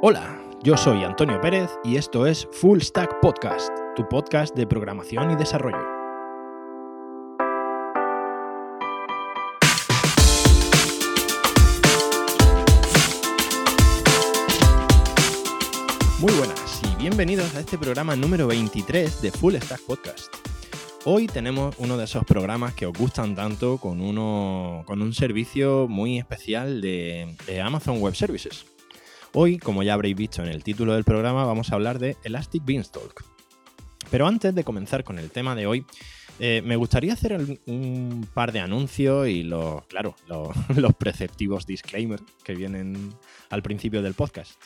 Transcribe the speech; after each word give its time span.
Hola, 0.00 0.40
yo 0.62 0.76
soy 0.76 1.02
Antonio 1.02 1.40
Pérez 1.40 1.70
y 1.82 1.96
esto 1.96 2.24
es 2.24 2.46
Full 2.52 2.78
Stack 2.82 3.18
Podcast, 3.20 3.68
tu 3.96 4.08
podcast 4.08 4.54
de 4.54 4.64
programación 4.64 5.32
y 5.32 5.34
desarrollo. 5.34 5.84
Muy 16.20 16.32
buenas 16.34 16.80
y 16.84 17.02
bienvenidos 17.02 17.52
a 17.56 17.60
este 17.60 17.76
programa 17.76 18.14
número 18.14 18.46
23 18.46 19.20
de 19.20 19.32
Full 19.32 19.56
Stack 19.56 19.80
Podcast. 19.80 20.32
Hoy 21.06 21.26
tenemos 21.26 21.74
uno 21.78 21.96
de 21.96 22.04
esos 22.04 22.24
programas 22.24 22.72
que 22.74 22.86
os 22.86 22.96
gustan 22.96 23.34
tanto 23.34 23.78
con, 23.78 24.00
uno, 24.00 24.84
con 24.86 25.02
un 25.02 25.12
servicio 25.12 25.88
muy 25.88 26.18
especial 26.18 26.80
de, 26.80 27.34
de 27.48 27.60
Amazon 27.60 28.00
Web 28.00 28.14
Services. 28.14 28.64
Hoy, 29.40 29.56
como 29.58 29.84
ya 29.84 29.94
habréis 29.94 30.16
visto 30.16 30.42
en 30.42 30.48
el 30.48 30.64
título 30.64 30.94
del 30.94 31.04
programa, 31.04 31.44
vamos 31.44 31.70
a 31.70 31.76
hablar 31.76 32.00
de 32.00 32.16
Elastic 32.24 32.64
Beanstalk. 32.64 33.24
Pero 34.10 34.26
antes 34.26 34.52
de 34.52 34.64
comenzar 34.64 35.04
con 35.04 35.20
el 35.20 35.30
tema 35.30 35.54
de 35.54 35.68
hoy, 35.68 35.86
eh, 36.40 36.60
me 36.64 36.74
gustaría 36.74 37.12
hacer 37.12 37.60
un 37.66 38.26
par 38.34 38.50
de 38.50 38.58
anuncios 38.58 39.28
y 39.28 39.44
los, 39.44 39.86
claro, 39.86 40.16
los, 40.26 40.92
preceptivos 40.96 41.68
disclaimers 41.68 42.24
que 42.42 42.56
vienen 42.56 43.14
al 43.48 43.62
principio 43.62 44.02
del 44.02 44.14
podcast. 44.14 44.60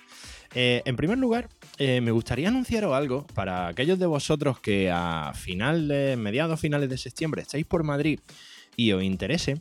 Eh, 0.55 0.81
en 0.87 0.97
primer 0.97 1.19
lugar, 1.19 1.51
eh, 1.77 2.01
me 2.01 2.11
gustaría 2.11 2.49
anunciaros 2.49 2.95
algo 2.95 3.27
para 3.35 3.69
aquellos 3.69 3.99
de 3.99 4.07
vosotros 4.07 4.59
que 4.59 4.91
a 4.91 5.33
final 5.35 5.87
de, 5.87 6.17
mediados 6.17 6.59
finales 6.59 6.89
de 6.89 6.97
septiembre 6.97 7.43
estáis 7.43 7.67
por 7.67 7.83
Madrid 7.83 8.21
y 8.75 8.93
os 8.93 9.03
interese. 9.03 9.61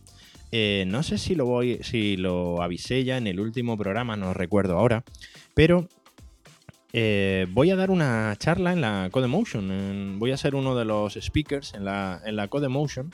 No 0.51 1.03
sé 1.03 1.17
si 1.17 1.35
lo 1.35 1.45
voy, 1.45 1.79
si 1.81 2.17
lo 2.17 2.61
avisé 2.61 3.03
ya 3.03 3.17
en 3.17 3.27
el 3.27 3.39
último 3.39 3.77
programa, 3.77 4.15
no 4.17 4.33
recuerdo 4.33 4.77
ahora, 4.77 5.03
pero 5.53 5.87
eh, 6.93 7.47
voy 7.51 7.71
a 7.71 7.75
dar 7.75 7.89
una 7.89 8.35
charla 8.37 8.73
en 8.73 8.81
la 8.81 9.09
Codemotion. 9.11 10.19
voy 10.19 10.31
a 10.31 10.37
ser 10.37 10.55
uno 10.55 10.75
de 10.75 10.85
los 10.85 11.13
speakers 11.19 11.73
en 11.73 11.85
la, 11.85 12.21
en 12.25 12.35
la 12.35 12.47
Codemotion. 12.47 13.11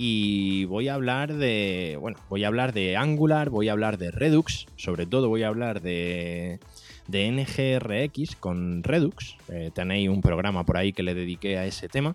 Y 0.00 0.64
voy 0.66 0.86
a 0.86 0.94
hablar 0.94 1.34
de. 1.34 1.98
Bueno, 2.00 2.18
voy 2.28 2.44
a 2.44 2.46
hablar 2.46 2.72
de 2.72 2.96
Angular, 2.96 3.50
voy 3.50 3.68
a 3.68 3.72
hablar 3.72 3.98
de 3.98 4.12
Redux. 4.12 4.66
Sobre 4.76 5.06
todo 5.06 5.28
voy 5.28 5.42
a 5.42 5.48
hablar 5.48 5.82
de, 5.82 6.60
de 7.08 7.32
NGRX 7.32 8.36
con 8.36 8.84
Redux. 8.84 9.36
Eh, 9.48 9.72
tenéis 9.74 10.08
un 10.08 10.22
programa 10.22 10.64
por 10.64 10.76
ahí 10.76 10.92
que 10.92 11.02
le 11.02 11.14
dediqué 11.14 11.58
a 11.58 11.66
ese 11.66 11.88
tema. 11.88 12.14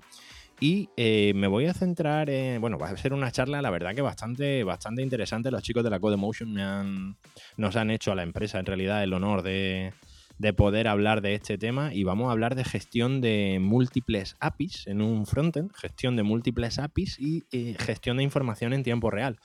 Y 0.64 0.88
eh, 0.96 1.34
me 1.36 1.48
voy 1.48 1.66
a 1.66 1.74
centrar 1.74 2.30
en. 2.30 2.62
Bueno, 2.62 2.78
va 2.78 2.88
a 2.88 2.96
ser 2.96 3.12
una 3.12 3.34
charla, 3.34 3.62
la 3.62 3.70
verdad 3.70 3.94
que 3.94 4.02
bastante, 4.02 4.64
bastante 4.64 5.02
interesante. 5.02 5.52
Los 5.52 5.62
chicos 5.62 5.84
de 5.84 5.90
la 5.90 6.00
Codemotion 6.00 6.54
me 6.54 6.64
han, 6.64 7.18
nos 7.58 7.76
han 7.76 7.92
hecho 7.92 8.14
a 8.14 8.16
la 8.16 8.24
empresa, 8.24 8.60
en 8.60 8.66
realidad, 8.66 9.04
el 9.04 9.12
honor 9.12 9.42
de, 9.42 9.92
de 10.38 10.54
poder 10.54 10.88
hablar 10.88 11.20
de 11.20 11.34
este 11.34 11.58
tema 11.58 11.94
y 11.94 12.06
vamos 12.06 12.30
a 12.30 12.32
hablar 12.32 12.56
de 12.56 12.64
gestión 12.64 13.20
de 13.20 13.58
múltiples 13.60 14.38
APIs 14.40 14.88
en 14.88 15.02
un 15.02 15.26
frontend, 15.26 15.74
gestión 15.76 16.16
de 16.16 16.24
múltiples 16.24 16.80
APIs 16.80 17.20
y 17.20 17.44
eh, 17.52 17.76
gestión 17.78 18.16
de 18.16 18.24
información 18.24 18.72
en 18.72 18.84
tiempo 18.84 19.12
real. 19.12 19.40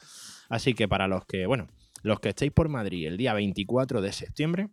Así 0.48 0.72
que 0.72 0.86
para 0.86 1.08
los 1.08 1.24
que, 1.24 1.46
bueno, 1.46 1.66
los 2.02 2.20
que 2.20 2.28
estéis 2.28 2.52
por 2.52 2.68
Madrid 2.68 3.08
el 3.08 3.16
día 3.16 3.34
24 3.34 4.00
de 4.00 4.12
septiembre, 4.12 4.68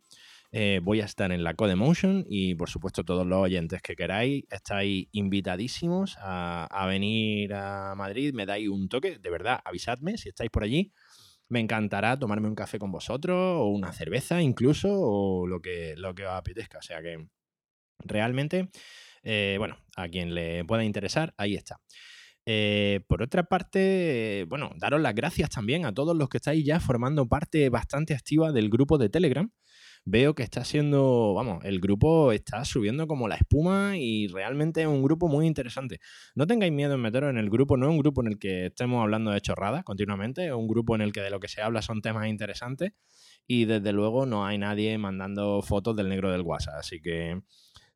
eh, 0.57 0.79
voy 0.81 1.01
a 1.01 1.05
estar 1.05 1.33
en 1.33 1.43
la 1.43 1.53
Codemotion 1.53 2.25
y 2.29 2.55
por 2.55 2.69
supuesto 2.69 3.03
todos 3.03 3.27
los 3.27 3.39
oyentes 3.39 3.81
que 3.81 3.97
queráis 3.97 4.45
estáis 4.49 5.09
invitadísimos 5.11 6.15
a, 6.19 6.65
a 6.65 6.85
venir 6.87 7.53
a 7.53 7.93
Madrid, 7.95 8.33
me 8.33 8.45
dais 8.45 8.69
un 8.69 8.87
toque, 8.87 9.19
de 9.19 9.29
verdad, 9.29 9.59
avisadme 9.65 10.17
si 10.17 10.29
estáis 10.29 10.49
por 10.49 10.63
allí 10.63 10.93
me 11.49 11.59
encantará 11.59 12.17
tomarme 12.17 12.47
un 12.47 12.55
café 12.55 12.79
con 12.79 12.91
vosotros 12.91 13.37
o 13.37 13.67
una 13.67 13.91
cerveza 13.91 14.41
incluso 14.41 14.89
o 14.91 15.45
lo 15.45 15.61
que, 15.61 15.95
lo 15.97 16.15
que 16.15 16.25
os 16.25 16.31
apetezca. 16.31 16.79
O 16.79 16.81
sea 16.81 17.01
que 17.01 17.27
realmente, 17.99 18.69
eh, 19.23 19.55
bueno, 19.59 19.77
a 19.95 20.07
quien 20.07 20.33
le 20.33 20.65
pueda 20.65 20.83
interesar, 20.83 21.33
ahí 21.37 21.55
está. 21.55 21.79
Eh, 22.47 23.01
por 23.07 23.23
otra 23.23 23.43
parte, 23.43 24.45
bueno, 24.47 24.71
daros 24.77 25.01
las 25.01 25.15
gracias 25.15 25.49
también 25.49 25.85
a 25.85 25.93
todos 25.93 26.15
los 26.15 26.29
que 26.29 26.37
estáis 26.37 26.63
ya 26.63 26.79
formando 26.79 27.27
parte 27.27 27.69
bastante 27.69 28.13
activa 28.13 28.51
del 28.51 28.69
grupo 28.69 28.97
de 28.97 29.09
Telegram 29.09 29.51
veo 30.05 30.35
que 30.35 30.43
está 30.43 30.63
siendo, 30.63 31.33
vamos, 31.33 31.65
el 31.65 31.79
grupo 31.79 32.31
está 32.31 32.63
subiendo 32.63 33.07
como 33.07 33.27
la 33.27 33.35
espuma 33.35 33.97
y 33.97 34.27
realmente 34.27 34.81
es 34.81 34.87
un 34.87 35.01
grupo 35.01 35.27
muy 35.27 35.47
interesante. 35.47 35.99
No 36.35 36.45
tengáis 36.45 36.71
miedo 36.71 36.93
en 36.93 37.01
meteros 37.01 37.31
en 37.31 37.37
el 37.37 37.49
grupo, 37.49 37.75
no 37.75 37.87
es 37.87 37.91
un 37.91 37.97
grupo 37.97 38.21
en 38.21 38.27
el 38.27 38.39
que 38.39 38.67
estemos 38.67 39.01
hablando 39.01 39.31
de 39.31 39.41
chorradas 39.41 39.83
continuamente, 39.83 40.45
es 40.45 40.53
un 40.53 40.67
grupo 40.67 40.95
en 40.95 41.01
el 41.01 41.11
que 41.11 41.21
de 41.21 41.31
lo 41.31 41.39
que 41.39 41.47
se 41.47 41.61
habla 41.61 41.81
son 41.81 42.01
temas 42.01 42.27
interesantes 42.27 42.91
y 43.47 43.65
desde 43.65 43.91
luego 43.93 44.25
no 44.25 44.45
hay 44.45 44.57
nadie 44.59 44.97
mandando 44.97 45.61
fotos 45.61 45.95
del 45.95 46.09
negro 46.09 46.31
del 46.31 46.41
WhatsApp, 46.41 46.75
así 46.79 47.01
que 47.01 47.41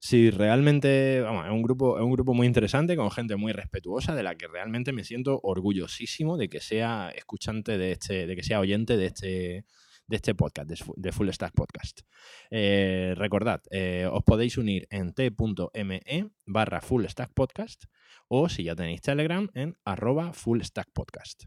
si 0.01 0.31
realmente, 0.31 1.19
vamos, 1.21 1.45
es 1.45 1.51
un 1.51 1.61
grupo, 1.61 1.97
es 1.97 2.03
un 2.03 2.11
grupo 2.13 2.33
muy 2.33 2.47
interesante, 2.47 2.95
con 2.95 3.11
gente 3.11 3.35
muy 3.35 3.51
respetuosa, 3.51 4.15
de 4.15 4.23
la 4.23 4.35
que 4.35 4.47
realmente 4.47 4.93
me 4.93 5.03
siento 5.03 5.41
orgullosísimo 5.43 6.37
de 6.37 6.47
que 6.47 6.61
sea 6.61 7.11
escuchante 7.13 7.77
de 7.77 7.91
este, 7.91 8.25
de 8.25 8.35
que 8.35 8.43
sea 8.43 8.61
oyente 8.61 8.95
de 8.95 9.05
este, 9.07 9.65
de 10.09 10.15
este 10.15 10.33
podcast, 10.33 10.69
de 10.69 11.11
Full 11.11 11.29
Stack 11.29 11.53
Podcast. 11.53 12.01
Eh, 12.49 13.13
recordad, 13.15 13.61
eh, 13.69 14.09
os 14.11 14.23
podéis 14.23 14.57
unir 14.57 14.87
en 14.89 15.13
t.me 15.13 16.01
barra 16.45 16.81
Full 16.81 17.05
Stack 17.05 17.31
Podcast 17.33 17.83
o 18.27 18.49
si 18.49 18.63
ya 18.63 18.75
tenéis 18.75 19.01
Telegram 19.01 19.47
en 19.53 19.77
arroba 19.85 20.33
Full 20.33 20.61
Stack 20.61 20.89
Podcast. 20.93 21.43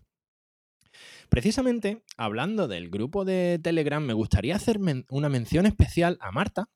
Precisamente, 1.28 2.04
hablando 2.16 2.68
del 2.68 2.88
grupo 2.88 3.24
de 3.24 3.58
Telegram, 3.60 4.04
me 4.04 4.12
gustaría 4.12 4.54
hacer 4.54 4.78
una 5.08 5.28
mención 5.28 5.66
especial 5.66 6.16
a 6.20 6.30
Marta, 6.30 6.68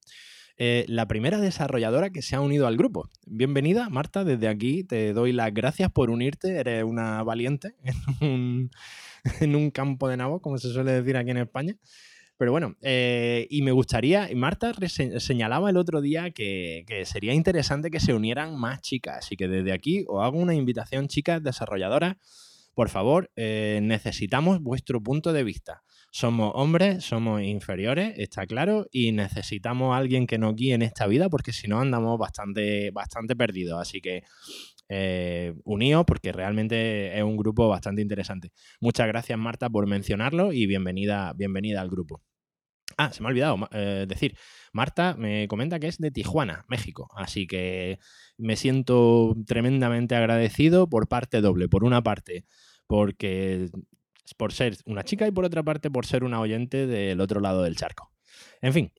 eh, 0.58 0.86
la 0.88 1.06
primera 1.06 1.38
desarrolladora 1.38 2.10
que 2.10 2.22
se 2.22 2.34
ha 2.34 2.41
unido 2.41 2.66
al 2.66 2.78
grupo. 2.78 3.10
Bienvenida, 3.26 3.91
Marta, 3.91 4.24
desde 4.24 4.48
aquí 4.48 4.82
te 4.82 5.12
doy 5.12 5.32
las 5.32 5.53
gracias 5.53 5.92
por 5.92 6.10
unirte, 6.10 6.56
eres 6.56 6.82
una 6.82 7.22
valiente 7.22 7.76
en 7.84 8.28
un, 8.28 8.70
en 9.41 9.56
un 9.56 9.70
campo 9.70 10.09
de 10.09 10.16
nabo, 10.16 10.41
como 10.41 10.59
se 10.59 10.72
suele 10.72 10.92
decir 10.92 11.16
aquí 11.16 11.31
en 11.31 11.38
España. 11.38 11.76
Pero 12.38 12.53
bueno, 12.53 12.76
eh, 12.82 13.47
y 13.48 13.62
me 13.62 13.72
gustaría, 13.72 14.28
Marta 14.34 14.75
señalaba 15.19 15.70
el 15.70 15.78
otro 15.78 16.03
día 16.03 16.31
que, 16.32 16.84
sería 17.06 17.32
interesante 17.32 17.91
que 17.91 17.98
se 17.98 18.12
unieran 18.12 18.59
más 18.59 18.82
chicas, 18.82 19.19
así 19.19 19.36
que 19.36 19.48
desde 19.48 19.72
aquí 19.72 20.04
os 20.06 20.22
hago 20.22 20.38
una 20.38 20.54
invitación, 20.54 21.09
chicas 21.09 21.42
desarrolladoras, 21.42 22.16
por 22.75 22.91
favor, 22.91 23.31
eh, 23.36 23.81
necesitamos 23.82 24.60
vuestro 24.60 25.03
punto 25.03 25.32
de 25.32 25.44
vista. 25.44 25.82
Somos 26.10 26.53
hombres, 26.54 27.04
somos 27.04 27.42
inferiores, 27.42 28.15
está 28.19 28.47
claro, 28.47 28.86
y 28.92 29.12
necesitamos 29.12 29.94
a 29.94 29.98
alguien 29.98 30.26
que 30.26 30.36
nos 30.36 30.54
guíe 30.54 30.75
en 30.75 30.82
esta 30.82 31.06
vida 31.06 31.31
porque 31.31 31.54
si 31.54 31.69
no 31.69 31.81
andamos 31.81 32.19
bastante, 32.19 32.91
bastante 32.91 33.34
perdidos. 33.34 33.81
Así 33.81 34.03
que 34.03 34.25
eh, 34.88 35.54
porque 36.06 36.32
realmente 36.32 37.16
es 37.16 37.22
un 37.22 37.36
grupo 37.36 37.69
bastante 37.69 38.02
interesante. 38.02 38.52
Muchas 38.80 39.06
gracias 39.08 39.38
Marta 39.38 39.69
por 39.69 39.86
mencionarlo 39.86 40.52
y 40.52 40.66
bienvenida, 40.66 41.32
bienvenida 41.34 41.80
al 41.80 41.91
grupo. 41.91 42.22
Ah, 42.97 43.12
se 43.12 43.20
me 43.20 43.28
ha 43.28 43.30
olvidado 43.30 43.69
eh, 43.72 44.06
decir, 44.08 44.38
Marta 44.72 45.16
me 45.19 45.48
comenta 45.48 45.78
que 45.78 45.88
es 45.88 45.98
de 45.98 46.10
Tijuana, 46.10 46.64
México, 46.69 47.08
así 47.16 47.47
que 47.47 47.98
me 48.38 48.56
siento 48.56 49.34
tremendamente 49.47 50.14
agradecido 50.14 50.88
por 50.88 51.08
parte 51.08 51.41
doble. 51.41 51.68
Por 51.68 51.84
una 51.84 52.03
parte, 52.03 52.47
porque 52.86 53.68
por 54.36 54.53
ser 54.53 54.76
una 54.86 55.04
chica 55.04 55.26
y 55.26 55.30
por 55.30 55.44
otra 55.44 55.62
parte 55.62 55.91
por 55.91 56.06
ser 56.06 56.24
una 56.24 56.41
oyente 56.41 56.86
del 56.86 57.20
otro 57.20 57.41
lado 57.41 57.62
del 57.62 57.76
charco. 57.76 58.12
En 58.60 58.72
fin, 58.72 58.92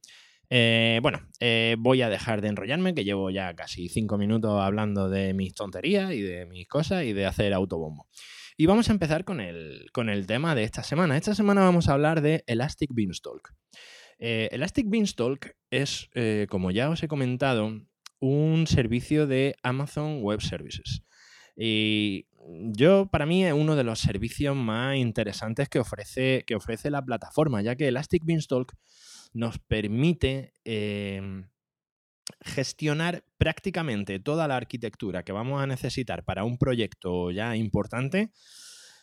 eh, 0.50 1.00
bueno, 1.02 1.20
eh, 1.40 1.76
voy 1.80 2.02
a 2.02 2.10
dejar 2.10 2.42
de 2.42 2.48
enrollarme, 2.48 2.94
que 2.94 3.04
llevo 3.04 3.30
ya 3.30 3.54
casi 3.56 3.90
cinco 3.90 4.18
minutos 4.18 4.62
hablando 4.62 5.10
de 5.10 5.34
mis 5.34 5.54
tonterías 5.54 6.14
y 6.14 6.22
de 6.22 6.46
mis 6.46 6.68
cosas 6.68 7.04
y 7.04 7.14
de 7.14 7.26
hacer 7.26 7.54
autobombo. 7.54 8.08
Y 8.56 8.66
vamos 8.66 8.90
a 8.90 8.94
empezar 8.94 9.24
con 9.24 9.40
el, 9.40 9.86
con 9.92 10.10
el 10.10 10.26
tema 10.26 10.56
de 10.56 10.64
esta 10.64 10.84
semana. 10.84 11.18
Esta 11.18 11.36
semana 11.36 11.62
vamos 11.62 11.90
a 11.90 11.94
hablar 11.94 12.22
de 12.22 12.44
Elastic 12.48 12.90
Beanstalk. 12.94 13.54
Eh, 14.20 14.50
Elastic 14.52 14.90
Beanstalk 14.90 15.56
es, 15.70 16.10
como 16.50 16.72
ya 16.72 16.90
os 16.90 17.04
he 17.04 17.08
comentado, 17.08 17.72
un 18.20 18.66
servicio 18.66 19.28
de 19.28 19.56
Amazon 19.62 20.24
Web 20.24 20.42
Services. 20.42 21.04
Y 21.56 22.28
yo, 22.72 23.08
para 23.12 23.26
mí, 23.26 23.46
es 23.46 23.54
uno 23.54 23.76
de 23.76 23.84
los 23.84 24.00
servicios 24.00 24.56
más 24.56 24.96
interesantes 24.96 25.70
que 25.70 25.80
ofrece, 25.80 26.44
que 26.48 26.56
ofrece 26.56 26.90
la 26.90 27.04
plataforma, 27.04 27.62
ya 27.62 27.76
que 27.76 27.88
Elastic 27.88 28.24
Beanstalk 28.26 28.74
nos 29.34 29.60
permite 29.60 30.54
em, 30.64 31.48
gestionar 32.42 33.24
prácticamente 33.38 34.20
toda 34.20 34.48
la 34.48 34.58
arquitectura 34.58 35.24
que 35.24 35.32
vamos 35.32 35.62
a 35.62 35.68
necesitar 35.68 36.24
para 36.24 36.44
un 36.44 36.58
proyecto 36.58 37.32
ya 37.32 37.56
importante 37.56 38.32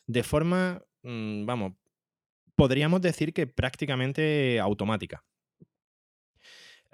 de 0.07 0.23
forma, 0.23 0.83
mm, 1.03 1.47
vamos, 1.47 1.73
podríamos 2.55 3.01
decir 3.01 3.33
que 3.33 3.47
prácticamente 3.47 4.61
automática. 4.61 5.25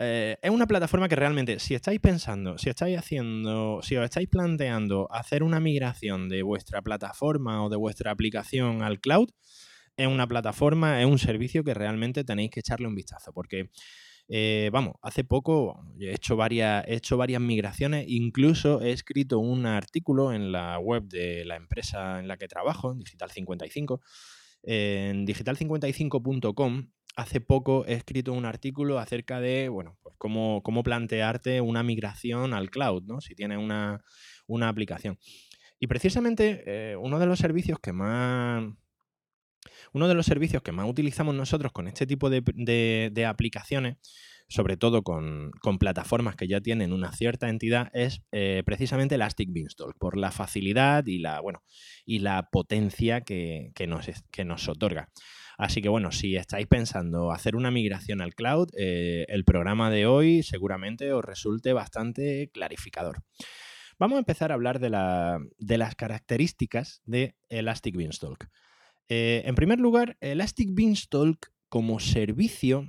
Eh, 0.02 0.38
es 0.40 0.50
una 0.50 0.66
plataforma 0.66 1.08
que 1.08 1.16
realmente, 1.16 1.58
si 1.58 1.74
estáis 1.74 2.00
pensando, 2.00 2.56
si 2.56 2.70
estáis 2.70 2.96
haciendo, 2.96 3.80
si 3.82 3.96
os 3.96 4.04
estáis 4.04 4.28
planteando 4.28 5.06
hacer 5.10 5.42
una 5.42 5.60
migración 5.60 6.30
de 6.30 6.42
vuestra 6.42 6.80
plataforma 6.80 7.62
o 7.62 7.68
de 7.68 7.76
vuestra 7.76 8.10
aplicación 8.10 8.82
al 8.82 8.98
cloud, 9.00 9.28
es 9.96 10.06
una 10.06 10.26
plataforma, 10.26 11.00
es 11.00 11.06
un 11.06 11.18
servicio 11.18 11.64
que 11.64 11.74
realmente 11.74 12.24
tenéis 12.24 12.50
que 12.50 12.60
echarle 12.60 12.86
un 12.86 12.94
vistazo, 12.94 13.32
porque 13.32 13.70
Eh, 14.32 14.70
vamos, 14.72 14.94
hace 15.02 15.24
poco 15.24 15.82
he 15.98 16.14
hecho, 16.14 16.36
varias, 16.36 16.86
he 16.86 16.94
hecho 16.94 17.16
varias 17.16 17.40
migraciones, 17.42 18.04
incluso 18.08 18.80
he 18.80 18.92
escrito 18.92 19.40
un 19.40 19.66
artículo 19.66 20.32
en 20.32 20.52
la 20.52 20.78
web 20.78 21.02
de 21.08 21.44
la 21.44 21.56
empresa 21.56 22.20
en 22.20 22.28
la 22.28 22.36
que 22.36 22.46
trabajo, 22.46 22.94
Digital 22.94 23.28
55. 23.32 24.00
En 24.62 25.26
digital55.com 25.26 26.90
hace 27.16 27.40
poco 27.40 27.84
he 27.86 27.94
escrito 27.94 28.32
un 28.32 28.44
artículo 28.44 29.00
acerca 29.00 29.40
de, 29.40 29.68
bueno, 29.68 29.98
pues 30.00 30.14
cómo, 30.16 30.62
cómo 30.62 30.84
plantearte 30.84 31.60
una 31.60 31.82
migración 31.82 32.54
al 32.54 32.70
cloud, 32.70 33.02
¿no? 33.06 33.20
Si 33.20 33.34
tienes 33.34 33.58
una, 33.58 34.04
una 34.46 34.68
aplicación. 34.68 35.18
Y 35.80 35.88
precisamente 35.88 36.62
eh, 36.66 36.96
uno 36.96 37.18
de 37.18 37.26
los 37.26 37.40
servicios 37.40 37.80
que 37.80 37.92
más. 37.92 38.62
Uno 39.92 40.08
de 40.08 40.14
los 40.14 40.26
servicios 40.26 40.62
que 40.62 40.72
más 40.72 40.88
utilizamos 40.88 41.34
nosotros 41.34 41.72
con 41.72 41.88
este 41.88 42.06
tipo 42.06 42.30
de, 42.30 43.26
aplicaciones, 43.28 43.96
sobre 44.48 44.76
todo 44.76 45.02
con, 45.02 45.52
plataformas 45.78 46.36
que 46.36 46.48
ya 46.48 46.60
tienen 46.60 46.92
una 46.92 47.12
cierta 47.12 47.48
entidad, 47.48 47.90
es 47.92 48.22
eh, 48.32 48.62
precisamente 48.64 49.14
Elastic 49.14 49.50
Beanstalk, 49.52 49.96
por 49.98 50.16
la 50.16 50.30
facilidad 50.30 51.06
y 51.06 51.18
la, 51.18 51.40
bueno, 51.40 51.62
y 52.04 52.20
la 52.20 52.48
potencia 52.50 53.20
que, 53.22 53.72
nos, 53.86 54.06
que 54.30 54.44
nos 54.44 54.68
otorga. 54.68 55.10
Así 55.60 55.82
que 55.82 55.90
bueno, 55.90 56.10
si 56.10 56.36
estáis 56.36 56.66
pensando 56.66 57.32
hacer 57.32 57.54
una 57.54 57.70
migración 57.70 58.22
al 58.22 58.34
cloud, 58.34 58.70
eh, 58.78 59.26
el 59.28 59.44
programa 59.44 59.90
de 59.90 60.06
hoy 60.06 60.42
seguramente 60.42 61.12
os 61.12 61.22
resulte 61.22 61.74
bastante 61.74 62.50
clarificador. 62.50 63.22
Vamos 63.98 64.16
a 64.16 64.20
empezar 64.20 64.50
a 64.50 64.54
hablar 64.54 64.80
de, 64.80 64.88
las 64.88 65.94
características 65.96 67.02
de 67.04 67.36
Elastic 67.50 67.94
Beanstalk. 67.94 68.48
Eh, 69.12 69.42
en 69.44 69.56
primer 69.56 69.80
lugar, 69.80 70.16
Elastic 70.20 70.68
Beanstalk 70.72 71.52
como 71.68 71.98
servicio 71.98 72.86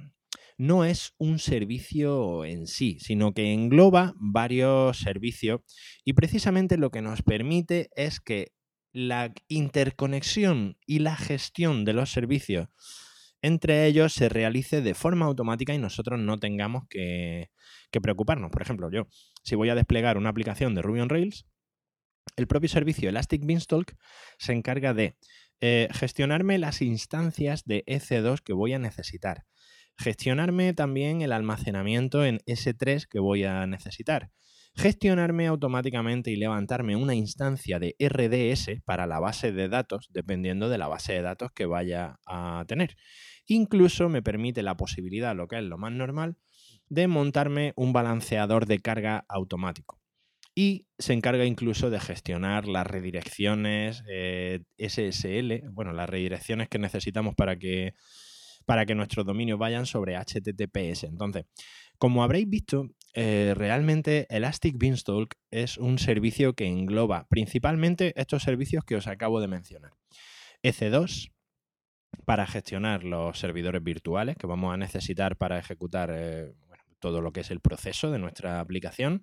no 0.56 0.86
es 0.86 1.16
un 1.18 1.40
servicio 1.40 2.46
en 2.46 2.68
sí, 2.68 3.00
sino 3.00 3.34
que 3.34 3.52
engloba 3.52 4.14
varios 4.18 5.00
servicios 5.00 5.62
y 6.06 6.14
precisamente 6.14 6.78
lo 6.78 6.92
que 6.92 7.02
nos 7.02 7.24
permite 7.24 7.90
es 7.96 8.20
que 8.20 8.52
la 8.94 9.34
interconexión 9.48 10.78
y 10.86 11.00
la 11.00 11.16
gestión 11.16 11.86
de 11.86 11.94
los 11.94 12.12
servicios 12.12 12.68
entre 13.42 13.88
ellos 13.88 14.14
se 14.14 14.30
realice 14.30 14.82
de 14.82 14.94
forma 14.94 15.26
automática 15.26 15.74
y 15.74 15.80
nosotros 15.80 16.20
no 16.20 16.38
tengamos 16.38 16.84
que, 16.88 17.50
preocuparnos. 18.00 18.52
Por 18.52 18.62
ejemplo, 18.62 18.92
yo, 18.92 19.08
si 19.44 19.56
voy 19.56 19.70
a 19.70 19.76
desplegar 19.76 20.20
una 20.20 20.30
aplicación 20.30 20.76
de 20.76 20.84
Ruby 20.84 21.00
on 21.00 21.10
Rails, 21.10 21.48
el 22.36 22.46
propio 22.46 22.70
servicio 22.70 23.10
Elastic 23.10 23.44
Beanstalk 23.44 23.98
se 24.38 24.54
encarga 24.54 24.94
de 24.94 25.18
eh, 25.62 25.88
gestionarme 25.92 26.58
las 26.58 26.82
instancias 26.82 27.64
de 27.66 27.84
EC2 27.86 28.42
que 28.42 28.54
voy 28.54 28.74
a 28.74 28.80
necesitar, 28.80 29.46
gestionarme 29.98 30.74
también 30.74 31.22
el 31.22 31.32
almacenamiento 31.32 32.26
en 32.26 32.40
S3 32.48 33.08
que 33.08 33.20
voy 33.20 33.44
a 33.44 33.68
necesitar, 33.68 34.32
gestionarme 34.76 35.48
automáticamente 35.48 36.32
y 36.32 36.36
levantarme 36.36 36.96
una 36.96 37.14
instancia 37.14 37.80
de 37.80 37.96
RDS 38.00 38.82
para 38.86 39.06
la 39.06 39.20
base 39.20 39.52
de 39.52 39.70
datos, 39.70 40.08
dependiendo 40.10 40.68
de 40.68 40.78
la 40.78 40.88
base 40.88 41.14
de 41.14 41.22
datos 41.22 41.52
que 41.52 41.66
vaya 41.66 42.20
a 42.26 42.66
tener. 42.68 42.96
Incluso 43.46 44.10
me 44.10 44.24
permite 44.24 44.64
la 44.64 44.78
posibilidad, 44.78 45.36
lo 45.36 45.48
que 45.48 45.58
es 45.58 45.64
lo 45.64 45.78
más 45.78 45.92
normal, 45.92 46.38
de 46.90 47.08
montarme 47.08 47.74
un 47.76 47.94
balanceador 47.94 48.66
de 48.66 48.80
carga 48.80 49.26
automático. 49.30 50.01
Y 50.54 50.88
se 51.00 51.14
encarga 51.14 51.46
incluso 51.46 51.90
de 51.90 52.00
gestionar 52.00 52.68
las 52.68 52.86
redirecciones 52.86 54.04
eh, 54.10 54.64
SSL, 54.78 55.70
bueno, 55.72 55.94
las 55.94 56.10
redirecciones 56.10 56.68
que 56.68 56.78
necesitamos 56.78 57.36
para 57.36 57.58
que, 57.58 57.94
para 58.66 58.86
que 58.86 58.96
nuestros 58.96 59.26
dominios 59.26 59.58
vayan 59.58 59.86
sobre 59.86 60.18
HTTPS. 60.18 61.06
Entonces, 61.06 61.46
como 61.98 62.24
habréis 62.24 62.50
visto, 62.50 62.90
eh, 63.14 63.54
realmente 63.56 64.26
Elastic 64.30 64.78
Beanstalk 64.78 65.36
es 65.52 65.78
un 65.78 66.00
servicio 66.00 66.54
que 66.54 66.66
engloba 66.66 67.28
principalmente 67.30 68.14
estos 68.20 68.44
servicios 68.44 68.84
que 68.84 68.96
os 68.96 69.08
acabo 69.08 69.40
de 69.40 69.48
mencionar. 69.48 69.92
EC2, 70.64 71.32
para 72.26 72.46
gestionar 72.48 73.04
los 73.04 73.40
servidores 73.40 73.84
virtuales 73.84 74.36
que 74.38 74.48
vamos 74.48 74.74
a 74.74 74.78
necesitar 74.78 75.38
para 75.38 75.60
ejecutar 75.60 76.12
eh, 76.14 76.54
todo 77.00 77.22
lo 77.22 77.32
que 77.32 77.42
es 77.42 77.52
el 77.52 77.60
proceso 77.60 78.12
de 78.12 78.20
nuestra 78.20 78.60
aplicación, 78.60 79.22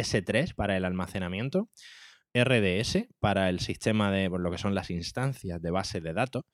S3 0.00 0.54
para 0.54 0.76
el 0.76 0.84
almacenamiento, 0.84 1.68
RDS 2.34 3.08
para 3.18 3.48
el 3.48 3.60
sistema 3.60 4.10
de 4.10 4.28
lo 4.28 4.50
que 4.50 4.58
son 4.58 4.74
las 4.74 4.90
instancias 4.90 5.60
de 5.60 5.70
base 5.70 6.00
de 6.00 6.12
datos, 6.12 6.44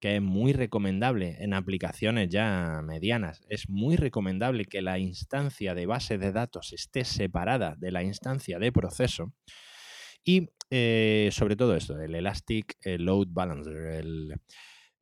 que 0.00 0.16
es 0.16 0.22
muy 0.22 0.52
recomendable 0.52 1.36
en 1.40 1.54
aplicaciones 1.54 2.28
ya 2.28 2.80
medianas. 2.82 3.40
Es 3.48 3.68
muy 3.68 3.96
recomendable 3.96 4.64
que 4.64 4.82
la 4.82 4.98
instancia 4.98 5.74
de 5.74 5.86
base 5.86 6.18
de 6.18 6.32
datos 6.32 6.72
esté 6.72 7.04
separada 7.04 7.76
de 7.78 7.92
la 7.92 8.02
instancia 8.02 8.58
de 8.58 8.72
proceso. 8.72 9.32
Y 10.24 10.50
eh, 10.70 11.30
sobre 11.32 11.56
todo 11.56 11.76
esto, 11.76 12.00
el 12.00 12.14
Elastic 12.14 12.76
Load 12.84 13.28
Balancer, 13.30 13.76
el, 13.76 14.34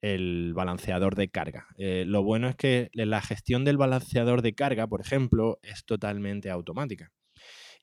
el 0.02 0.52
balanceador 0.54 1.14
de 1.14 1.28
carga. 1.28 1.66
Eh, 1.76 2.04
lo 2.06 2.22
bueno 2.22 2.48
es 2.48 2.56
que 2.56 2.90
la 2.94 3.20
gestión 3.20 3.64
del 3.64 3.76
balanceador 3.76 4.42
de 4.42 4.54
carga, 4.54 4.86
por 4.86 5.00
ejemplo, 5.00 5.58
es 5.62 5.84
totalmente 5.84 6.50
automática. 6.50 7.10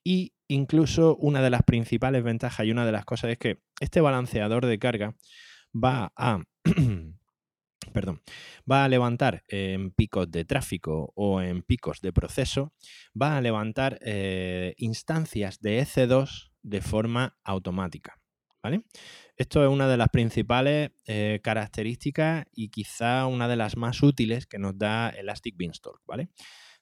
Y 0.04 0.34
incluso 0.48 1.16
una 1.18 1.42
de 1.42 1.50
las 1.50 1.64
principales 1.64 2.24
ventajas 2.24 2.66
y 2.66 2.72
una 2.72 2.86
de 2.86 2.92
las 2.92 3.06
cosas 3.06 3.32
es 3.32 3.38
que 3.38 3.60
este 3.80 4.02
balanceador 4.02 4.66
de 4.66 4.80
carga 4.80 5.16
va 5.74 6.12
a, 6.16 6.40
perdón, 7.94 8.22
va 8.70 8.86
a 8.86 8.90
levantar 8.90 9.44
en 9.48 9.92
picos 9.92 10.30
de 10.32 10.46
tráfico 10.46 11.12
o 11.16 11.42
en 11.42 11.62
picos 11.64 12.02
de 12.02 12.14
proceso, 12.14 12.74
va 13.20 13.38
a 13.38 13.42
levantar 13.42 14.00
eh, 14.02 14.74
instancias 14.78 15.60
de 15.60 15.82
EC2 15.82 16.52
de 16.62 16.82
forma 16.82 17.38
automática. 17.44 18.20
¿Vale? 18.64 18.84
Esto 19.38 19.64
es 19.64 19.70
una 19.70 19.88
de 19.88 19.98
las 19.98 20.10
principales 20.10 20.90
eh, 21.06 21.40
características 21.44 22.48
y 22.54 22.70
quizá 22.70 23.26
una 23.28 23.48
de 23.48 23.56
las 23.56 23.78
más 23.78 24.02
útiles 24.02 24.48
que 24.48 24.58
nos 24.58 24.78
da 24.78 25.10
Elastic 25.10 25.56
Beanstalk, 25.56 26.02
¿vale? 26.06 26.30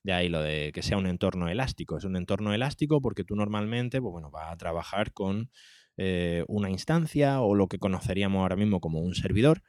De 0.06 0.14
ahí 0.14 0.30
lo 0.30 0.44
de 0.44 0.72
que 0.72 0.84
sea 0.84 1.00
un 1.00 1.08
entorno 1.08 1.50
elástico. 1.50 1.98
Es 1.98 2.04
un 2.04 2.16
entorno 2.16 2.54
elástico 2.54 3.02
porque 3.02 3.24
tú 3.24 3.36
normalmente 3.36 4.00
pues 4.00 4.12
bueno, 4.12 4.30
vas 4.30 4.54
a 4.54 4.56
trabajar 4.56 5.14
con 5.14 5.50
eh, 5.98 6.44
una 6.48 6.70
instancia 6.70 7.42
o 7.42 7.56
lo 7.56 7.68
que 7.68 7.80
conoceríamos 7.80 8.40
ahora 8.40 8.56
mismo 8.56 8.80
como 8.80 9.00
un 9.00 9.16
servidor, 9.16 9.64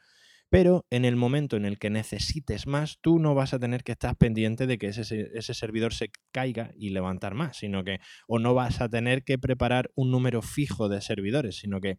pero 0.51 0.85
en 0.91 1.07
el 1.07 1.17
momento 1.17 1.57
en 1.57 1.65
el 1.65 1.79
que 1.79 1.89
necesites 1.89 2.67
más, 2.67 2.99
tú 3.01 3.19
no 3.19 3.35
vas 3.35 3.55
a 3.55 3.59
tener 3.59 3.83
que 3.83 3.93
estar 3.93 4.15
pendiente 4.15 4.67
de 4.67 4.77
que 4.77 4.89
ese, 4.89 5.31
ese, 5.33 5.55
servidor 5.55 5.95
se 5.95 6.11
caiga 6.33 6.71
y 6.77 6.91
levantar 6.91 7.33
más, 7.33 7.57
sino 7.57 7.83
que, 7.83 8.01
o 8.29 8.39
no 8.39 8.53
vas 8.53 8.83
a 8.83 8.91
tener 8.91 9.25
que 9.25 9.39
preparar 9.39 9.91
un 9.95 10.11
número 10.11 10.43
fijo 10.43 10.91
de 10.91 11.01
servidores, 11.01 11.57
sino 11.57 11.81
que 11.81 11.99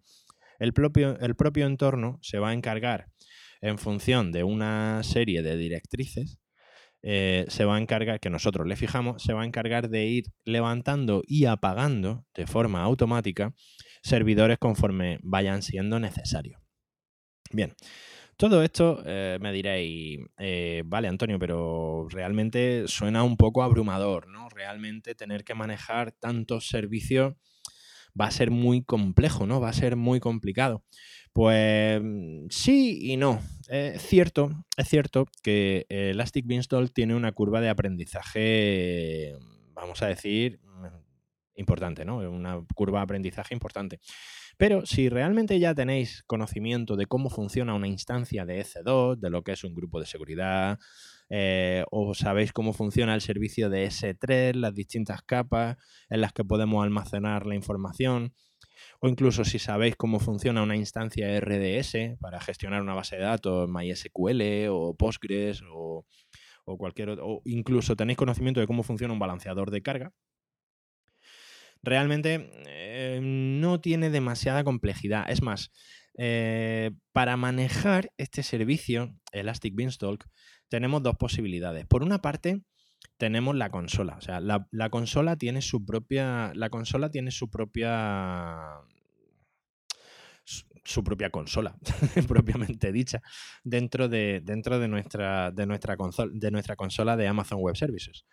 el 0.60 0.74
propio, 0.74 1.18
el 1.20 1.36
propio 1.36 1.66
entorno 1.66 2.20
se 2.22 2.38
va 2.38 2.50
a 2.50 2.54
encargar, 2.54 3.08
en 3.62 3.80
función 3.80 4.32
de 4.32 4.44
una 4.44 5.02
serie 5.02 5.42
de 5.42 5.58
directrices, 5.58 6.38
eh, 7.02 7.46
se 7.48 7.66
va 7.66 7.76
a 7.76 7.80
encargar, 7.80 8.20
que 8.20 8.30
nosotros 8.30 8.68
le 8.68 8.76
fijamos, 8.76 9.22
se 9.22 9.34
va 9.34 9.44
a 9.44 9.46
encargar 9.46 9.90
de 9.90 10.06
ir 10.06 10.26
levantando 10.46 11.24
y 11.26 11.46
apagando 11.46 12.26
de 12.34 12.48
forma 12.48 12.82
automática 12.82 13.54
servidores 14.02 14.58
conforme 14.58 15.20
vayan 15.22 15.62
siendo 15.62 16.00
necesarios. 16.00 16.62
Bien, 17.52 17.74
todo 18.38 18.62
esto 18.62 19.02
eh, 19.06 19.38
me 19.42 19.52
diréis, 19.52 20.20
eh, 20.38 20.84
vale 20.86 21.08
Antonio, 21.08 21.40
pero 21.40 22.08
realmente 22.10 22.88
suena 22.88 23.24
un 23.24 23.38
poco 23.38 23.64
abrumador, 23.64 24.28
¿no? 24.28 24.50
Realmente 24.50 25.16
tener 25.16 25.44
que 25.44 25.56
manejar 25.56 26.12
tantos 26.12 26.68
servicios 26.68 27.36
va 28.20 28.26
a 28.26 28.32
ser 28.32 28.52
muy 28.52 28.84
complejo, 28.84 29.46
¿no? 29.46 29.60
Va 29.60 29.70
a 29.70 29.74
ser 29.74 29.96
muy 29.96 30.20
complicado. 30.20 30.84
Pues 31.34 32.02
mm, 32.02 32.48
sí 32.50 33.12
y 33.12 33.18
no. 33.18 33.40
Es 33.70 34.02
cierto, 34.02 34.66
es 34.78 34.88
cierto 34.88 35.28
que 35.44 35.86
Elastic 35.90 36.46
Beanstalk 36.48 36.94
tiene 36.94 37.16
una 37.16 37.34
curva 37.34 37.60
de 37.62 37.70
aprendizaje, 37.70 39.36
vamos 39.74 40.02
a 40.02 40.08
decir, 40.08 40.60
importante, 41.56 42.06
¿no? 42.06 42.18
Una 42.18 42.62
curva 42.74 43.00
de 43.00 43.04
aprendizaje 43.04 43.54
importante. 43.54 44.00
Pero 44.58 44.86
si 44.86 45.10
realmente 45.10 45.60
ya 45.60 45.76
tenéis 45.76 46.24
conocimiento 46.24 46.96
de 46.96 47.06
cómo 47.06 47.30
funciona 47.30 47.76
una 47.76 47.88
instancia 47.88 48.46
de 48.46 48.62
EC2, 48.62 49.18
de 49.18 49.30
lo 49.30 49.44
que 49.44 49.52
es 49.52 49.64
un 49.64 49.76
grupo 49.76 50.00
de 50.00 50.06
seguridad, 50.06 50.80
eh, 51.30 51.84
o 51.92 52.14
sabéis 52.14 52.54
cómo 52.54 52.74
funciona 52.74 53.14
el 53.14 53.22
servicio 53.22 53.70
de 53.70 53.86
S3, 53.88 54.54
las 54.56 54.74
distintas 54.74 55.22
capas 55.22 55.78
en 56.10 56.22
las 56.22 56.34
que 56.34 56.44
podemos 56.46 56.84
almacenar 56.84 57.46
la 57.46 57.56
información, 57.56 58.34
o 59.00 59.08
incluso 59.08 59.44
si 59.44 59.60
sabéis 59.60 59.96
cómo 59.96 60.20
funciona 60.20 60.64
una 60.64 60.76
instancia 60.76 61.40
RDS 61.40 62.18
para 62.20 62.40
gestionar 62.40 62.82
una 62.82 62.94
base 62.94 63.18
de 63.18 63.24
datos 63.24 63.70
MySQL 63.70 64.70
o 64.70 64.96
Postgres 64.96 65.62
o, 65.72 66.06
cualquier 66.66 67.10
otro, 67.10 67.26
o 67.28 67.42
incluso 67.46 67.96
tenéis 67.96 68.18
conocimiento 68.18 68.60
de 68.60 68.68
cómo 68.68 68.84
funciona 68.84 69.14
un 69.14 69.20
balanceador 69.20 69.72
de 69.72 69.82
carga, 69.82 70.14
realmente 71.82 72.50
eh, 72.68 73.20
no 73.22 73.80
tiene 73.80 74.10
demasiada 74.10 74.64
complejidad. 74.64 75.30
Es 75.30 75.42
más, 75.42 75.72
eh, 76.18 76.92
para 77.14 77.38
manejar 77.38 78.12
este 78.18 78.44
servicio, 78.44 79.16
Elastic 79.32 79.76
Beanstalk, 79.76 80.26
tenemos 80.70 81.04
dos 81.04 81.16
posibilidades. 81.16 81.86
Por 81.86 82.04
una 82.04 82.20
parte, 82.20 82.62
tenemos 83.18 83.56
la 83.56 83.70
consola. 83.70 84.16
O 84.18 84.22
sea, 84.22 84.40
la, 84.40 84.68
la 84.72 84.90
consola 84.90 85.36
tiene 85.38 85.62
su 85.62 85.86
propia. 85.86 86.52
La 86.56 86.70
consola 86.70 87.10
tiene 87.10 87.32
su 87.32 87.50
propia 87.50 88.82
su 90.88 91.04
propia 91.04 91.30
consola, 91.30 91.78
propiamente 92.30 92.94
dicha, 92.94 93.22
dentro 93.66 94.08
de, 94.08 94.42
dentro 94.42 94.80
de, 94.80 94.88
nuestra, 94.88 95.52
de, 95.52 95.66
nuestra 95.66 95.98
consola, 95.98 96.32
de 96.34 96.50
nuestra 96.50 96.78
consola 96.78 97.18
de 97.18 97.28
Amazon 97.28 97.60
Web 97.60 97.76
Services. 97.76 98.24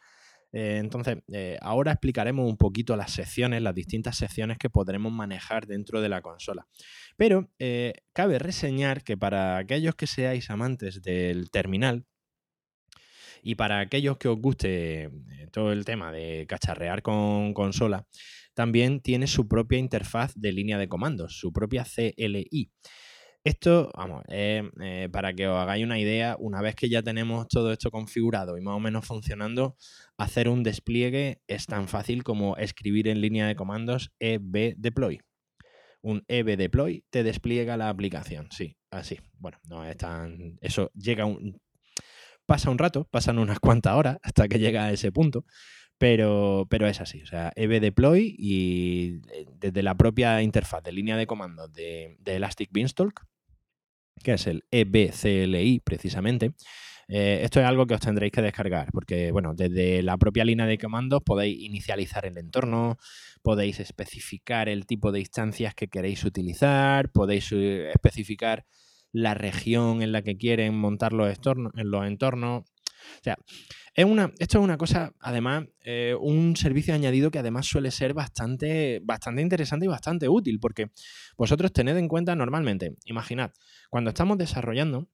Eh, 0.52 0.76
entonces, 0.78 1.18
eh, 1.32 1.58
ahora 1.60 1.90
explicaremos 1.90 2.48
un 2.48 2.56
poquito 2.56 2.94
las 2.94 3.10
secciones, 3.10 3.60
las 3.60 3.74
distintas 3.74 4.16
secciones 4.16 4.56
que 4.56 4.70
podremos 4.70 5.12
manejar 5.12 5.66
dentro 5.66 6.00
de 6.00 6.08
la 6.08 6.22
consola. 6.22 6.68
Pero 7.16 7.50
eh, 7.58 7.94
cabe 8.12 8.38
reseñar 8.38 9.02
que 9.02 9.16
para 9.16 9.56
aquellos 9.56 9.96
que 9.96 10.06
seáis 10.06 10.50
amantes 10.50 11.02
del 11.02 11.50
terminal, 11.50 12.06
y 13.44 13.54
para 13.56 13.80
aquellos 13.80 14.16
que 14.16 14.28
os 14.28 14.38
guste 14.38 15.10
todo 15.52 15.70
el 15.72 15.84
tema 15.84 16.10
de 16.10 16.46
cacharrear 16.48 17.02
con 17.02 17.52
consola, 17.52 18.06
también 18.54 19.00
tiene 19.00 19.26
su 19.26 19.46
propia 19.46 19.78
interfaz 19.78 20.32
de 20.34 20.52
línea 20.52 20.78
de 20.78 20.88
comandos, 20.88 21.38
su 21.38 21.52
propia 21.52 21.84
CLI. 21.84 22.72
Esto, 23.44 23.90
vamos, 23.94 24.24
eh, 24.28 24.62
para 25.12 25.34
que 25.34 25.46
os 25.46 25.58
hagáis 25.58 25.84
una 25.84 25.98
idea, 25.98 26.36
una 26.38 26.62
vez 26.62 26.74
que 26.74 26.88
ya 26.88 27.02
tenemos 27.02 27.46
todo 27.48 27.72
esto 27.72 27.90
configurado 27.90 28.56
y 28.56 28.62
más 28.62 28.74
o 28.74 28.80
menos 28.80 29.04
funcionando, 29.06 29.76
hacer 30.16 30.48
un 30.48 30.62
despliegue 30.62 31.42
es 31.46 31.66
tan 31.66 31.86
fácil 31.86 32.24
como 32.24 32.56
escribir 32.56 33.06
en 33.06 33.20
línea 33.20 33.46
de 33.46 33.54
comandos 33.54 34.14
EB 34.18 34.76
deploy. 34.78 35.20
Un 36.00 36.24
EB 36.28 36.56
deploy 36.56 37.04
te 37.10 37.22
despliega 37.22 37.76
la 37.76 37.90
aplicación, 37.90 38.48
sí, 38.50 38.78
así. 38.90 39.18
Bueno, 39.38 39.58
no 39.68 39.84
es 39.84 39.96
tan. 39.98 40.58
Eso 40.62 40.90
llega 40.94 41.26
un. 41.26 41.60
Pasa 42.46 42.70
un 42.70 42.78
rato, 42.78 43.06
pasan 43.10 43.38
unas 43.38 43.58
cuantas 43.58 43.94
horas 43.94 44.18
hasta 44.22 44.48
que 44.48 44.58
llega 44.58 44.84
a 44.84 44.92
ese 44.92 45.12
punto. 45.12 45.44
Pero, 45.96 46.66
pero 46.68 46.88
es 46.88 47.00
así, 47.00 47.22
o 47.22 47.26
sea, 47.26 47.52
EB 47.54 47.80
deploy 47.80 48.34
y 48.36 49.20
eh, 49.32 49.46
desde 49.60 49.82
la 49.82 49.94
propia 49.94 50.42
interfaz 50.42 50.82
de 50.82 50.90
línea 50.90 51.16
de 51.16 51.26
comandos 51.26 51.72
de, 51.72 52.18
Elastic 52.24 52.70
Beanstalk, 52.72 53.24
que 54.22 54.32
es 54.32 54.46
el 54.48 54.64
EBCLI 54.72 55.80
precisamente, 55.84 56.52
eh, 57.08 57.40
esto 57.42 57.60
es 57.60 57.66
algo 57.66 57.86
que 57.86 57.94
os 57.94 58.00
tendréis 58.00 58.32
que 58.32 58.42
descargar, 58.42 58.88
porque 58.92 59.30
bueno, 59.30 59.54
desde 59.54 60.02
la 60.02 60.16
propia 60.16 60.44
línea 60.44 60.66
de 60.66 60.78
comandos 60.78 61.22
podéis 61.22 61.62
inicializar 61.62 62.26
el 62.26 62.38
entorno, 62.38 62.96
podéis 63.42 63.78
especificar 63.80 64.68
el 64.68 64.86
tipo 64.86 65.12
de 65.12 65.20
instancias 65.20 65.74
que 65.74 65.88
queréis 65.88 66.24
utilizar, 66.24 67.10
podéis 67.10 67.52
eh, 67.52 67.90
especificar 67.90 68.64
la 69.14 69.32
región 69.32 70.02
en 70.02 70.12
la 70.12 70.22
que 70.22 70.36
quieren 70.36 70.74
montar 70.76 71.12
los, 71.12 71.32
en 71.46 71.90
los 71.90 72.04
entornos. 72.04 72.64
O 72.64 73.22
sea, 73.22 73.38
es 73.94 74.04
una, 74.04 74.32
esto 74.38 74.58
es 74.58 74.64
una 74.64 74.76
cosa, 74.76 75.12
además, 75.20 75.66
eh, 75.84 76.16
un 76.18 76.56
servicio 76.56 76.94
añadido 76.94 77.30
que 77.30 77.38
además 77.38 77.66
suele 77.66 77.92
ser 77.92 78.12
bastante, 78.12 79.00
bastante 79.04 79.40
interesante 79.40 79.86
y 79.86 79.88
bastante 79.88 80.28
útil, 80.28 80.58
porque 80.58 80.90
vosotros 81.36 81.72
tened 81.72 81.96
en 81.96 82.08
cuenta 82.08 82.34
normalmente, 82.34 82.96
imaginad, 83.04 83.52
cuando 83.88 84.10
estamos 84.10 84.36
desarrollando, 84.36 85.08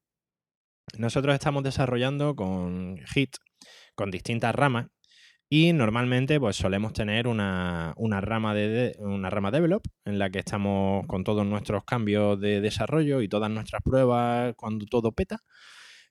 nosotros 0.97 1.35
estamos 1.35 1.62
desarrollando 1.62 2.35
con 2.35 2.97
Hit, 3.14 3.37
con 3.95 4.11
distintas 4.11 4.54
ramas, 4.54 4.87
y 5.52 5.73
normalmente 5.73 6.38
pues 6.38 6.54
solemos 6.54 6.92
tener 6.92 7.26
una, 7.26 7.92
una, 7.97 8.21
rama 8.21 8.54
de, 8.54 8.95
una 9.00 9.30
rama 9.30 9.50
develop 9.50 9.83
en 10.04 10.21
la 10.21 10.30
que 10.30 10.38
estamos 10.38 11.04
con 11.09 11.25
todos 11.25 11.45
nuestros 11.45 11.85
cambios 11.85 12.40
de 12.40 12.61
desarrollo 12.61 13.21
y 13.21 13.28
todas 13.28 13.50
nuestras 13.50 13.83
pruebas 13.83 14.54
cuando 14.57 14.87
todo 14.87 15.11
peta. 15.11 15.42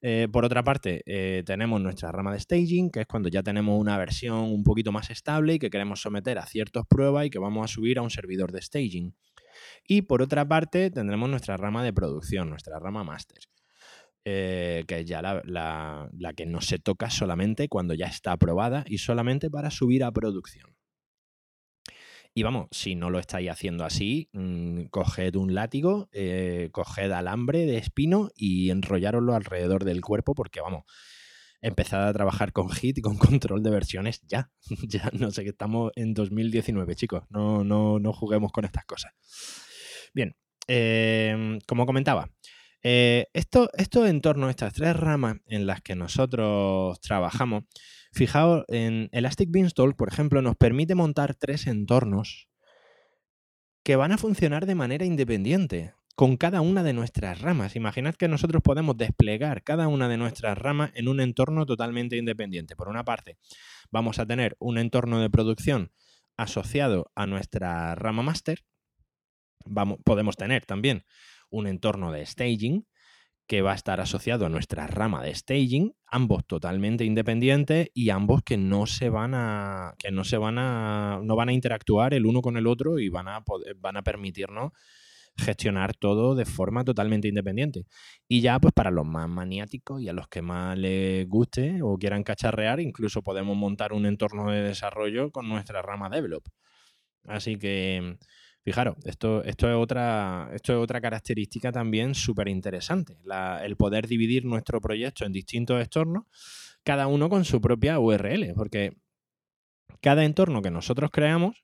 Eh, 0.02 0.28
por 0.30 0.44
otra 0.44 0.62
parte, 0.64 1.04
eh, 1.06 1.44
tenemos 1.46 1.80
nuestra 1.80 2.12
rama 2.12 2.34
de 2.34 2.40
staging, 2.42 2.90
que 2.92 3.02
es 3.02 3.08
cuando 3.08 3.30
ya 3.30 3.42
tenemos 3.42 3.80
una 3.80 3.98
versión 3.98 4.40
un 4.40 4.64
poquito 4.64 4.92
más 4.92 5.10
estable 5.10 5.54
y 5.54 5.60
que 5.60 5.70
queremos 5.70 6.02
someter 6.02 6.38
a 6.38 6.46
ciertas 6.46 6.84
pruebas 6.86 7.26
y 7.26 7.30
que 7.30 7.40
vamos 7.40 7.64
a 7.64 7.74
subir 7.74 7.98
a 7.98 8.02
un 8.02 8.10
servidor 8.10 8.52
de 8.52 8.62
staging. 8.62 9.16
Y 9.88 10.02
por 10.02 10.22
otra 10.22 10.46
parte, 10.46 10.92
tendremos 10.92 11.30
nuestra 11.30 11.56
rama 11.56 11.82
de 11.82 11.94
producción, 11.94 12.50
nuestra 12.50 12.78
rama 12.78 13.06
master. 13.06 13.40
Eh, 14.32 14.84
que 14.88 15.00
es 15.00 15.06
ya 15.08 15.24
la, 15.24 15.42
la 15.44 16.34
que 16.34 16.46
no 16.46 16.62
se 16.62 16.78
toca 16.78 17.10
solamente 17.10 17.68
cuando 17.68 17.96
ya 17.96 18.06
está 18.06 18.34
aprobada 18.34 18.86
y 18.88 19.00
solamente 19.00 19.50
para 19.50 19.72
subir 19.72 20.04
a 20.04 20.12
producción. 20.12 20.76
Y 22.36 22.44
vamos, 22.44 22.68
si 22.72 22.96
no 22.96 23.10
lo 23.10 23.18
estáis 23.18 23.50
haciendo 23.50 23.86
así, 23.86 24.30
mm, 24.34 24.84
coged 24.92 25.36
un 25.36 25.56
látigo, 25.56 26.10
eh, 26.12 26.70
coged 26.72 27.12
alambre 27.12 27.66
de 27.66 27.78
espino 27.78 28.30
y 28.36 28.70
enrollároslo 28.70 29.34
alrededor 29.34 29.84
del 29.84 30.02
cuerpo 30.02 30.36
porque 30.36 30.62
vamos, 30.62 30.84
empezad 31.62 32.08
a 32.08 32.14
trabajar 32.14 32.54
con 32.54 32.70
Hit 32.70 33.00
y 33.00 33.02
con 33.02 33.18
control 33.42 33.64
de 33.64 33.72
versiones 33.72 34.22
ya. 34.28 34.52
ya 34.88 35.10
no 35.14 35.32
sé 35.32 35.44
que 35.44 35.50
estamos 35.50 35.92
en 35.96 36.14
2019, 36.14 36.96
chicos. 36.96 37.24
No, 37.30 37.64
no, 37.64 37.98
no 38.00 38.14
juguemos 38.14 38.52
con 38.52 38.64
estas 38.64 38.86
cosas. 38.86 39.12
Bien, 40.14 40.36
em, 40.68 41.60
como 41.68 41.88
comentaba, 41.88 42.30
eh, 42.84 43.28
esto, 43.34 43.70
esto 43.78 44.06
en 44.08 44.22
torno 44.22 44.48
a 44.48 44.50
estas 44.50 44.74
tres 44.74 44.96
ramas 44.96 45.38
en 45.48 45.66
las 45.68 45.82
que 45.82 45.96
nosotros 45.96 47.00
trabajamos, 47.02 47.64
Fijaos, 48.12 48.66
en 48.68 49.10
Elastic 49.12 49.52
Beanstalk, 49.52 49.96
por 49.96 50.12
ejemplo, 50.12 50.42
nos 50.42 50.56
permite 50.56 50.96
montar 50.96 51.36
tres 51.36 51.68
entornos 51.68 52.50
que 53.84 53.96
van 53.96 54.12
a 54.12 54.18
funcionar 54.18 54.66
de 54.66 54.76
manera 54.76 55.06
independiente 55.06 55.94
con 56.16 56.36
cada 56.36 56.62
una 56.62 56.84
de 56.84 56.94
nuestras 56.94 57.40
ramas. 57.40 57.76
Imaginad 57.76 58.16
que 58.16 58.28
nosotros 58.28 58.62
podemos 58.62 58.98
desplegar 58.98 59.64
cada 59.64 59.88
una 59.88 60.10
de 60.10 60.18
nuestras 60.18 60.58
ramas 60.58 60.92
en 60.96 61.08
un 61.08 61.22
entorno 61.22 61.66
totalmente 61.66 62.18
independiente. 62.18 62.76
Por 62.76 62.90
una 62.90 63.06
parte, 63.06 63.38
vamos 63.92 64.20
a 64.20 64.26
tener 64.26 64.58
un 64.60 64.78
entorno 64.78 65.22
de 65.22 65.30
producción 65.30 65.92
asociado 66.36 67.12
a 67.16 67.26
nuestra 67.26 67.96
rama 67.96 68.24
master. 68.24 68.66
Vamos, 69.66 70.00
podemos 70.04 70.36
tener 70.36 70.66
también 70.66 71.06
un 71.50 71.68
entorno 71.68 72.12
de 72.12 72.26
staging 72.26 72.86
que 73.48 73.64
va 73.64 73.72
a 73.72 73.76
estar 73.76 74.00
asociado 74.00 74.46
a 74.46 74.50
nuestra 74.50 74.86
rama 74.86 75.24
de 75.24 75.34
staging, 75.34 75.94
ambos 76.06 76.46
totalmente 76.46 77.04
independientes 77.04 77.90
y 77.96 78.12
ambos 78.12 78.44
que 78.44 78.58
no 78.58 78.86
se 78.86 79.10
van 79.10 79.34
a 79.34 79.96
que 79.98 80.12
no 80.12 80.24
se 80.24 80.38
van 80.38 80.60
a 80.60 81.20
no 81.24 81.36
van 81.36 81.50
a 81.50 81.54
interactuar 81.54 82.14
el 82.14 82.28
uno 82.28 82.42
con 82.42 82.58
el 82.58 82.68
otro 82.68 83.00
y 83.00 83.10
van 83.10 83.28
a 83.28 83.44
van 83.78 83.98
a 83.98 84.04
permitirnos 84.04 84.72
gestionar 85.40 85.96
todo 85.96 86.36
de 86.36 86.46
forma 86.46 86.84
totalmente 86.84 87.28
independiente. 87.28 87.86
Y 88.28 88.42
ya 88.42 88.60
pues 88.60 88.74
para 88.74 88.92
los 88.92 89.08
más 89.08 89.28
maniáticos 89.28 90.02
y 90.02 90.10
a 90.10 90.14
los 90.14 90.28
que 90.28 90.42
más 90.42 90.78
les 90.78 91.28
guste 91.28 91.82
o 91.82 91.98
quieran 91.98 92.24
cacharrear, 92.24 92.80
incluso 92.80 93.24
podemos 93.24 93.58
montar 93.58 93.94
un 93.94 94.06
entorno 94.06 94.52
de 94.52 94.62
desarrollo 94.62 95.32
con 95.32 95.50
nuestra 95.50 95.82
rama 95.82 96.10
develop. 96.10 96.46
Así 97.26 97.58
que 97.58 98.18
Fijaros, 98.64 98.98
esto, 99.06 99.44
esto, 99.44 99.70
es, 99.70 99.76
otra, 99.76 100.50
esto 100.54 100.74
es 100.74 100.80
otra 100.80 101.00
característica 101.00 101.72
también 101.72 102.14
súper 102.14 102.50
interesante, 102.50 103.18
el 103.64 103.78
poder 103.78 104.08
dividir 104.08 104.46
nuestro 104.46 104.82
proyecto 104.82 105.26
en 105.26 105.32
distintos 105.32 105.82
entornos, 105.82 106.26
cada 106.84 107.08
uno 107.08 107.30
con 107.30 107.46
su 107.46 107.62
propia 107.62 108.00
URL, 108.00 108.54
porque 108.56 108.98
cada 110.02 110.24
entorno 110.24 110.62
que 110.62 110.72
nosotros 110.72 111.10
creamos 111.12 111.64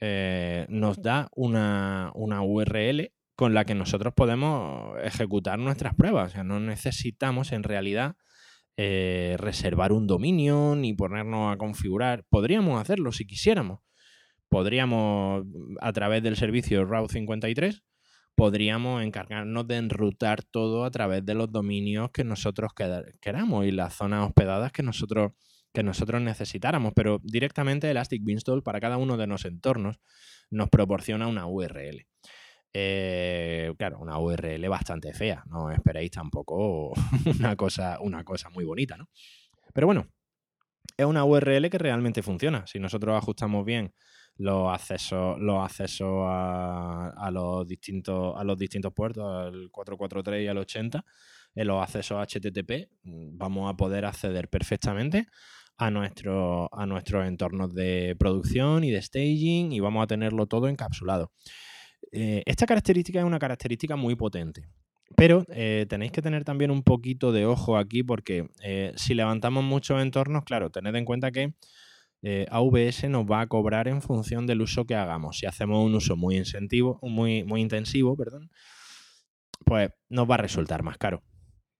eh, 0.00 0.66
nos 0.68 1.02
da 1.02 1.28
una, 1.34 2.12
URL 2.14 3.12
con 3.34 3.54
la 3.54 3.64
que 3.64 3.74
nosotros 3.74 4.14
podemos 4.14 4.96
ejecutar 5.02 5.58
nuestras 5.58 5.94
pruebas. 5.94 6.30
O 6.30 6.34
sea, 6.34 6.44
no 6.44 6.60
necesitamos 6.60 7.52
en 7.52 7.62
realidad 7.62 8.16
eh, 8.76 9.36
reservar 9.38 9.92
un 9.92 10.06
dominio 10.06 10.74
ni 10.76 10.92
ponernos 10.92 11.52
a 11.52 11.56
configurar. 11.56 12.24
Podríamos 12.28 12.80
hacerlo 12.80 13.12
si 13.12 13.26
quisiéramos, 13.26 13.80
podríamos, 14.48 15.44
a 15.80 15.92
través 15.92 16.22
del 16.22 16.36
servicio 16.36 16.84
Route 16.84 17.12
53, 17.12 17.82
podríamos 18.34 19.02
encargarnos 19.02 19.66
de 19.66 19.76
enrutar 19.76 20.44
todo 20.44 20.84
a 20.84 20.90
través 20.90 21.26
de 21.26 21.34
los 21.34 21.50
dominios 21.50 22.10
que 22.12 22.22
nosotros 22.22 22.70
queramos 23.20 23.66
y 23.66 23.72
las 23.72 23.94
zonas 23.94 24.26
hospedadas 24.26 24.70
que 24.70 24.82
nosotros, 24.84 25.32
que 25.72 25.82
nosotros 25.82 26.22
necesitáramos. 26.22 26.92
Pero 26.94 27.20
directamente 27.22 27.90
Elastic 27.90 28.22
Beanstalk 28.24 28.62
para 28.62 28.78
cada 28.78 28.96
uno 28.96 29.16
de 29.16 29.26
los 29.26 29.44
entornos 29.44 29.98
nos 30.50 30.68
proporciona 30.68 31.26
una 31.26 31.46
URL. 31.46 32.06
Eh, 32.72 33.74
claro, 33.76 33.98
una 33.98 34.18
URL 34.18 34.68
bastante 34.68 35.12
fea. 35.12 35.42
No 35.46 35.72
esperéis 35.72 36.12
tampoco 36.12 36.92
una 37.40 37.56
cosa, 37.56 37.98
una 38.00 38.22
cosa 38.22 38.50
muy 38.50 38.64
bonita, 38.64 38.96
¿no? 38.96 39.08
Pero 39.74 39.88
bueno, 39.88 40.06
es 40.96 41.06
una 41.06 41.24
URL 41.24 41.70
que 41.70 41.78
realmente 41.78 42.22
funciona. 42.22 42.66
Si 42.66 42.78
nosotros 42.78 43.16
ajustamos 43.16 43.64
bien 43.64 43.92
los 44.38 44.72
accesos, 44.72 45.38
los 45.40 45.62
accesos 45.64 46.24
a, 46.26 47.30
los 47.32 47.66
distintos, 47.66 48.34
a 48.36 48.44
los 48.44 48.56
distintos 48.56 48.92
puertos, 48.92 49.24
al 49.24 49.68
443 49.70 50.44
y 50.44 50.48
al 50.48 50.58
80, 50.58 51.04
en 51.54 51.66
los 51.66 51.82
accesos 51.82 52.18
HTTP, 52.24 52.88
mm, 53.02 53.36
vamos 53.36 53.70
a 53.70 53.76
poder 53.76 54.04
acceder 54.04 54.48
perfectamente 54.48 55.26
a, 55.76 55.90
nuestro, 55.90 56.68
a 56.72 56.86
nuestros 56.86 57.26
entornos 57.26 57.74
de 57.74 58.16
producción 58.18 58.84
y 58.84 58.90
de 58.90 59.02
staging 59.02 59.72
y 59.72 59.80
vamos 59.80 60.04
a 60.04 60.06
tenerlo 60.06 60.46
todo 60.46 60.68
encapsulado. 60.68 61.32
Eh, 62.12 62.42
esta 62.46 62.66
característica 62.66 63.18
es 63.18 63.24
una 63.24 63.40
característica 63.40 63.96
muy 63.96 64.14
potente 64.14 64.66
Pero 65.16 65.44
eh, 65.48 65.84
tenéis 65.88 66.12
que 66.12 66.22
tener 66.22 66.44
también 66.44 66.70
un 66.70 66.82
poquito 66.82 67.32
de 67.32 67.44
ojo 67.44 67.76
aquí 67.76 68.02
porque 68.02 68.48
eh, 68.62 68.92
si 68.96 69.14
levantamos 69.14 69.64
muchos 69.64 70.00
entornos, 70.00 70.44
claro, 70.44 70.70
tened 70.70 70.94
en 70.94 71.04
cuenta 71.04 71.32
que 71.32 71.54
eh, 72.22 72.46
AVS 72.50 73.08
nos 73.08 73.24
va 73.24 73.40
a 73.40 73.46
cobrar 73.46 73.88
en 73.88 74.02
función 74.02 74.46
del 74.46 74.60
uso 74.60 74.84
que 74.84 74.94
hagamos. 74.94 75.38
Si 75.38 75.46
hacemos 75.46 75.84
un 75.84 75.94
uso 75.94 76.16
muy, 76.16 76.36
incentivo, 76.36 76.98
muy, 77.02 77.44
muy 77.44 77.60
intensivo, 77.60 78.16
perdón, 78.16 78.50
pues 79.64 79.90
nos 80.08 80.28
va 80.28 80.34
a 80.34 80.38
resultar 80.38 80.82
más 80.82 80.98
caro. 80.98 81.22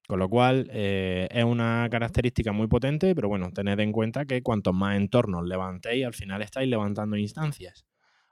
Con 0.06 0.20
lo 0.20 0.28
cual 0.30 0.70
es 0.72 1.44
una 1.44 1.86
característica 1.90 2.50
muy 2.52 2.66
potente, 2.66 3.14
pero 3.14 3.28
bueno, 3.28 3.52
tened 3.52 3.78
en 3.78 3.92
cuenta 3.92 4.24
que 4.24 4.42
cuantos 4.42 4.74
más 4.74 4.96
entornos 4.96 5.46
levantéis, 5.46 6.06
al 6.06 6.14
final 6.14 6.40
estáis 6.40 6.66
levantando 6.66 7.16
instancias. 7.18 7.84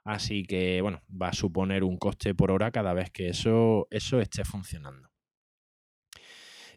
Así 0.07 0.43
que, 0.45 0.81
bueno, 0.81 1.03
va 1.09 1.27
a 1.27 1.33
suponer 1.33 1.83
un 1.83 1.97
coste 1.97 2.33
por 2.33 2.49
hora 2.49 2.71
cada 2.71 2.93
vez 2.93 3.11
que 3.11 3.27
eso, 3.27 3.87
eso 3.91 4.21
esté 4.21 4.45
funcionando. 4.45 5.09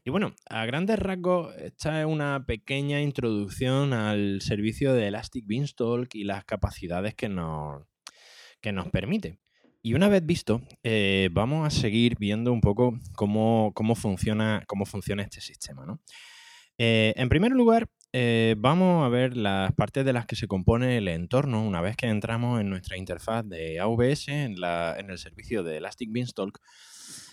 Y 0.04 0.10
bueno, 0.10 0.34
a 0.48 0.64
grandes 0.64 0.98
rasgos, 0.98 1.54
esta 1.56 2.00
es 2.00 2.06
una 2.06 2.44
pequeña 2.46 3.02
introducción 3.02 3.92
al 3.92 4.40
servicio 4.40 4.94
de 4.94 5.08
Elastic 5.08 5.46
Beanstalk 5.46 6.14
y 6.14 6.24
las 6.24 6.44
capacidades 6.44 7.14
que 7.14 7.28
nos, 7.28 7.82
que 8.60 8.72
nos 8.72 8.88
permite. 8.88 9.38
Y 9.82 9.94
una 9.94 10.08
vez 10.08 10.24
visto, 10.24 10.62
eh, 10.82 11.30
vamos 11.32 11.66
a 11.66 11.70
seguir 11.70 12.16
viendo 12.18 12.52
un 12.52 12.60
poco 12.60 12.98
cómo, 13.14 13.72
funciona, 13.94 14.62
cómo 14.66 14.84
funciona 14.84 15.22
este 15.22 15.40
sistema. 15.40 15.86
¿no? 15.86 16.00
Eh, 16.76 17.14
en 17.16 17.28
primer 17.28 17.52
lugar, 17.52 17.88
eh, 18.12 18.56
vamos 18.58 19.06
a 19.06 19.08
ver 19.08 19.36
las 19.36 19.72
partes 19.74 20.04
de 20.04 20.12
las 20.12 20.26
que 20.26 20.34
se 20.34 20.48
compone 20.48 20.98
el 20.98 21.08
entorno 21.08 21.62
una 21.62 21.80
vez 21.80 21.96
que 21.96 22.06
entramos 22.06 22.60
en 22.60 22.68
nuestra 22.68 22.96
interfaz 22.96 23.46
de 23.46 23.80
AVS 23.80 24.28
en, 24.28 24.56
el 24.62 25.18
servicio 25.18 25.62
de 25.62 25.76
Elastic 25.76 26.10
Beanstalk. 26.10 26.58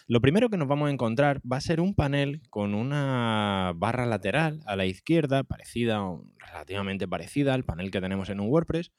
Lo 0.10 0.22
primero 0.22 0.50
que 0.50 0.56
nos 0.56 0.70
vamos 0.70 0.88
a 0.88 0.92
encontrar 0.92 1.42
va 1.42 1.58
a 1.58 1.62
ser 1.62 1.82
un 1.82 1.94
panel 1.94 2.42
con 2.50 2.74
una 2.74 3.74
barra 3.76 4.06
lateral 4.06 4.62
a 4.66 4.78
la 4.78 4.86
izquierda, 4.86 5.44
parecida 5.44 6.02
relativamente 6.38 7.10
parecida 7.10 7.54
al 7.54 7.66
panel 7.66 7.92
que 7.92 8.00
tenemos 8.00 8.30
en 8.30 8.40
un 8.40 8.48
WordPress, 8.48 8.94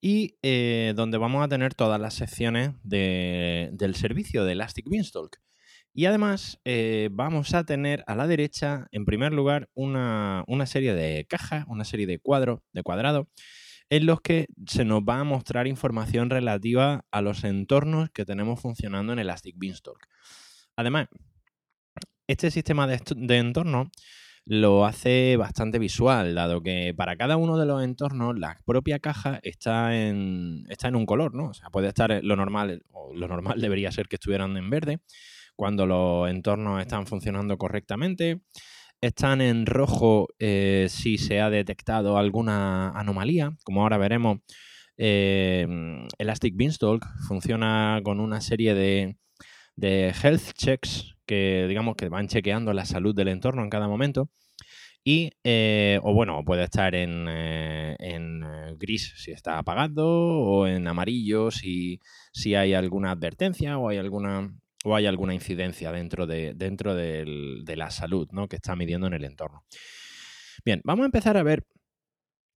y 0.00 0.38
eh, 0.42 0.94
donde 0.96 1.18
vamos 1.18 1.44
a 1.44 1.48
tener 1.48 1.74
todas 1.74 2.00
las 2.00 2.14
secciones 2.14 2.70
del 2.82 3.94
servicio 3.94 4.44
de 4.44 4.52
Elastic 4.52 4.88
Beanstalk. 4.88 5.38
Y 5.92 6.06
además 6.06 6.60
eh, 6.64 7.10
vamos 7.12 7.52
a 7.52 7.64
tener 7.64 8.02
a 8.06 8.14
la 8.14 8.26
derecha, 8.26 8.86
en 8.92 9.04
primer 9.04 9.32
lugar, 9.32 9.68
una, 9.74 10.44
serie 10.64 10.94
de 10.94 11.26
cajas, 11.26 11.66
una 11.68 11.84
serie 11.84 12.06
de 12.06 12.18
cuadros, 12.20 12.60
de 12.72 12.82
cuadrados, 12.82 13.26
en 13.90 14.06
los 14.06 14.20
que 14.20 14.46
se 14.66 14.84
nos 14.84 15.02
va 15.02 15.20
a 15.20 15.24
mostrar 15.24 15.66
información 15.66 16.30
relativa 16.30 17.04
a 17.10 17.22
los 17.22 17.44
entornos 17.44 18.10
que 18.10 18.24
tenemos 18.24 18.60
funcionando 18.60 19.12
en 19.12 19.18
Elastic 19.18 19.56
Beanstalk. 19.58 20.08
Además, 20.76 21.08
este 22.26 22.50
sistema 22.50 22.86
de, 22.86 23.00
de 23.16 23.38
entornos 23.38 23.88
lo 24.46 24.84
hace 24.84 25.36
bastante 25.36 25.80
visual, 25.80 26.36
dado 26.36 26.62
que 26.62 26.94
para 26.96 27.16
cada 27.16 27.36
uno 27.36 27.58
de 27.58 27.66
los 27.66 27.82
entornos 27.82 28.38
la 28.38 28.60
propia 28.64 29.00
caja 29.00 29.40
está 29.42 29.96
en, 29.96 30.64
está 30.68 30.86
en 30.86 30.94
un 30.94 31.04
color, 31.04 31.34
¿no? 31.34 31.48
O 31.48 31.54
sea, 31.54 31.68
puede 31.70 31.88
estar 31.88 32.20
lo 32.22 32.36
normal, 32.36 32.82
o 32.92 33.12
lo 33.12 33.26
normal 33.26 33.60
debería 33.60 33.90
ser 33.90 34.06
que 34.06 34.16
estuvieran 34.16 34.56
en 34.56 34.70
verde, 34.70 35.00
cuando 35.56 35.84
los 35.84 36.30
entornos 36.30 36.80
están 36.80 37.06
funcionando 37.06 37.58
correctamente. 37.58 38.42
Están 39.00 39.40
en 39.42 39.66
rojo 39.66 40.28
eh, 40.38 40.86
si 40.88 41.18
se 41.18 41.40
ha 41.40 41.50
detectado 41.50 42.16
alguna 42.16 42.90
anomalía. 42.90 43.52
Como 43.64 43.82
ahora 43.82 43.98
veremos, 43.98 44.38
eh, 44.96 45.66
Elastic 46.18 46.56
Beanstalk 46.56 47.04
funciona 47.28 48.00
con 48.02 48.20
una 48.20 48.40
serie 48.40 48.74
de, 48.74 49.16
health 50.22 50.52
checks 50.54 51.14
que 51.26 51.66
digamos 51.68 51.96
que 51.96 52.08
van 52.08 52.28
chequeando 52.28 52.72
la 52.72 52.86
salud 52.86 53.14
del 53.14 53.28
entorno 53.28 53.62
en 53.62 53.70
cada 53.70 53.88
momento. 53.88 54.30
Y, 55.04 55.30
eh, 55.44 56.00
o 56.02 56.14
bueno, 56.14 56.42
puede 56.44 56.64
estar 56.64 56.94
en, 56.94 57.28
en, 57.28 58.40
gris 58.78 59.14
si 59.16 59.30
está 59.30 59.58
apagado, 59.58 60.06
o 60.08 60.66
en 60.66 60.88
amarillo 60.88 61.50
si, 61.50 62.00
si 62.32 62.54
hay 62.54 62.74
alguna 62.74 63.12
advertencia 63.12 63.78
o 63.78 63.88
hay 63.88 63.98
alguna 63.98 64.52
o 64.84 64.94
hay 64.94 65.06
alguna 65.06 65.34
incidencia 65.34 65.92
dentro 65.92 66.26
de, 66.26 66.54
dentro 66.54 66.94
de 66.94 67.74
la 67.76 67.90
salud 67.90 68.28
¿no? 68.32 68.48
que 68.48 68.56
está 68.56 68.76
midiendo 68.76 69.06
en 69.06 69.14
el 69.14 69.24
entorno. 69.24 69.64
Bien, 70.64 70.80
vamos 70.84 71.04
a 71.04 71.06
empezar 71.06 71.36
a 71.36 71.42
ver 71.42 71.64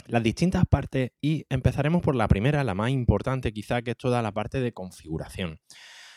las 0.06 0.22
distintas 0.22 0.64
partes 0.66 1.12
y 1.20 1.46
empezaremos 1.48 2.02
por 2.02 2.16
la 2.16 2.28
primera, 2.28 2.64
la 2.64 2.74
más 2.74 2.90
importante 2.90 3.52
quizá, 3.52 3.82
que 3.82 3.92
es 3.92 3.96
toda 3.96 4.22
la 4.22 4.32
parte 4.32 4.60
de 4.60 4.72
configuración. 4.72 5.60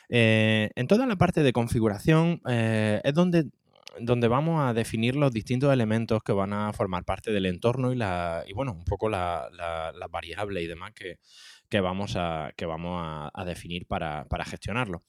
Eh, 0.09 0.69
en 0.75 0.87
toda 0.87 1.05
la 1.05 1.15
parte 1.15 1.43
de 1.43 1.53
configuración 1.53 2.41
eh, 2.47 3.01
es 3.03 3.13
donde, 3.13 3.45
donde 3.99 4.27
vamos 4.27 4.61
a 4.63 4.73
definir 4.73 5.15
los 5.15 5.31
distintos 5.31 5.71
elementos 5.71 6.23
que 6.23 6.33
van 6.33 6.53
a 6.53 6.73
formar 6.73 7.05
parte 7.05 7.31
del 7.31 7.45
entorno 7.45 7.91
y, 7.91 7.95
la, 7.95 8.43
y 8.47 8.53
bueno, 8.53 8.73
un 8.73 8.85
poco 8.85 9.09
las 9.09 9.51
la, 9.53 10.07
variables 10.09 10.63
y 10.63 10.67
demás 10.67 10.93
que, 10.93 11.79
vamos, 11.79 12.15
a, 12.15 12.51
que 12.55 12.65
vamos 12.65 13.01
a, 13.33 13.45
definir 13.45 13.85
para, 13.85 14.25
para 14.25 14.45
gestionarlo. 14.45 15.03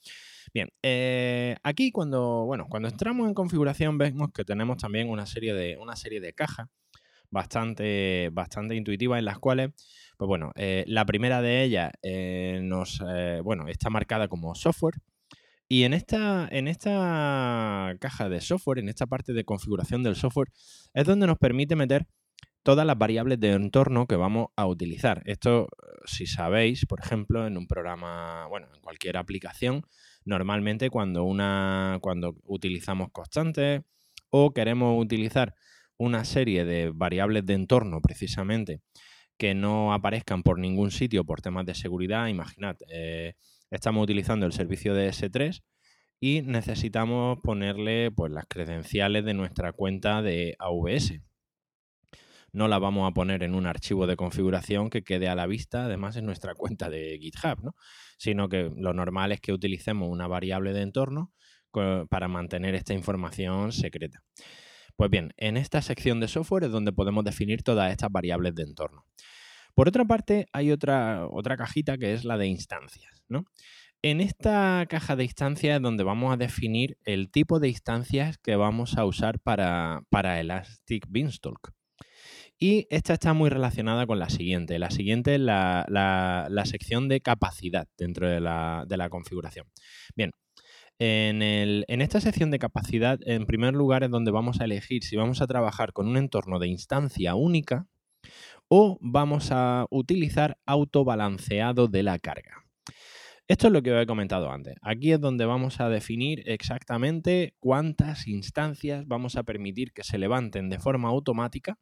Bien, 0.55 0.69
eh, 0.85 1.57
aquí 1.65 1.91
cuando, 1.91 2.45
bueno, 2.45 2.69
cuando 2.69 2.89
entramos 2.89 3.27
en 3.27 3.35
configuración 3.35 3.99
vemos 3.99 4.31
que 4.33 4.45
tenemos 4.45 4.77
también 4.77 5.11
una 5.11 5.27
serie 5.27 5.53
de, 5.53 5.77
una 5.79 5.97
serie 5.97 6.21
de 6.21 6.33
cajas 6.33 6.69
bastante, 7.29 8.31
bastante 8.33 8.77
intuitivas 8.77 9.19
en 9.19 9.25
las 9.25 9.41
cuales, 9.41 9.73
pues 10.17 10.29
bueno, 10.29 10.53
eh, 10.55 10.85
la 10.87 11.05
primera 11.07 11.43
de 11.43 11.65
ellas 11.65 11.91
eh, 12.03 12.61
nos, 12.63 13.03
bueno, 13.43 13.67
está 13.67 13.91
marcada 13.91 14.29
como 14.29 14.55
software. 14.55 14.95
Y 15.67 15.83
en 15.83 15.93
esta, 15.93 16.47
en 16.53 16.69
esta 16.69 17.97
caja 17.99 18.29
de 18.29 18.41
software, 18.41 18.79
en 18.79 18.89
esta 18.89 19.07
parte 19.07 19.33
de 19.33 19.45
configuración 19.45 20.05
del 20.05 20.15
software, 20.15 20.53
es 20.93 21.05
donde 21.05 21.27
nos 21.27 21.39
permite 21.39 21.75
meter 21.75 22.07
todas 22.63 22.87
las 22.87 22.97
variables 22.97 23.41
de 23.41 23.53
entorno 23.53 24.07
que 24.07 24.17
vamos 24.17 24.49
a 24.57 24.67
utilizar. 24.67 25.23
Esto, 25.27 25.69
si 26.05 26.27
sabéis, 26.27 26.87
por 26.87 27.01
ejemplo, 27.01 27.47
en 27.47 27.57
un 27.57 27.67
programa, 27.67 28.47
bueno, 28.47 28.69
en 28.75 28.81
cualquier 28.81 29.17
aplicación, 29.17 29.85
Normalmente 30.25 30.91
cuando, 30.91 31.25
una, 31.25 31.99
cuando 32.01 32.37
utilizamos 32.45 33.11
constantes 33.13 33.83
o 34.31 34.53
queremos 34.53 35.01
utilizar 35.03 35.55
una 35.97 36.25
serie 36.25 36.65
de 36.65 36.91
variables 36.95 37.47
de 37.47 37.55
entorno 37.55 38.01
precisamente 38.01 38.81
que 39.37 39.55
no 39.55 39.93
aparezcan 39.93 40.43
por 40.43 40.59
ningún 40.59 40.91
sitio 40.91 41.25
por 41.25 41.41
temas 41.41 41.67
de 41.67 41.75
seguridad, 41.75 42.29
imaginad, 42.29 42.77
eh, 42.89 43.35
estamos 43.71 44.05
utilizando 44.05 44.47
el 44.47 44.53
servicio 44.53 44.95
de 44.95 45.09
S3 45.09 45.63
y 46.21 46.43
necesitamos 46.43 47.39
ponerle 47.43 48.11
pues, 48.11 48.33
las 48.33 48.47
credenciales 48.47 49.25
de 49.25 49.35
nuestra 49.35 49.73
cuenta 49.73 50.23
de 50.23 50.57
AVS 50.59 51.21
no 52.55 52.69
la 52.69 52.79
vamos 52.79 53.11
a 53.11 53.13
poner 53.13 53.43
en 53.43 53.55
un 53.55 53.67
archivo 53.67 54.07
de 54.07 54.17
configuración 54.17 54.89
que 54.89 55.03
quede 55.03 55.29
a 55.29 55.35
la 55.35 55.47
vista, 55.47 55.87
además 55.87 56.17
en 56.17 56.25
nuestra 56.25 56.55
cuenta 56.55 56.89
de 56.89 57.19
GitHub, 57.21 57.63
¿no? 57.65 57.75
Sino 58.19 58.49
que 58.49 58.71
lo 58.77 58.93
normal 58.95 59.33
es 59.33 59.41
que 59.41 59.53
utilicemos 59.53 60.09
una 60.09 60.27
variable 60.27 60.73
de 60.73 60.83
entorno 60.83 61.33
para 62.09 62.29
mantener 62.29 62.75
esta 62.75 62.95
información 62.95 63.73
secreta. 63.73 64.23
Pues 64.97 65.11
bien, 65.11 65.33
en 65.37 65.57
esta 65.57 65.83
sección 65.83 66.21
de 66.21 66.29
software 66.29 66.65
es 66.65 66.71
donde 66.71 66.93
podemos 66.93 67.25
definir 67.25 67.63
todas 67.63 67.91
estas 67.91 68.13
variables 68.13 68.55
de 68.55 68.63
entorno. 68.63 69.07
Por 69.75 69.89
otra 69.89 70.05
parte, 70.05 70.47
hay 70.53 70.71
otra, 70.71 71.27
otra 71.29 71.57
cajita 71.57 71.99
que 71.99 72.13
es 72.13 72.25
la 72.25 72.39
de 72.39 72.47
instancias. 72.47 73.25
¿no? 73.29 73.45
En 74.03 74.21
esta 74.21 74.87
caja 74.89 75.17
de 75.17 75.25
instancias 75.25 75.77
es 75.77 75.83
donde 75.83 76.05
vamos 76.05 76.33
a 76.33 76.37
definir 76.37 76.97
el 77.05 77.31
tipo 77.31 77.59
de 77.59 77.69
instancias 77.71 78.39
que 78.39 78.55
vamos 78.55 78.97
a 78.97 79.05
usar 79.05 79.41
para, 79.41 80.03
para 80.11 80.39
Elastic 80.41 81.07
Beanstalk. 81.09 81.73
Y 82.59 82.87
esta 82.91 83.15
está 83.15 83.35
muy 83.35 83.51
relacionada 83.51 84.07
con 84.07 84.19
la 84.19 84.31
siguiente. 84.31 84.79
La 84.79 84.91
siguiente 84.91 85.35
es 85.35 85.41
la, 85.41 86.63
sección 86.65 87.09
de 87.09 87.21
capacidad 87.21 87.89
dentro 87.99 88.29
de 88.29 88.41
la, 88.41 89.09
configuración. 89.11 89.67
Bien, 90.17 90.33
en, 90.99 91.43
en, 91.43 92.01
esta 92.01 92.21
sección 92.21 92.51
de 92.51 92.59
capacidad, 92.59 93.19
en 93.27 93.47
primer 93.47 93.75
lugar, 93.75 94.05
es 94.05 94.11
donde 94.11 94.31
vamos 94.31 94.61
a 94.61 94.65
elegir 94.65 95.03
si 95.03 95.17
vamos 95.17 95.43
a 95.43 95.47
trabajar 95.47 95.93
con 95.93 96.07
un 96.07 96.17
entorno 96.17 96.59
de 96.59 96.69
instancia 96.69 97.35
única 97.35 97.87
o 98.69 98.99
vamos 99.01 99.51
a 99.51 99.87
utilizar 99.91 100.59
autobalanceado 100.65 101.89
de 101.89 102.03
la 102.03 102.19
carga. 102.19 102.65
Esto 103.47 103.67
es 103.67 103.75
lo 103.75 103.83
que 103.83 103.93
os 103.93 104.03
he 104.03 104.07
comentado 104.07 104.51
antes. 104.51 104.77
Aquí 104.81 105.13
es 105.13 105.21
donde 105.21 105.45
vamos 105.45 105.79
a 105.81 105.91
definir 105.91 106.43
exactamente 106.47 107.55
cuántas 107.61 108.27
instancias 108.27 109.07
vamos 109.07 109.37
a 109.37 109.43
permitir 109.43 109.93
que 109.93 110.03
se 110.03 110.17
levanten 110.17 110.71
de 110.71 110.79
forma 110.79 111.11
automática 111.11 111.79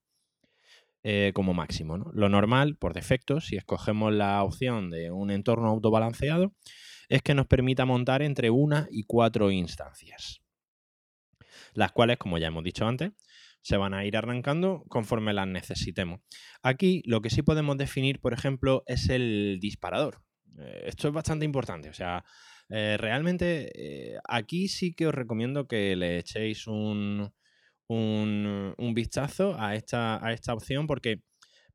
eh, 1.03 1.33
como 1.35 1.55
máximo. 1.55 1.99
Lo 2.13 2.29
normal, 2.29 2.77
por 2.77 2.95
defecto, 2.95 3.41
si 3.41 3.57
escogemos 3.57 4.13
la 4.13 4.43
opción 4.43 4.91
de 4.91 5.11
un 5.11 5.31
entorno 5.31 5.69
autobalanceado, 5.69 6.55
es 7.09 7.23
que 7.23 7.35
nos 7.35 7.47
permita 7.47 7.85
montar 7.85 8.23
entre 8.23 8.51
una 8.51 8.89
y 8.91 9.05
cuatro 9.05 9.51
instancias, 9.51 10.43
las 11.75 11.93
cuales, 11.93 12.19
como 12.19 12.39
ya 12.39 12.49
hemos 12.49 12.65
dicho 12.65 12.87
antes, 12.87 13.13
se 13.63 13.77
van 13.77 13.95
a 13.95 14.05
ir 14.05 14.17
arrancando 14.17 14.85
conforme 14.89 15.33
las 15.33 15.47
necesitemos. 15.47 16.21
Aquí 16.63 17.03
lo 17.07 17.21
que 17.21 17.31
sí 17.31 17.43
podemos 17.43 17.77
definir, 17.77 18.21
por 18.21 18.33
ejemplo, 18.33 18.83
es 18.87 19.09
el 19.09 19.59
disparador. 19.61 20.23
Eh, 20.59 20.85
esto 20.87 21.09
es 21.09 21.15
bastante 21.15 21.45
importante, 21.45 21.89
o 21.89 21.95
sea, 21.95 22.25
Eh, 22.75 22.97
realmente 22.97 23.69
aquí 24.25 24.67
sí 24.67 24.95
que 24.95 25.07
os 25.07 25.15
recomiendo 25.15 25.67
que 25.67 25.95
le 25.95 26.21
echéis 26.21 26.67
un, 26.67 27.31
un, 27.93 28.93
vistazo 28.95 29.57
a 29.59 29.75
esta, 29.75 30.25
a 30.25 30.33
esta 30.33 30.55
opción 30.55 30.87
porque 30.87 31.23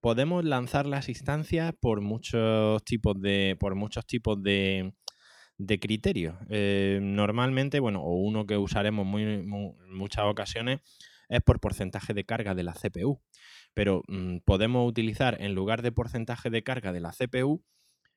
podemos 0.01 0.45
lanzar 0.45 0.86
las 0.86 1.10
instancias 1.10 1.73
por 1.80 2.01
muchos 2.01 2.84
tipos 2.84 3.19
de, 3.19 3.58
por 3.60 3.75
muchos 3.75 4.06
tipos 4.06 4.41
de, 4.41 4.93
de 5.58 5.80
criterios. 5.80 6.36
Eh, 6.49 6.99
normalmente, 7.01 7.80
bueno, 7.80 8.01
o 8.03 8.15
uno 8.15 8.45
que 8.45 8.58
usaremos 8.58 9.06
muy, 9.06 9.43
muchas 9.43 10.25
ocasiones 10.25 10.82
es 11.30 11.41
por 11.41 11.60
porcentaje 11.60 12.13
de 12.13 12.25
carga 12.25 12.56
de 12.56 12.63
la 12.63 12.73
CPU. 12.73 13.21
Pero 13.73 14.03
mm, 14.08 14.38
podemos 14.45 14.88
utilizar, 14.88 15.41
en 15.41 15.53
lugar 15.53 15.82
de 15.82 15.91
porcentaje 15.91 16.49
de 16.49 16.63
carga 16.63 16.93
de 16.93 17.01
la 17.01 17.12
CPU, 17.12 17.63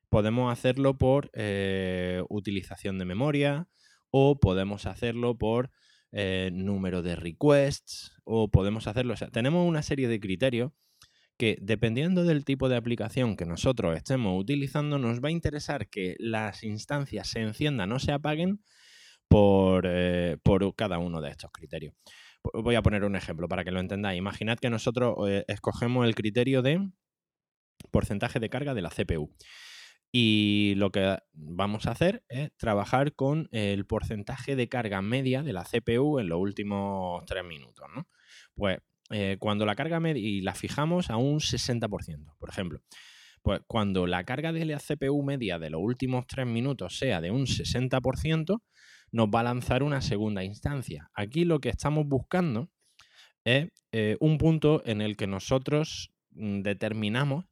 podemos 0.09 0.51
hacerlo 0.51 0.97
por 0.97 1.29
eh, 1.33 2.23
utilización 2.29 2.99
de 2.99 3.05
memoria 3.05 3.67
o 4.11 4.39
podemos 4.39 4.85
hacerlo 4.85 5.37
por 5.37 5.71
eh, 6.11 6.49
número 6.53 7.01
de 7.01 7.15
requests 7.15 8.13
o 8.23 8.49
podemos 8.49 8.87
hacerlo, 8.87 9.13
o 9.13 9.17
sea, 9.17 9.29
tenemos 9.29 9.67
una 9.67 9.81
serie 9.81 10.07
de 10.07 10.19
criterios 10.19 10.71
que 11.37 11.57
dependiendo 11.59 12.23
del 12.23 12.45
tipo 12.45 12.69
de 12.69 12.75
aplicación 12.75 13.35
que 13.35 13.45
nosotros 13.45 13.97
estemos 13.97 14.39
utilizando, 14.39 14.99
nos 14.99 15.21
va 15.21 15.29
a 15.29 15.31
interesar 15.31 15.89
que 15.89 16.15
las 16.19 16.63
instancias 16.63 17.29
se 17.29 17.41
enciendan 17.41 17.91
o 17.91 17.99
se 17.99 18.11
apaguen 18.11 18.61
por, 19.27 19.85
eh, 19.87 20.37
cada 20.75 20.99
uno 20.99 21.21
de 21.21 21.29
estos 21.31 21.49
criterios. 21.51 21.95
Voy 22.53 22.75
a 22.75 22.81
poner 22.81 23.03
un 23.05 23.15
ejemplo 23.15 23.47
para 23.47 23.63
que 23.63 23.71
lo 23.71 23.79
entendáis. 23.79 24.17
Imaginad 24.17 24.59
que 24.59 24.69
nosotros 24.69 25.15
eh, 25.27 25.45
escogemos 25.47 26.05
el 26.05 26.15
criterio 26.15 26.61
de 26.61 26.91
porcentaje 27.91 28.39
de 28.39 28.49
carga 28.49 28.73
de 28.73 28.81
la 28.81 28.89
CPU. 28.89 29.33
Y 30.11 30.73
lo 30.75 30.91
que 30.91 31.17
vamos 31.33 31.87
a 31.87 31.91
hacer 31.91 32.23
es 32.27 32.51
trabajar 32.57 33.13
con 33.13 33.47
el 33.51 33.85
porcentaje 33.85 34.55
de 34.55 34.67
carga 34.67 35.01
media 35.01 35.41
de 35.41 35.53
la 35.53 35.63
CPU 35.63 36.19
en 36.19 36.27
los 36.27 36.39
últimos 36.39 37.23
tres 37.25 37.45
minutos. 37.45 37.85
¿no? 37.95 38.07
Pues 38.53 38.79
eh, 39.09 39.37
cuando 39.39 39.65
la 39.65 39.75
carga 39.75 39.99
media, 39.99 40.21
y 40.21 40.41
la 40.41 40.53
fijamos 40.53 41.09
a 41.09 41.17
un 41.17 41.39
60%, 41.39 42.35
por 42.37 42.49
ejemplo. 42.49 42.81
Pues 43.41 43.61
cuando 43.67 44.05
la 44.05 44.23
carga 44.23 44.51
de 44.51 44.65
la 44.65 44.77
CPU 44.77 45.23
media 45.23 45.59
de 45.59 45.69
los 45.69 45.81
últimos 45.81 46.27
tres 46.27 46.45
minutos 46.45 46.97
sea 46.97 47.21
de 47.21 47.31
un 47.31 47.45
60%, 47.45 48.61
nos 49.11 49.27
va 49.27 49.39
a 49.41 49.43
lanzar 49.43 49.83
una 49.83 50.01
segunda 50.01 50.43
instancia. 50.43 51.09
Aquí 51.13 51.45
lo 51.45 51.59
que 51.59 51.69
estamos 51.69 52.05
buscando 52.07 52.69
es 53.43 53.69
eh, 53.91 54.17
un 54.19 54.37
punto 54.37 54.83
en 54.85 55.01
el 55.01 55.17
que 55.17 55.27
nosotros 55.27 56.13
mm, 56.31 56.61
determinamos 56.61 57.45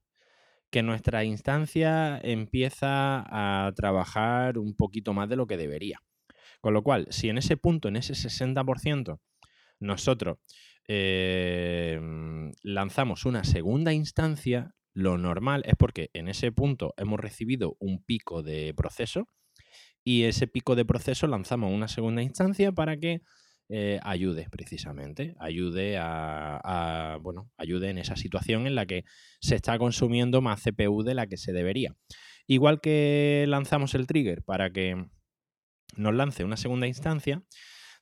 que 0.69 0.84
nuestra 0.84 1.23
instancia 1.23 2.19
empieza 2.23 3.25
a 3.27 3.71
trabajar 3.73 4.58
un 4.58 4.75
poquito 4.75 5.13
más 5.13 5.29
de 5.29 5.36
lo 5.36 5.47
que 5.47 5.58
debería. 5.58 5.99
Con 6.62 6.73
lo 6.73 6.84
cual, 6.84 7.08
si 7.10 7.29
en 7.29 7.38
ese 7.38 7.58
punto, 7.58 7.88
en 7.88 7.95
ese 7.95 8.13
60%, 8.13 9.19
nosotros 9.79 10.38
Em, 10.91 12.51
lanzamos 12.63 13.27
una 13.27 13.43
segunda 13.43 13.93
instancia, 13.93 14.73
lo 14.95 15.19
normal 15.19 15.62
es 15.67 15.75
porque 15.77 16.10
en 16.13 16.27
ese 16.27 16.51
punto 16.51 16.95
hemos 16.97 17.19
recibido 17.19 17.77
un 17.79 18.03
pico 18.03 18.41
de 18.41 18.73
proceso 18.73 19.27
y 20.03 20.23
ese 20.23 20.47
pico 20.47 20.75
de 20.75 20.86
proceso 20.86 21.27
lanzamos 21.27 21.71
una 21.71 21.88
segunda 21.88 22.23
instancia 22.23 22.71
para 22.71 22.97
que 22.97 23.21
eh, 23.71 23.99
ayude 24.01 24.47
precisamente, 24.49 25.36
ayude 25.39 25.97
a, 25.99 27.19
bueno, 27.21 27.51
ayude 27.55 27.91
en 27.91 27.99
esa 27.99 28.15
situación 28.15 28.65
en 28.65 28.73
la 28.73 28.88
que 28.88 29.05
se 29.41 29.55
está 29.55 29.77
consumiendo 29.77 30.41
más 30.41 30.63
CPU 30.63 31.03
de 31.03 31.13
la 31.13 31.27
que 31.27 31.38
se 31.38 31.53
debería. 31.53 31.95
Igual 32.47 32.82
que 32.82 33.45
lanzamos 33.47 33.93
el 33.93 34.08
trigger 34.08 34.43
para 34.43 34.71
que 34.71 35.05
nos 35.95 36.15
lance 36.15 36.43
una 36.43 36.58
segunda 36.58 36.88
instancia, 36.88 37.43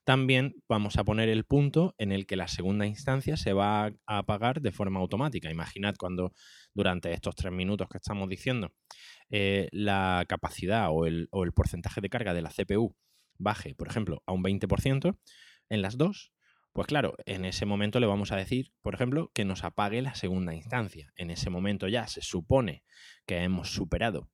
también 0.05 0.55
vamos 0.69 0.95
a 0.95 1.03
poner 1.03 1.27
el 1.27 1.43
punto 1.43 1.93
en 1.97 2.13
el 2.13 2.25
que 2.27 2.37
la 2.37 2.47
segunda 2.47 2.85
instancia 2.85 3.35
se 3.35 3.51
va 3.51 3.87
a 3.87 3.91
apagar 4.05 4.61
de 4.61 4.71
forma 4.71 5.01
automática. 5.01 5.51
Imaginad 5.51 5.95
cuando 5.99 6.31
durante 6.73 7.11
estos 7.11 7.35
tres 7.35 7.51
minutos 7.51 7.89
que 7.89 7.97
estamos 7.97 8.29
diciendo 8.29 8.71
eh, 9.29 9.67
la 9.73 10.23
capacidad 10.29 10.91
o 10.91 11.05
el, 11.05 11.27
o 11.31 11.43
el 11.43 11.51
porcentaje 11.51 11.99
de 11.99 12.09
carga 12.09 12.33
de 12.33 12.41
la 12.41 12.51
CPU 12.51 12.95
baje, 13.37 13.75
por 13.75 13.89
ejemplo, 13.89 14.23
a 14.25 14.31
un 14.31 14.43
20% 14.43 15.17
en 15.69 15.81
las 15.81 15.97
dos, 15.97 16.31
pues 16.73 16.87
claro, 16.87 17.15
en 17.25 17.45
ese 17.45 17.65
momento 17.65 17.99
le 17.99 18.07
vamos 18.07 18.31
a 18.31 18.35
decir, 18.35 18.71
por 18.81 18.93
ejemplo, 18.93 19.31
que 19.33 19.45
nos 19.45 19.63
apague 19.63 20.01
la 20.01 20.15
segunda 20.15 20.53
instancia. 20.53 21.11
En 21.15 21.31
ese 21.31 21.49
momento 21.49 21.87
ya 21.87 22.07
se 22.07 22.21
supone 22.21 22.83
que 23.25 23.43
hemos 23.43 23.69
superado 23.69 24.29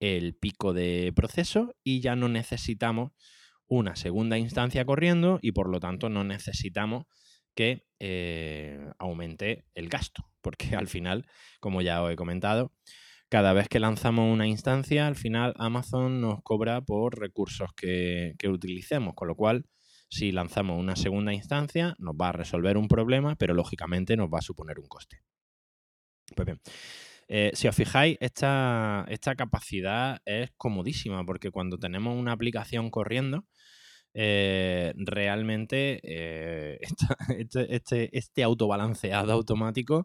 el 0.00 0.34
pico 0.34 0.72
de 0.72 1.12
proceso 1.14 1.74
y 1.84 2.00
ya 2.00 2.16
no 2.16 2.28
necesitamos 2.28 3.12
una 3.66 3.96
segunda 3.96 4.38
instancia 4.38 4.84
corriendo 4.84 5.38
y 5.42 5.52
por 5.52 5.68
lo 5.68 5.80
tanto 5.80 6.08
no 6.08 6.24
necesitamos 6.24 7.04
que 7.54 7.86
eh, 8.00 8.80
aumente 8.98 9.64
el 9.74 9.88
gasto, 9.88 10.24
porque 10.40 10.74
al 10.76 10.88
final, 10.88 11.26
como 11.60 11.82
ya 11.82 12.02
os 12.02 12.12
he 12.12 12.16
comentado, 12.16 12.72
cada 13.28 13.54
vez 13.54 13.68
que 13.68 13.80
lanzamos 13.80 14.30
una 14.30 14.46
instancia, 14.46 15.06
al 15.06 15.16
final 15.16 15.54
Amazon 15.56 16.20
nos 16.20 16.42
cobra 16.42 16.82
por 16.82 17.18
recursos 17.18 17.70
que, 17.74 18.34
utilicemos, 18.46 19.14
con 19.14 19.28
lo 19.28 19.36
cual, 19.36 19.64
si 20.12 20.30
lanzamos 20.30 20.78
una 20.78 20.94
segunda 20.94 21.32
instancia, 21.32 21.96
nos 21.98 22.14
va 22.14 22.28
a 22.28 22.32
resolver 22.32 22.76
un 22.76 22.86
problema, 22.86 23.34
pero 23.36 23.54
lógicamente 23.54 24.14
nos 24.14 24.28
va 24.28 24.40
a 24.40 24.42
suponer 24.42 24.78
un 24.78 24.86
coste. 24.86 25.22
Pues 26.36 26.44
bien, 26.44 26.60
eh, 27.28 27.50
si 27.54 27.66
os 27.66 27.74
fijáis, 27.74 28.18
esta, 28.20 29.06
esta, 29.08 29.34
capacidad 29.36 30.20
es 30.26 30.50
comodísima 30.58 31.24
porque 31.24 31.50
cuando 31.50 31.78
tenemos 31.78 32.14
una 32.14 32.32
aplicación 32.32 32.90
corriendo, 32.90 33.46
eh, 34.12 34.92
realmente 34.96 36.00
eh, 36.02 36.78
este, 37.38 37.74
este, 37.74 38.18
este, 38.18 38.42
autobalanceado 38.42 39.32
automático 39.32 40.04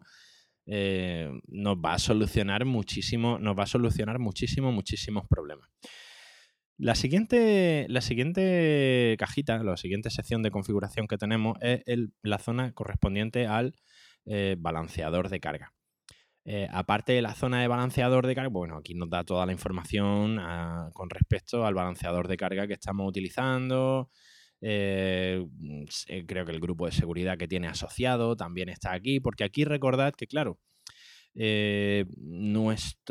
nos 0.66 1.76
va 1.76 1.94
a 1.94 1.98
solucionar 1.98 2.64
muchísimo, 2.64 3.38
nos 3.38 3.58
va 3.58 3.64
a 3.64 3.66
solucionar 3.66 4.18
muchísimo, 4.18 4.72
muchísimos 4.72 5.26
problemas. 5.28 5.68
La 6.78 6.94
siguiente, 6.94 7.86
la 7.88 8.00
siguiente 8.00 9.16
cajita, 9.18 9.62
la 9.62 9.76
siguiente 9.76 10.10
sección 10.10 10.42
de 10.42 10.50
configuración 10.50 11.08
que 11.08 11.18
tenemos 11.18 11.58
es 11.60 11.82
la 12.22 12.38
zona 12.38 12.72
correspondiente 12.72 13.46
al 13.46 13.74
balanceador 14.58 15.28
de 15.28 15.40
carga. 15.40 15.72
Eh, 16.50 16.66
aparte 16.70 17.12
de 17.12 17.20
la 17.20 17.34
zona 17.34 17.60
de 17.60 17.68
balanceador 17.68 18.26
de 18.26 18.34
carga, 18.34 18.48
bueno, 18.48 18.78
aquí 18.78 18.94
nos 18.94 19.10
da 19.10 19.22
toda 19.22 19.44
la 19.44 19.52
información 19.52 20.38
ah, 20.40 20.88
con 20.94 21.10
respecto 21.10 21.66
al 21.66 21.74
balanceador 21.74 22.26
de 22.26 22.38
carga 22.38 22.66
que 22.66 22.72
estamos 22.72 23.06
utilizando. 23.06 24.08
Eh, 24.62 25.46
eh, 26.06 26.24
creo 26.26 26.46
que 26.46 26.52
el 26.52 26.60
grupo 26.60 26.86
de 26.86 26.92
seguridad 26.92 27.36
que 27.36 27.48
tiene 27.48 27.68
asociado 27.68 28.34
también 28.34 28.70
está 28.70 28.94
aquí, 28.94 29.20
porque 29.20 29.44
aquí 29.44 29.66
recordad 29.66 30.14
que, 30.14 30.26
claro, 30.26 30.58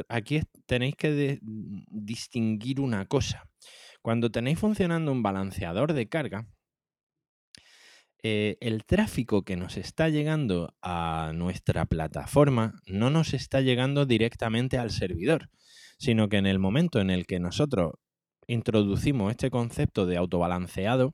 aquí 0.09 0.41
tenéis 0.65 0.95
que 0.95 1.39
distinguir 1.91 2.79
una 2.79 3.05
cosa. 3.05 3.47
Cuando 4.07 4.31
tenéis 4.31 4.57
funcionando 4.57 5.11
un 5.11 5.21
balanceador 5.21 5.91
de 5.91 6.07
carga, 6.07 6.47
eh, 8.23 8.55
el 8.61 8.85
tráfico 8.85 9.43
que 9.43 9.57
nos 9.57 9.75
está 9.75 10.07
llegando 10.07 10.73
a 10.81 11.33
nuestra 11.35 11.85
plataforma 11.85 12.79
no 12.85 13.09
nos 13.09 13.33
está 13.33 13.59
llegando 13.59 14.05
directamente 14.05 14.77
al 14.77 14.91
servidor, 14.91 15.49
sino 15.99 16.29
que 16.29 16.37
en 16.37 16.45
el 16.45 16.57
momento 16.57 17.01
en 17.01 17.09
el 17.09 17.25
que 17.25 17.41
nosotros 17.41 17.95
introducimos 18.47 19.31
este 19.31 19.49
concepto 19.49 20.05
de 20.05 20.15
autobalanceado, 20.15 21.13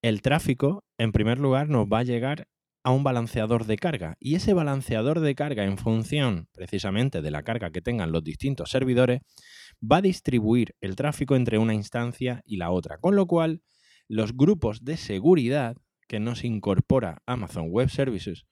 el 0.00 0.22
tráfico, 0.22 0.86
en 0.96 1.12
primer 1.12 1.38
lugar, 1.38 1.68
nos 1.68 1.86
va 1.86 1.98
a 1.98 2.04
llegar 2.04 2.48
a 2.86 2.92
un 2.92 3.02
balanceador 3.02 3.66
de 3.66 3.78
carga. 3.78 4.16
Y 4.20 4.36
ese 4.36 4.54
balanceador 4.54 5.18
de 5.18 5.34
carga, 5.34 5.64
en 5.64 5.76
función 5.76 6.48
precisamente 6.52 7.20
de 7.20 7.32
la 7.32 7.42
carga 7.42 7.72
que 7.72 7.82
tengan 7.82 8.12
los 8.12 8.22
distintos 8.22 8.70
servidores, 8.70 9.22
va 9.82 9.96
a 9.96 10.02
distribuir 10.02 10.76
el 10.80 10.94
tráfico 10.94 11.34
entre 11.34 11.58
una 11.58 11.74
instancia 11.74 12.42
y 12.44 12.58
la 12.58 12.70
otra. 12.70 12.98
Con 12.98 13.16
lo 13.16 13.26
cual, 13.26 13.60
los 14.06 14.36
grupos 14.36 14.84
de 14.84 14.96
seguridad 14.96 15.76
que 16.06 16.20
nos 16.20 16.44
incorpora 16.44 17.22
Amazon 17.26 17.70
Web 17.70 17.90
Services 17.90 18.46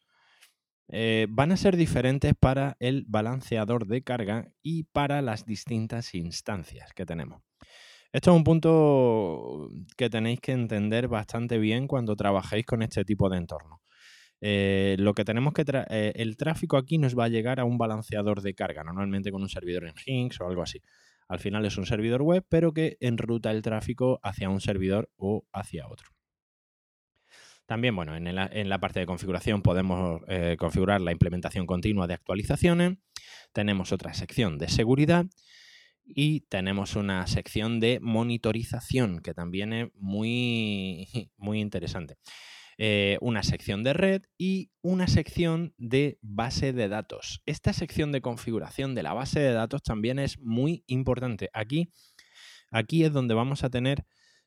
eh, 0.89 1.29
van 1.31 1.53
a 1.53 1.57
ser 1.57 1.77
diferentes 1.77 2.35
para 2.35 2.77
el 2.81 3.05
balanceador 3.07 3.87
de 3.87 4.03
carga 4.03 4.49
y 4.65 4.83
para 4.83 5.23
las 5.23 5.47
distintas 5.47 6.13
instancias 6.13 6.93
que 6.93 7.07
tenemos. 7.07 7.41
Esto 8.13 8.33
es 8.33 8.37
un 8.37 8.43
punto 8.43 9.71
que 9.97 10.11
tenéis 10.11 10.41
que 10.41 10.51
entender 10.51 11.07
bastante 11.07 11.59
bien 11.59 11.87
cuando 11.87 12.17
trabajéis 12.17 12.67
con 12.67 12.83
este 12.83 13.05
tipo 13.05 13.31
de 13.31 13.37
entorno. 13.37 13.81
Eh, 14.47 14.97
lo 14.99 15.15
que 15.15 15.25
tenemos 15.25 15.55
que 15.55 15.65
eh, 15.89 16.13
el 16.17 16.37
tráfico 16.37 16.77
aquí 16.77 16.99
nos 16.99 17.19
va 17.19 17.25
a 17.25 17.29
llegar 17.29 17.61
a 17.61 17.65
un 17.65 17.79
balanceador 17.79 18.43
de 18.43 18.55
carga, 18.55 18.85
normalmente 18.85 19.33
con 19.33 19.41
un 19.41 19.49
servidor 19.49 19.87
en 19.87 19.95
Hinks 20.05 20.39
o 20.43 20.47
algo 20.47 20.61
así. 20.61 20.83
Al 21.29 21.39
final 21.39 21.65
es 21.65 21.79
un 21.79 21.87
servidor 21.87 22.21
web, 22.21 22.45
pero 22.51 22.75
que 22.75 22.99
enruta 23.01 23.51
el 23.51 23.63
tráfico 23.63 24.21
hacia 24.23 24.51
un 24.51 24.61
servidor 24.61 25.09
o 25.17 25.47
hacia 25.51 25.89
otro. 25.89 26.11
También, 27.65 27.97
bueno, 27.97 28.15
en 28.17 28.69
la, 28.69 28.81
parte 28.81 29.01
de 29.01 29.07
configuración 29.07 29.63
podemos 29.63 30.21
eh, 30.29 30.57
configurar 30.59 31.01
la 31.01 31.13
implementación 31.13 31.65
continua 31.65 32.07
de 32.07 32.13
actualizaciones. 32.13 32.99
Tenemos 33.55 33.93
otra 33.93 34.13
sección 34.13 34.59
de 34.59 34.69
seguridad. 34.69 35.25
Y 36.05 36.41
tenemos 36.51 36.97
una 36.97 37.27
sección 37.27 37.81
de 37.81 37.99
monitorización 37.99 39.21
que 39.21 39.33
también 39.33 39.73
es 39.73 39.89
muy, 39.95 41.09
muy 41.39 41.63
interesante. 41.63 42.19
Eh, 42.79 43.19
una 43.21 43.43
sección 43.43 43.85
de 43.85 43.93
red 43.93 44.23
y 44.37 44.71
una 44.83 45.07
sección 45.07 45.75
de 45.79 46.19
base 46.23 46.73
de 46.73 46.89
datos. 46.89 47.43
Esta 47.47 47.73
sección 47.73 48.13
de 48.13 48.21
configuración 48.21 48.95
de 48.95 49.03
la 49.03 49.13
base 49.13 49.41
de 49.41 49.53
datos 49.53 49.83
también 49.83 50.19
es 50.19 50.41
muy 50.41 50.85
importante. 50.87 51.51
Aquí, 51.53 51.93
aquí 52.71 53.05
es 53.05 53.13
donde 53.13 53.35
vamos 53.35 53.63
a 53.65 53.71
tener 53.71 54.05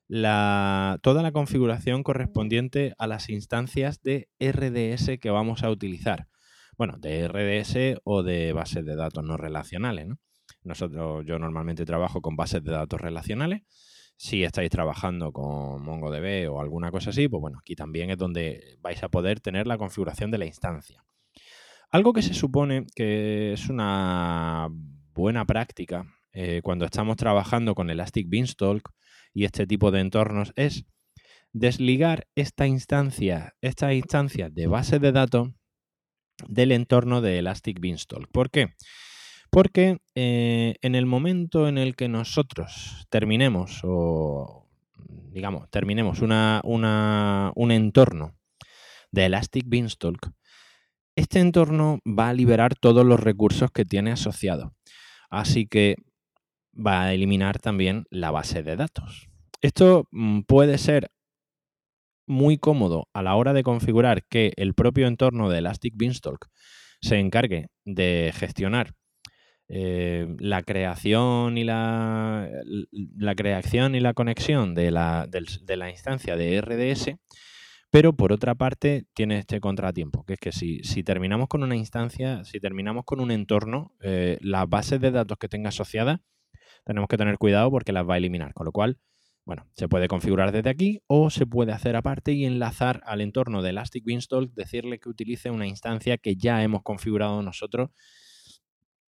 la, 0.07 0.99
toda 1.03 1.21
la 1.21 1.31
configuración 1.31 2.03
correspondiente 2.03 2.93
a 2.97 3.07
las 3.07 3.29
instancias 3.29 4.01
de 4.01 4.29
RDS 4.39 5.19
que 5.19 5.29
vamos 5.29 5.63
a 5.63 5.69
utilizar. 5.69 6.27
Bueno, 6.77 6.97
de 6.99 7.27
RDS 7.27 7.99
o 8.03 8.23
de 8.23 8.53
bases 8.53 8.85
de 8.85 8.95
datos 8.95 9.23
no 9.23 9.37
relacionales. 9.37 10.07
Nosotros, 10.63 11.25
yo 11.25 11.39
normalmente 11.39 11.85
trabajo 11.85 12.21
con 12.21 12.35
bases 12.35 12.63
de 12.63 12.71
datos 12.71 13.01
relacionales. 13.01 13.63
Si 14.17 14.43
estáis 14.43 14.69
trabajando 14.71 15.31
con 15.31 15.83
MongoDB 15.83 16.51
o 16.51 16.59
alguna 16.59 16.91
cosa 16.91 17.11
así, 17.11 17.27
pues 17.27 17.39
bueno, 17.39 17.59
aquí 17.59 17.75
también 17.75 18.09
es 18.09 18.17
donde 18.17 18.77
vais 18.81 19.01
a 19.03 19.09
poder 19.09 19.39
tener 19.39 19.67
la 19.67 19.77
configuración 19.77 20.31
de 20.31 20.39
la 20.39 20.45
instancia. 20.45 21.05
Algo 21.91 22.13
que 22.13 22.21
se 22.21 22.33
supone 22.33 22.85
que 22.95 23.53
es 23.53 23.69
una 23.69 24.69
buena 25.13 25.45
práctica 25.45 26.05
eh, 26.33 26.61
cuando 26.63 26.85
estamos 26.85 27.15
trabajando 27.15 27.75
con 27.75 27.89
Elastic 27.89 28.27
Beanstalk 28.27 28.89
y 29.33 29.45
este 29.45 29.65
tipo 29.65 29.91
de 29.91 30.01
entornos 30.01 30.51
es 30.55 30.85
desligar 31.53 32.27
esta 32.35 32.67
instancia, 32.67 33.55
esta 33.61 33.93
instancia 33.93 34.49
de 34.49 34.67
base 34.67 34.99
de 34.99 35.11
datos 35.11 35.49
del 36.47 36.71
entorno 36.71 37.21
de 37.21 37.39
Elastic 37.39 37.79
Beanstalk. 37.79 38.29
¿Por 38.31 38.51
qué? 38.51 38.75
Porque 39.49 39.97
eh, 40.15 40.75
en 40.81 40.95
el 40.95 41.05
momento 41.05 41.67
en 41.67 41.77
el 41.77 41.95
que 41.95 42.07
nosotros 42.07 43.05
terminemos 43.09 43.81
o, 43.83 44.67
digamos, 45.31 45.69
terminemos 45.69 46.21
una, 46.21 46.61
un 46.63 47.71
entorno 47.71 48.35
de 49.11 49.25
Elastic 49.25 49.65
Beanstalk, 49.67 50.31
este 51.15 51.39
entorno 51.39 51.99
va 52.05 52.29
a 52.29 52.33
liberar 52.33 52.75
todos 52.75 53.05
los 53.05 53.19
recursos 53.19 53.71
que 53.71 53.85
tiene 53.85 54.11
asociado. 54.11 54.73
Así 55.29 55.67
que 55.67 55.95
va 56.73 57.03
a 57.03 57.13
eliminar 57.13 57.59
también 57.59 58.05
la 58.09 58.31
base 58.31 58.63
de 58.63 58.75
datos. 58.75 59.27
Esto 59.61 60.07
mm, 60.11 60.41
puede 60.41 60.77
ser 60.77 61.09
muy 62.27 62.57
cómodo 62.57 63.07
a 63.13 63.23
la 63.23 63.35
hora 63.35 63.53
de 63.53 63.63
configurar 63.63 64.23
que 64.25 64.51
el 64.57 64.73
propio 64.73 65.07
entorno 65.07 65.49
de 65.49 65.59
Elastic 65.59 65.93
Beanstalk 65.95 66.47
se 67.01 67.19
encargue 67.19 67.67
de 67.85 68.33
gestionar 68.35 68.93
eh, 69.69 70.27
la 70.39 70.63
creación 70.63 71.57
y 71.57 71.63
la, 71.63 72.49
la, 72.91 73.35
creación 73.35 73.95
y 73.95 73.99
la 73.99 74.13
conexión 74.13 74.75
de 74.75 74.91
la, 74.91 75.27
instancia 75.89 76.35
de 76.35 76.61
RDS, 76.61 77.15
pero 77.89 78.13
por 78.13 78.31
otra 78.31 78.55
parte 78.55 79.05
tiene 79.13 79.39
este 79.39 79.59
contratiempo, 79.59 80.23
que 80.25 80.33
es 80.33 80.39
que 80.39 80.51
si, 80.51 80.79
si 80.83 81.03
terminamos 81.03 81.47
con 81.47 81.63
una 81.63 81.75
instancia, 81.75 82.43
si 82.45 82.59
terminamos 82.59 83.03
con 83.05 83.19
un 83.19 83.31
entorno, 83.31 83.93
eh, 84.01 84.37
las 84.41 84.69
bases 84.69 85.01
de 85.01 85.11
datos 85.11 85.37
que 85.37 85.49
tenga 85.49 85.69
asociadas 85.69 86.19
tenemos 86.87 87.09
que 87.09 87.17
tener 87.17 87.37
cuidado 87.37 87.69
porque 87.69 87.91
las 87.91 88.07
va 88.07 88.13
a 88.13 88.17
eliminar. 88.17 88.53
Con 88.53 88.65
lo 88.65 88.71
cual, 88.71 88.97
bueno, 89.45 89.67
se 89.73 89.89
puede 89.89 90.07
configurar 90.07 90.53
desde 90.53 90.69
aquí 90.69 91.01
o 91.07 91.29
se 91.29 91.45
puede 91.45 91.73
hacer 91.73 91.97
aparte 91.97 92.31
y 92.31 92.45
enlazar 92.45 93.01
al 93.05 93.19
entorno 93.19 93.61
de 93.61 93.71
Elastic 93.71 94.05
Beanstalk, 94.05 94.53
decirle 94.53 94.97
que 94.97 95.09
utilice 95.09 95.51
una 95.51 95.67
instancia 95.67 96.17
que 96.17 96.37
ya 96.37 96.63
hemos 96.63 96.83
configurado 96.83 97.43
nosotros 97.43 97.89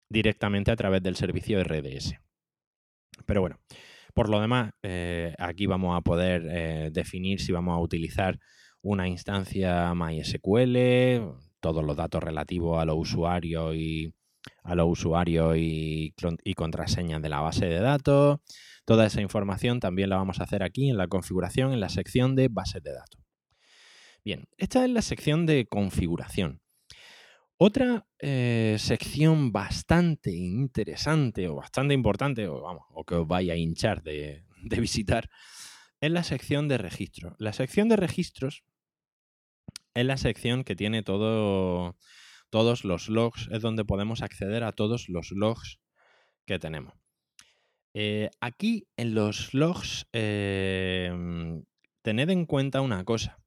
directamente 0.09 0.71
a 0.71 0.77
través 0.77 1.03
del 1.03 1.17
servicio 1.17 1.63
RDS. 1.63 2.15
Pero 3.27 3.41
bueno, 3.41 3.59
por 4.15 4.29
lo 4.29 4.41
demás, 4.41 4.73
eh, 4.83 5.35
aquí 5.39 5.67
vamos 5.67 5.97
a 5.97 6.01
poder 6.01 6.47
eh, 6.51 6.91
definir 6.93 7.41
si 7.41 7.53
vamos 7.53 7.75
a 7.77 7.81
utilizar 7.81 8.39
una 8.83 9.09
instancia 9.09 9.93
MySQL, 9.95 11.39
todos 11.61 11.85
los 11.85 11.97
datos 11.97 12.23
relativos 12.23 12.81
a 12.81 12.85
los 12.85 12.97
usuarios 12.97 13.75
y, 13.75 14.15
a 14.63 14.75
los 14.75 14.87
usuarios 14.89 15.57
y, 15.57 16.15
contraseñas 16.57 17.23
de 17.23 17.29
la 17.29 17.41
base 17.41 17.67
de 17.67 17.81
datos. 17.81 18.41
Toda 18.85 19.07
esa 19.07 19.21
información 19.21 19.81
también 19.81 20.09
la 20.11 20.17
vamos 20.17 20.41
a 20.41 20.45
hacer 20.45 20.63
aquí 20.63 20.89
en 20.89 20.97
la 20.97 21.09
configuración, 21.09 21.73
en 21.73 21.81
la 21.81 21.89
sección 21.89 22.37
de 22.37 22.49
bases 22.49 22.83
de 22.83 22.93
datos. 22.93 23.21
Bien, 24.25 24.47
esta 24.57 24.85
es 24.85 24.91
la 24.91 25.03
sección 25.03 25.47
de 25.47 25.67
configuración. 25.67 26.61
Otra 27.61 28.07
eh, 28.21 28.77
sección 28.79 29.51
bastante 29.51 30.31
interesante 30.31 31.49
o 31.49 31.57
bastante 31.57 31.93
importante, 31.93 32.47
o, 32.47 32.63
vamos, 32.63 32.85
o 32.91 33.05
que 33.05 33.17
os 33.17 33.27
vaya 33.27 33.55
a 33.55 33.57
hinchar 33.57 34.03
de, 34.05 34.45
visitar, 34.63 35.29
es 36.01 36.11
la 36.13 36.23
sección 36.23 36.69
de 36.69 36.79
registros. 36.79 37.35
La 37.39 37.53
sección 37.53 37.89
de 37.89 37.97
registros 37.97 38.63
es 39.95 40.07
la 40.07 40.17
sección 40.17 40.63
que 40.63 40.77
tiene 40.77 41.03
todo, 41.03 41.97
todos 42.49 42.85
los 42.85 43.09
logs, 43.09 43.49
es 43.51 43.61
donde 43.61 43.85
podemos 43.85 44.23
acceder 44.23 44.63
a 44.63 44.71
todos 44.71 45.09
los 45.09 45.33
logs 45.33 45.81
que 46.47 46.61
tenemos. 46.61 46.95
Eh, 47.93 48.31
aquí 48.41 48.87
en 48.97 49.17
los 49.17 49.53
logs, 49.53 50.07
em, 50.13 51.65
tened 52.03 52.31
en 52.31 52.47
cuenta 52.47 52.81
una 52.83 53.05
cosa. 53.05 53.41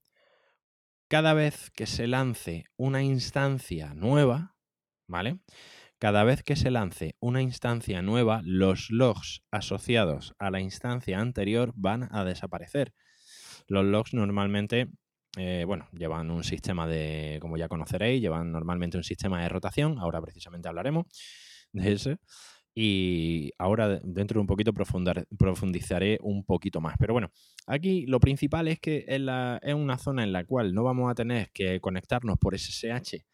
Cada 1.12 1.34
vez 1.34 1.72
que 1.72 1.88
se 1.88 2.08
lance 2.08 2.64
una 2.78 3.04
instancia 3.04 3.94
nueva, 3.94 4.56
¿vale? 5.10 5.40
Cada 6.00 6.24
vez 6.24 6.42
que 6.42 6.56
se 6.56 6.72
lance 6.72 7.18
una 7.20 7.42
instancia 7.42 8.02
nueva, 8.02 8.40
los 8.46 8.90
logs 8.92 9.44
asociados 9.52 10.34
a 10.40 10.52
la 10.52 10.62
instancia 10.62 11.20
anterior 11.20 11.74
van 11.76 12.08
a 12.16 12.24
desaparecer. 12.24 12.94
Los 13.68 13.84
logs 13.84 14.14
normalmente 14.14 14.88
eh, 15.36 15.66
bueno, 15.68 15.90
llevan 15.92 16.32
un 16.32 16.46
sistema 16.46 16.88
de, 16.88 17.40
como 17.42 17.58
ya 17.58 17.68
conoceréis, 17.68 18.22
llevan 18.22 18.54
normalmente 18.54 18.96
un 18.96 19.04
sistema 19.04 19.42
de 19.42 19.50
rotación, 19.50 20.00
ahora 20.00 20.22
precisamente 20.22 20.70
hablaremos 20.70 21.08
de 21.74 21.92
ese. 21.92 22.20
Y 22.74 23.52
ahora 23.58 24.00
dentro 24.04 24.36
de 24.36 24.42
un 24.42 24.48
poquito 24.48 24.74
profundizaré 24.74 26.18
un 26.22 26.46
poquito 26.46 26.80
más. 26.80 26.96
Pero 26.98 27.14
bueno, 27.14 27.32
aquí 27.68 28.06
lo 28.06 28.20
principal 28.20 28.68
es 28.68 28.80
que 28.80 29.06
es, 29.08 29.74
una 29.74 29.98
zona 29.98 30.24
en 30.24 30.32
la 30.32 30.46
cual 30.46 30.74
no 30.74 30.84
vamos 30.84 31.12
a 31.12 31.16
tener 31.16 31.52
que 31.54 31.80
conectarnos 31.82 32.38
por 32.38 32.58
SSH 32.58 33.26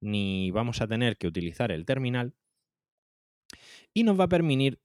ni 0.00 0.50
vamos 0.50 0.80
a 0.82 0.86
tener 0.86 1.16
que 1.16 1.26
utilizar 1.26 1.72
el 1.72 1.86
terminal, 1.86 2.34
y 3.96 4.02
nos 4.02 4.18
va 4.18 4.24
a 4.24 4.28
permitir, 4.28 4.80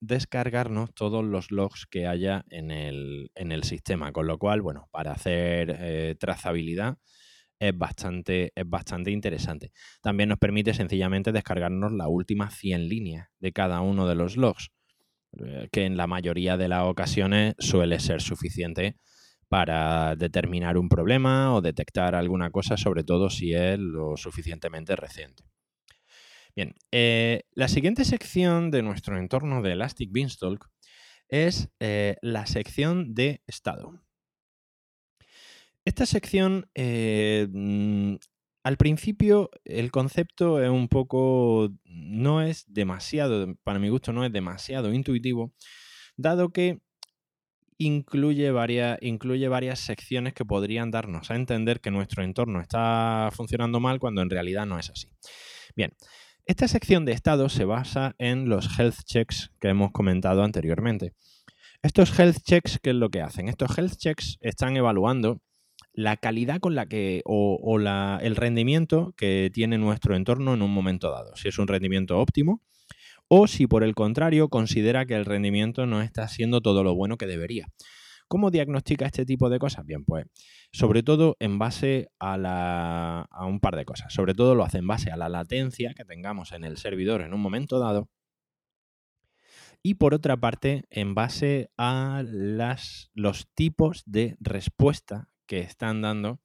descargarnos 0.00 0.94
todos 0.94 1.24
los 1.24 1.50
logs 1.50 1.86
que 1.86 2.06
haya 2.06 2.44
en 2.50 2.70
el, 2.70 3.62
sistema. 3.64 4.12
Con 4.12 4.26
lo 4.26 4.38
cual, 4.38 4.60
bueno, 4.60 4.88
para 4.90 5.12
hacer 5.12 5.74
eh, 5.80 6.14
trazabilidad 6.20 6.98
es 7.62 7.78
bastante, 7.78 8.52
es 8.56 8.68
bastante 8.68 9.12
interesante. 9.12 9.70
También 10.00 10.28
nos 10.28 10.38
permite 10.38 10.74
sencillamente 10.74 11.30
descargarnos 11.30 11.92
las 11.92 12.08
últimas 12.10 12.54
100 12.56 12.88
líneas 12.88 13.28
de 13.38 13.52
cada 13.52 13.80
uno 13.82 14.08
de 14.08 14.16
los 14.16 14.36
logs, 14.36 14.72
eh, 15.38 15.68
que 15.70 15.84
en 15.84 15.96
la 15.96 16.08
mayoría 16.08 16.56
de 16.56 16.66
las 16.66 16.82
ocasiones 16.82 17.54
suele 17.60 18.00
ser 18.00 18.20
suficiente 18.20 18.96
para 19.48 20.16
determinar 20.16 20.76
un 20.76 20.88
problema 20.88 21.54
o 21.54 21.60
detectar 21.60 22.16
alguna 22.16 22.50
cosa, 22.50 22.76
sobre 22.76 23.04
todo 23.04 23.30
si 23.30 23.54
es 23.54 23.78
lo 23.78 24.16
suficientemente 24.16 24.96
reciente. 24.96 25.44
Bien, 26.56 26.74
eh, 26.90 27.42
la 27.52 27.68
siguiente 27.68 28.04
sección 28.04 28.72
de 28.72 28.82
nuestro 28.82 29.18
entorno 29.18 29.62
de 29.62 29.72
Elastic 29.72 30.10
Beanstalk 30.10 30.68
es 31.28 31.68
eh, 31.78 32.16
la 32.22 32.46
sección 32.46 33.14
de 33.14 33.40
estado. 33.46 34.02
Esta 35.84 36.06
sección, 36.06 36.68
eh, 36.74 37.48
mm, 37.50 38.14
al 38.62 38.76
principio, 38.76 39.50
el 39.64 39.90
concepto 39.90 40.62
es 40.62 40.70
un 40.70 40.88
poco, 40.88 41.70
no 41.84 42.42
es 42.42 42.64
demasiado, 42.72 43.54
para 43.64 43.80
mi 43.80 43.88
gusto, 43.88 44.12
no 44.12 44.24
es 44.24 44.32
demasiado 44.32 44.92
intuitivo, 44.92 45.52
dado 46.16 46.50
que 46.50 46.80
incluye 47.78 48.52
varias, 48.52 48.98
incluye 49.00 49.48
varias 49.48 49.80
secciones 49.80 50.34
que 50.34 50.44
podrían 50.44 50.92
darnos 50.92 51.30
a 51.30 51.34
entender 51.34 51.80
que 51.80 51.90
nuestro 51.90 52.22
entorno 52.22 52.60
está 52.60 53.30
funcionando 53.32 53.80
mal 53.80 53.98
cuando 53.98 54.22
en 54.22 54.30
realidad 54.30 54.66
no 54.66 54.78
es 54.78 54.90
así. 54.90 55.08
Bien, 55.74 55.92
esta 56.46 56.68
sección 56.68 57.04
de 57.04 57.12
estado 57.12 57.48
se 57.48 57.64
basa 57.64 58.14
en 58.18 58.48
los 58.48 58.78
health 58.78 59.02
checks 59.04 59.50
que 59.60 59.68
hemos 59.68 59.90
comentado 59.90 60.44
anteriormente. 60.44 61.14
Estos 61.82 62.16
health 62.16 62.38
checks, 62.44 62.78
¿qué 62.80 62.90
es 62.90 62.96
lo 62.96 63.10
que 63.10 63.22
hacen? 63.22 63.48
Estos 63.48 63.76
health 63.76 63.96
checks 63.96 64.38
están 64.40 64.76
evaluando 64.76 65.40
la 65.92 66.16
calidad 66.16 66.60
con 66.60 66.74
la 66.74 66.86
que 66.86 67.22
o, 67.24 67.78
el 68.20 68.36
rendimiento 68.36 69.14
que 69.16 69.50
tiene 69.52 69.78
nuestro 69.78 70.16
entorno 70.16 70.54
en 70.54 70.62
un 70.62 70.72
momento 70.72 71.10
dado. 71.10 71.36
Si 71.36 71.48
es 71.48 71.58
un 71.58 71.68
rendimiento 71.68 72.18
óptimo 72.18 72.62
o 73.28 73.46
si 73.46 73.66
por 73.66 73.84
el 73.84 73.94
contrario 73.94 74.48
considera 74.48 75.06
que 75.06 75.14
el 75.14 75.24
rendimiento 75.24 75.86
no 75.86 76.02
está 76.02 76.28
siendo 76.28 76.60
todo 76.60 76.84
lo 76.84 76.94
bueno 76.94 77.16
que 77.16 77.26
debería. 77.26 77.68
¿Cómo 78.28 78.50
diagnostica 78.50 79.04
este 79.04 79.26
tipo 79.26 79.50
de 79.50 79.58
cosas? 79.58 79.84
Bien, 79.84 80.04
pues 80.04 80.24
sobre 80.72 81.02
todo 81.02 81.36
en 81.38 81.58
base 81.58 82.08
a, 82.18 83.26
a 83.30 83.46
un 83.46 83.60
par 83.60 83.76
de 83.76 83.84
cosas. 83.84 84.12
Sobre 84.12 84.32
todo 84.32 84.54
lo 84.54 84.64
hace 84.64 84.78
en 84.78 84.86
base 84.86 85.10
a 85.10 85.16
la 85.18 85.28
latencia 85.28 85.92
que 85.94 86.04
tengamos 86.04 86.52
en 86.52 86.64
el 86.64 86.78
servidor 86.78 87.20
en 87.20 87.34
un 87.34 87.40
momento 87.40 87.78
dado 87.78 88.08
y 89.82 89.94
por 89.94 90.14
otra 90.14 90.36
parte 90.36 90.84
en 90.90 91.14
base 91.14 91.70
a 91.76 92.22
los 93.14 93.48
tipos 93.54 94.02
de 94.06 94.36
respuesta 94.40 95.31
que 95.46 95.60
están 95.60 96.02
dando 96.02 96.40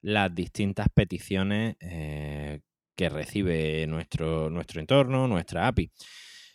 las 0.00 0.34
distintas 0.34 0.88
peticiones 0.94 1.76
eh, 1.80 2.60
que 2.96 3.08
recibe 3.08 3.86
nuestro, 3.86 4.50
nuestro 4.50 4.80
entorno, 4.80 5.28
nuestra 5.28 5.66
API. 5.68 5.90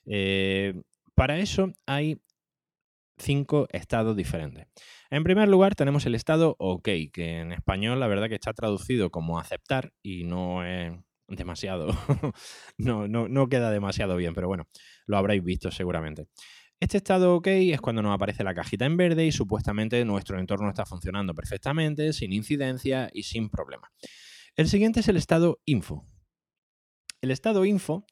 Eh, 0.06 0.74
para 1.16 1.38
eso 1.40 1.72
hay 1.86 2.22
cinco 3.18 3.68
estados 3.72 4.16
diferentes. 4.16 4.68
En 5.10 5.24
primer 5.24 5.48
lugar 5.48 5.76
tenemos 5.76 6.06
el 6.06 6.16
estado 6.16 6.56
OK, 6.60 6.90
que 7.12 7.40
en 7.40 7.52
español 7.52 8.00
la 8.00 8.08
verdad 8.08 8.30
que 8.30 8.36
está 8.36 8.54
traducido 8.54 9.12
como 9.12 9.40
aceptar 9.40 9.94
y 10.02 10.24
no 10.24 10.66
es 10.66 10.94
demasiado, 11.28 11.88
no, 12.78 13.08
no, 13.08 13.28
no 13.28 13.48
queda 13.48 13.72
demasiado 13.72 14.16
bien, 14.18 14.34
pero 14.34 14.48
bueno, 14.48 14.68
lo 15.06 15.18
habréis 15.18 15.44
visto 15.44 15.72
seguramente. 15.72 16.28
Este 16.84 16.98
estado 16.98 17.34
OK 17.34 17.48
es 17.48 17.80
cuando 17.80 18.02
nos 18.02 18.14
aparece 18.14 18.44
la 18.44 18.54
cajita 18.54 18.84
en 18.84 18.98
verde 18.98 19.26
y 19.26 19.32
supuestamente 19.32 20.04
nuestro 20.04 20.38
entorno 20.38 20.68
está 20.68 20.86
funcionando 20.86 21.34
perfectamente, 21.34 22.12
sin 22.12 22.34
incidencia 22.34 23.10
y 23.14 23.24
sin 23.24 23.50
problema. 23.50 23.90
El 24.58 24.68
siguiente 24.68 25.00
es 25.00 25.08
el 25.08 25.16
estado 25.16 25.62
info. 25.64 26.06
El 27.22 27.32
estado 27.32 27.64
info 27.64 28.06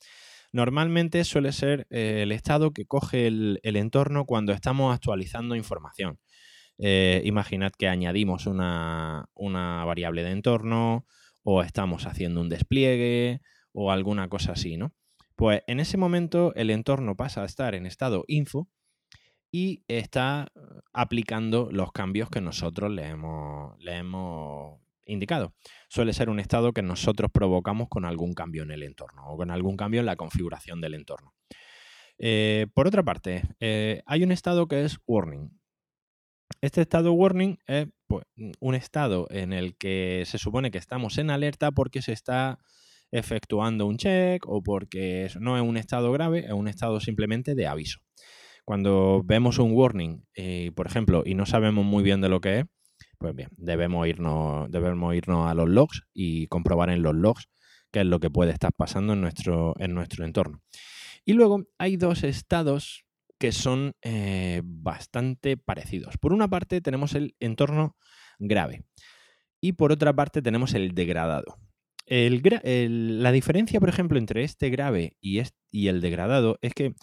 normalmente 0.53 1.25
suele 1.25 1.51
ser 1.51 1.85
eh, 1.89 2.21
el 2.23 2.31
estado 2.31 2.71
que 2.71 2.85
coge 2.85 3.27
el, 3.27 3.59
entorno 3.61 4.25
cuando 4.25 4.53
estamos 4.53 4.95
actualizando 4.95 5.57
información. 5.57 6.21
Eh, 6.77 7.21
imaginad 7.25 7.73
que 7.77 7.89
añadimos 7.89 8.45
una, 8.45 9.25
una 9.33 9.83
variable 9.83 10.23
de 10.23 10.31
entorno 10.31 11.05
o 11.43 11.61
estamos 11.61 12.05
haciendo 12.05 12.39
un 12.39 12.47
despliegue 12.47 13.41
o 13.73 13.91
alguna 13.91 14.29
cosa 14.29 14.53
así, 14.53 14.77
¿no? 14.77 14.93
Pues 15.41 15.63
en 15.65 15.79
ese 15.79 15.97
momento 15.97 16.53
el 16.53 16.69
entorno 16.69 17.17
pasa 17.17 17.41
a 17.41 17.45
estar 17.45 17.73
en 17.73 17.87
estado 17.87 18.25
info 18.27 18.69
y 19.51 19.83
está 19.87 20.51
eh, 20.55 20.59
aplicando 20.93 21.69
los 21.71 21.91
cambios 21.91 22.29
que 22.29 22.41
nosotros 22.41 22.91
le 22.91 23.07
hemos, 23.07 23.75
le 23.79 23.97
hemos 23.97 24.79
indicado. 25.03 25.55
Suele 25.89 26.13
ser 26.13 26.29
un 26.29 26.39
estado 26.39 26.73
que 26.73 26.83
nosotros 26.83 27.31
provocamos 27.33 27.89
con 27.89 28.05
algún 28.05 28.33
cambio 28.33 28.61
en 28.61 28.69
el 28.69 28.83
entorno 28.83 29.29
o 29.29 29.35
con 29.35 29.49
algún 29.49 29.77
cambio 29.77 30.01
en 30.01 30.05
la 30.05 30.15
configuración 30.15 30.79
del 30.79 30.93
entorno. 30.93 31.33
Eh, 32.19 32.67
por 32.75 32.85
otra 32.85 33.01
parte, 33.01 33.41
eh, 33.59 34.03
hay 34.05 34.23
un 34.23 34.31
estado 34.31 34.67
que 34.67 34.85
es 34.85 34.99
warning. 35.07 35.59
Este 36.61 36.81
estado 36.81 37.13
warning 37.13 37.57
es 37.65 37.87
pues, 38.05 38.25
un 38.59 38.75
estado 38.75 39.25
en 39.31 39.53
el 39.53 39.75
que 39.75 40.21
se 40.27 40.37
supone 40.37 40.69
que 40.69 40.77
estamos 40.77 41.17
en 41.17 41.31
alerta 41.31 41.71
porque 41.71 42.03
se 42.03 42.13
está 42.13 42.59
efectuando 43.11 43.85
un 43.85 43.97
check 43.97 44.47
o 44.47 44.63
porque 44.63 45.29
no 45.39 45.57
es 45.57 45.63
un 45.63 45.77
estado 45.77 46.11
grave, 46.11 46.45
es 46.45 46.53
un 46.53 46.67
estado 46.67 46.99
simplemente 46.99 47.55
de 47.55 47.67
aviso. 47.67 47.99
Cuando 48.65 49.21
vemos 49.25 49.59
un 49.59 49.73
warning, 49.73 50.23
eh, 50.35 50.71
por 50.75 50.87
ejemplo, 50.87 51.23
y 51.25 51.35
no 51.35 51.45
sabemos 51.45 51.83
muy 51.85 52.03
bien 52.03 52.21
de 52.21 52.29
lo 52.29 52.39
que 52.39 52.59
es, 52.59 52.65
pues 53.17 53.35
bien, 53.35 53.49
debemos 53.57 54.07
irnos, 54.07 54.71
debemos 54.71 55.15
irnos 55.15 55.49
a 55.49 55.53
los 55.53 55.69
logs 55.69 56.03
y 56.13 56.47
comprobar 56.47 56.89
en 56.89 57.03
los 57.03 57.15
logs 57.15 57.49
qué 57.91 58.01
es 58.01 58.05
lo 58.05 58.19
que 58.19 58.29
puede 58.29 58.51
estar 58.51 58.71
pasando 58.73 59.13
en 59.13 59.21
nuestro, 59.21 59.73
en 59.77 59.93
nuestro 59.93 60.25
entorno. 60.25 60.61
Y 61.25 61.33
luego 61.33 61.63
hay 61.77 61.97
dos 61.97 62.23
estados 62.23 63.05
que 63.37 63.51
son 63.51 63.93
eh, 64.01 64.61
bastante 64.63 65.57
parecidos. 65.57 66.17
Por 66.17 66.31
una 66.31 66.47
parte 66.47 66.81
tenemos 66.81 67.13
el 67.15 67.35
entorno 67.39 67.97
grave 68.39 68.83
y 69.59 69.73
por 69.73 69.91
otra 69.91 70.13
parte 70.13 70.41
tenemos 70.41 70.73
el 70.73 70.93
degradado 70.93 71.57
la 72.11 73.31
diferencia, 73.31 73.79
por 73.79 73.87
ejemplo, 73.89 74.17
entre 74.17 74.43
este 74.43 74.69
grave 74.69 75.15
y, 75.21 75.41
el 75.87 76.01
degradado 76.01 76.57
es 76.61 76.73
que 76.73 76.93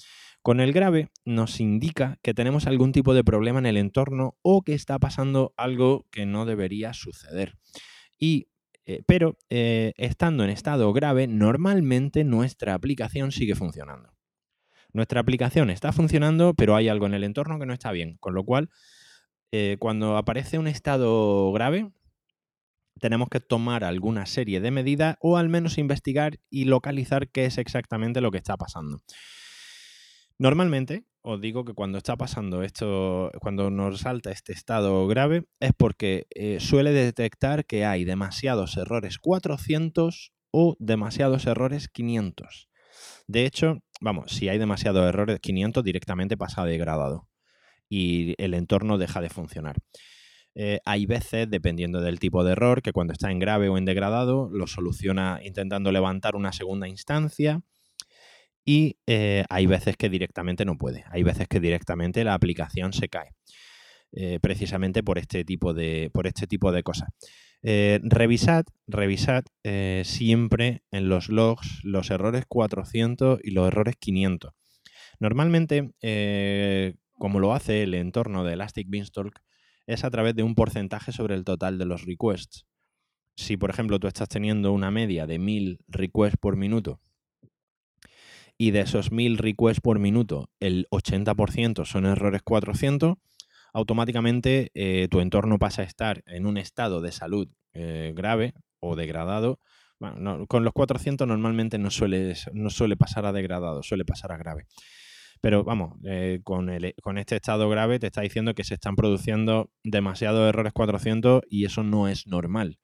con 0.42 0.60
el 0.60 0.72
grave 0.72 1.08
nos 1.24 1.60
indica 1.60 2.18
que 2.22 2.34
tenemos 2.34 2.66
algún 2.66 2.92
tipo 2.92 3.14
de 3.14 3.24
problema 3.24 3.58
en 3.58 3.66
el 3.66 3.78
entorno 3.78 4.36
o 4.42 4.62
que 4.62 4.74
está 4.74 4.98
pasando 4.98 5.54
algo 5.56 6.06
que 6.10 6.26
no 6.26 6.44
debería 6.44 6.92
suceder. 6.92 7.54
Y, 8.18 8.48
eh, 8.84 9.02
pero 9.06 9.38
eh, 9.48 9.94
estando 9.96 10.44
en 10.44 10.50
estado 10.50 10.92
grave, 10.92 11.26
normalmente 11.26 12.24
nuestra 12.24 12.74
aplicación 12.74 13.32
sigue 13.32 13.54
funcionando. 13.54 14.12
Nuestra 14.92 15.20
aplicación 15.20 15.70
está 15.70 15.92
funcionando, 15.92 16.54
pero 16.54 16.76
hay 16.76 16.88
algo 16.88 17.06
en 17.06 17.14
el 17.14 17.24
entorno 17.24 17.58
que 17.58 17.66
no 17.66 17.72
está 17.72 17.92
bien. 17.92 18.16
Con 18.20 18.34
lo 18.34 18.44
cual, 18.44 18.68
eh, 19.52 19.76
cuando 19.78 20.18
aparece 20.18 20.58
un 20.58 20.66
estado 20.66 21.50
grave, 21.52 21.90
tenemos 22.98 23.28
que 23.28 23.40
tomar 23.40 23.84
alguna 23.84 24.26
serie 24.26 24.60
de 24.60 24.70
medidas 24.70 25.16
o 25.20 25.36
al 25.36 25.48
menos 25.48 25.78
investigar 25.78 26.38
y 26.50 26.64
localizar 26.64 27.28
qué 27.28 27.44
es 27.44 27.58
exactamente 27.58 28.20
lo 28.20 28.30
que 28.30 28.38
está 28.38 28.56
pasando. 28.56 29.02
Normalmente, 30.38 31.04
os 31.22 31.40
digo 31.40 31.64
que 31.64 31.74
cuando 31.74 31.98
está 31.98 32.16
pasando 32.16 32.62
esto, 32.62 33.32
cuando 33.40 33.70
nos 33.70 34.00
salta 34.00 34.30
este 34.30 34.52
estado 34.52 35.06
grave, 35.08 35.44
es 35.58 35.72
porque 35.76 36.26
eh, 36.30 36.60
suele 36.60 36.92
detectar 36.92 37.66
que 37.66 37.84
hay 37.84 38.04
demasiados 38.04 38.76
errores 38.76 39.18
400 39.18 40.32
o 40.52 40.76
demasiados 40.78 41.46
errores 41.46 41.88
500. 41.88 42.68
De 43.26 43.46
hecho, 43.46 43.80
vamos, 44.00 44.32
si 44.32 44.48
hay 44.48 44.58
demasiados 44.58 45.06
errores 45.06 45.40
500, 45.40 45.82
directamente 45.82 46.36
pasa 46.36 46.64
degradado 46.64 47.28
y 47.88 48.34
el 48.42 48.54
entorno 48.54 48.98
deja 48.98 49.20
de 49.20 49.30
funcionar. 49.30 49.76
Eh, 50.60 50.80
hay 50.84 51.06
veces, 51.06 51.48
dependiendo 51.48 52.00
del 52.00 52.18
tipo 52.18 52.42
de 52.42 52.50
error, 52.50 52.82
que 52.82 52.92
cuando 52.92 53.12
está 53.12 53.30
en 53.30 53.38
grave 53.38 53.68
o 53.68 53.78
en 53.78 53.84
degradado, 53.84 54.50
lo 54.52 54.66
soluciona 54.66 55.38
intentando 55.44 55.92
levantar 55.92 56.34
una 56.34 56.52
segunda 56.52 56.88
instancia. 56.88 57.62
Y 58.64 58.98
eh, 59.06 59.44
hay 59.50 59.66
veces 59.66 59.96
que 59.96 60.08
directamente 60.08 60.64
no 60.64 60.76
puede. 60.76 61.04
Hay 61.12 61.22
veces 61.22 61.46
que 61.46 61.60
directamente 61.60 62.24
la 62.24 62.34
aplicación 62.34 62.92
se 62.92 63.08
cae. 63.08 63.36
Eh, 64.10 64.40
precisamente 64.42 65.04
por 65.04 65.18
este 65.18 65.44
tipo 65.44 65.74
de, 65.74 66.10
por 66.12 66.26
este 66.26 66.48
tipo 66.48 66.72
de 66.72 66.82
cosas. 66.82 67.10
revisad, 67.62 68.64
revisad 68.88 69.44
siempre 70.02 70.82
en 70.90 71.08
los 71.08 71.28
logs 71.28 71.84
los 71.84 72.10
errores 72.10 72.46
400 72.48 73.38
y 73.44 73.52
los 73.52 73.68
errores 73.68 73.94
500. 73.96 74.52
Normalmente, 75.20 75.92
como 77.12 77.38
lo 77.38 77.54
hace 77.54 77.84
el 77.84 77.94
entorno 77.94 78.44
de 78.44 78.54
Elastic 78.54 78.88
Beanstalk, 78.90 79.40
es 79.88 80.04
a 80.04 80.10
través 80.10 80.36
de 80.36 80.42
un 80.42 80.54
porcentaje 80.54 81.12
sobre 81.12 81.34
el 81.34 81.44
total 81.44 81.78
de 81.78 81.86
los 81.86 82.04
requests. 82.04 82.66
Si, 83.36 83.56
por 83.56 83.70
ejemplo, 83.70 83.98
tú 83.98 84.06
estás 84.06 84.28
teniendo 84.28 84.70
una 84.72 84.90
media 84.90 85.26
de 85.26 85.38
1000 85.38 85.80
requests 85.88 86.36
por 86.38 86.56
minuto 86.56 87.00
y 88.58 88.70
de 88.72 88.80
esos 88.80 89.10
1000 89.10 89.38
requests 89.38 89.80
por 89.80 89.98
minuto 89.98 90.50
el 90.60 90.86
80% 90.90 91.86
son 91.86 92.04
errores 92.04 92.42
400, 92.42 93.16
automáticamente 93.72 94.70
eh, 94.74 95.08
tu 95.10 95.20
entorno 95.20 95.58
pasa 95.58 95.82
a 95.82 95.86
estar 95.86 96.22
en 96.26 96.44
un 96.44 96.58
estado 96.58 97.00
de 97.00 97.12
salud 97.12 97.48
eh, 97.72 98.12
grave 98.14 98.52
o 98.80 98.94
degradado. 98.94 99.58
con 100.48 100.64
los 100.64 100.72
400 100.74 101.26
normalmente 101.26 101.78
no 101.78 101.88
no 101.88 102.70
suele 102.70 102.96
pasar 102.96 103.24
a 103.24 103.32
degradado, 103.32 103.82
suele 103.82 104.04
pasar 104.04 104.32
a 104.32 104.36
grave. 104.36 104.66
Pero 105.40 105.64
vamos, 105.64 105.98
eh, 106.04 106.40
con, 106.42 106.68
este 106.70 107.36
estado 107.36 107.68
grave 107.68 107.98
te 107.98 108.06
está 108.06 108.22
diciendo 108.22 108.54
que 108.54 108.64
se 108.64 108.74
están 108.74 108.96
produciendo 108.96 109.70
demasiados 109.84 110.48
errores 110.48 110.72
400 110.72 111.42
y 111.48 111.64
eso 111.64 111.82
no 111.82 112.08
es 112.08 112.26
normal. 112.26 112.78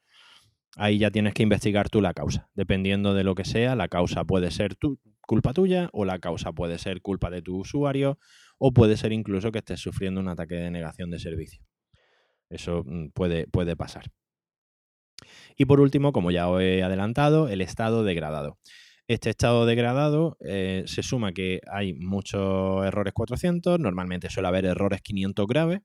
Ahí 0.77 0.99
ya 0.99 1.11
tienes 1.11 1.35
que 1.35 1.43
investigar 1.43 1.89
tú 1.89 2.01
la 2.01 2.15
causa. 2.15 2.49
Dependiendo 2.55 3.15
de 3.15 3.25
lo 3.25 3.35
que 3.35 3.45
sea, 3.45 3.77
la 3.77 3.89
causa 3.89 4.25
puede 4.25 4.51
ser 4.51 4.77
culpa 5.21 5.53
tuya 5.53 5.89
o 5.93 6.05
la 6.05 6.19
causa 6.19 6.53
puede 6.53 6.79
ser 6.79 7.01
culpa 7.01 7.31
de 7.31 7.43
tu 7.43 7.57
usuario 7.59 8.19
o 8.59 8.73
puede 8.73 8.97
ser 8.97 9.13
incluso 9.13 9.53
que 9.53 9.59
estés 9.59 9.81
sufriendo 9.81 10.21
un 10.21 10.29
ataque 10.29 10.55
de 10.55 10.71
negación 10.71 11.11
de 11.11 11.19
servicio. 11.19 11.65
Eso 12.51 12.83
mm, 12.85 13.11
puede, 13.11 13.47
puede 13.47 13.77
pasar. 13.77 14.07
Y 15.57 15.67
por 15.67 15.81
último, 15.81 16.13
como 16.13 16.31
ya 16.31 16.49
os 16.49 16.61
he 16.61 16.83
adelantado, 16.83 17.49
el 17.49 17.61
estado 17.61 18.05
degradado. 18.05 18.59
Este 19.07 19.29
estado 19.29 19.67
degradado 19.67 20.39
eh, 20.41 20.85
se 20.87 21.03
suma 21.03 21.33
que 21.33 21.61
hay 21.71 21.93
muchos 21.93 22.87
errores 22.87 23.13
400, 23.13 23.79
normalmente 23.79 24.31
suele 24.31 24.49
haber 24.49 24.65
errores 24.65 25.03
500 25.03 25.47
graves, 25.47 25.81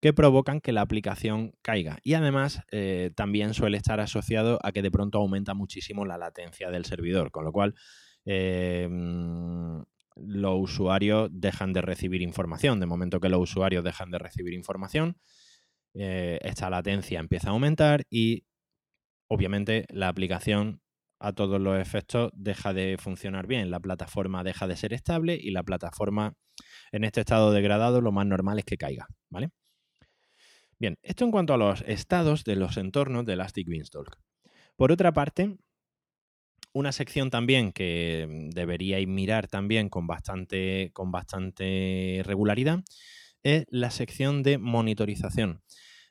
que 0.00 0.12
provocan 0.12 0.60
que 0.60 0.72
la 0.72 0.80
aplicación 0.80 1.52
caiga. 1.62 1.98
Y 2.02 2.14
además 2.14 2.60
eh, 2.72 3.12
también 3.14 3.54
suele 3.54 3.76
estar 3.76 4.00
asociado 4.00 4.58
a 4.64 4.72
que 4.72 4.82
de 4.82 4.90
pronto 4.90 5.18
aumenta 5.18 5.54
muchísimo 5.54 6.04
la 6.04 6.18
latencia 6.18 6.70
del 6.70 6.84
servidor, 6.86 7.30
con 7.30 7.44
lo 7.44 7.52
cual 7.52 7.76
eh, 8.24 8.88
mm, 8.90 9.82
los 10.16 10.54
usuarios 10.56 11.30
dejan 11.32 11.72
de 11.72 11.82
recibir 11.82 12.20
información. 12.20 12.80
De 12.80 12.86
momento 12.86 13.20
que 13.20 13.28
los 13.28 13.40
usuarios 13.40 13.84
dejan 13.84 14.10
de 14.10 14.18
recibir 14.18 14.54
información, 14.54 15.18
esta 15.96 16.70
latencia 16.70 17.20
empieza 17.20 17.50
a 17.50 17.52
aumentar 17.52 18.04
y 18.10 18.44
obviamente 19.28 19.86
la 19.90 20.08
aplicación 20.08 20.82
a 21.24 21.32
todos 21.32 21.60
los 21.60 21.80
efectos 21.80 22.30
deja 22.34 22.74
de 22.74 22.96
funcionar 22.98 23.46
bien, 23.46 23.70
la 23.70 23.80
plataforma 23.80 24.44
deja 24.44 24.66
de 24.66 24.76
ser 24.76 24.92
estable 24.92 25.38
y 25.40 25.50
la 25.50 25.62
plataforma 25.62 26.34
en 26.92 27.04
este 27.04 27.20
estado 27.20 27.50
degradado 27.52 28.00
lo 28.00 28.12
más 28.12 28.26
normal 28.26 28.58
es 28.58 28.64
que 28.64 28.76
caiga, 28.76 29.06
¿vale? 29.30 29.50
Bien, 30.78 30.98
esto 31.02 31.24
en 31.24 31.30
cuanto 31.30 31.54
a 31.54 31.56
los 31.56 31.82
estados 31.86 32.44
de 32.44 32.56
los 32.56 32.76
entornos 32.76 33.24
de 33.24 33.32
Elastic 33.32 33.66
Beanstalk. 33.68 34.18
Por 34.76 34.92
otra 34.92 35.12
parte, 35.12 35.56
una 36.74 36.92
sección 36.92 37.30
también 37.30 37.72
que 37.72 38.26
mm, 38.28 38.50
deberíais 38.50 39.08
mirar 39.08 39.48
también 39.48 39.88
con 39.88 40.06
bastante, 40.06 40.90
con 40.92 41.10
bastante 41.10 42.20
regularidad 42.24 42.82
es 43.42 43.66
la 43.68 43.90
sección 43.90 44.42
de 44.42 44.58
monitorización. 44.58 45.62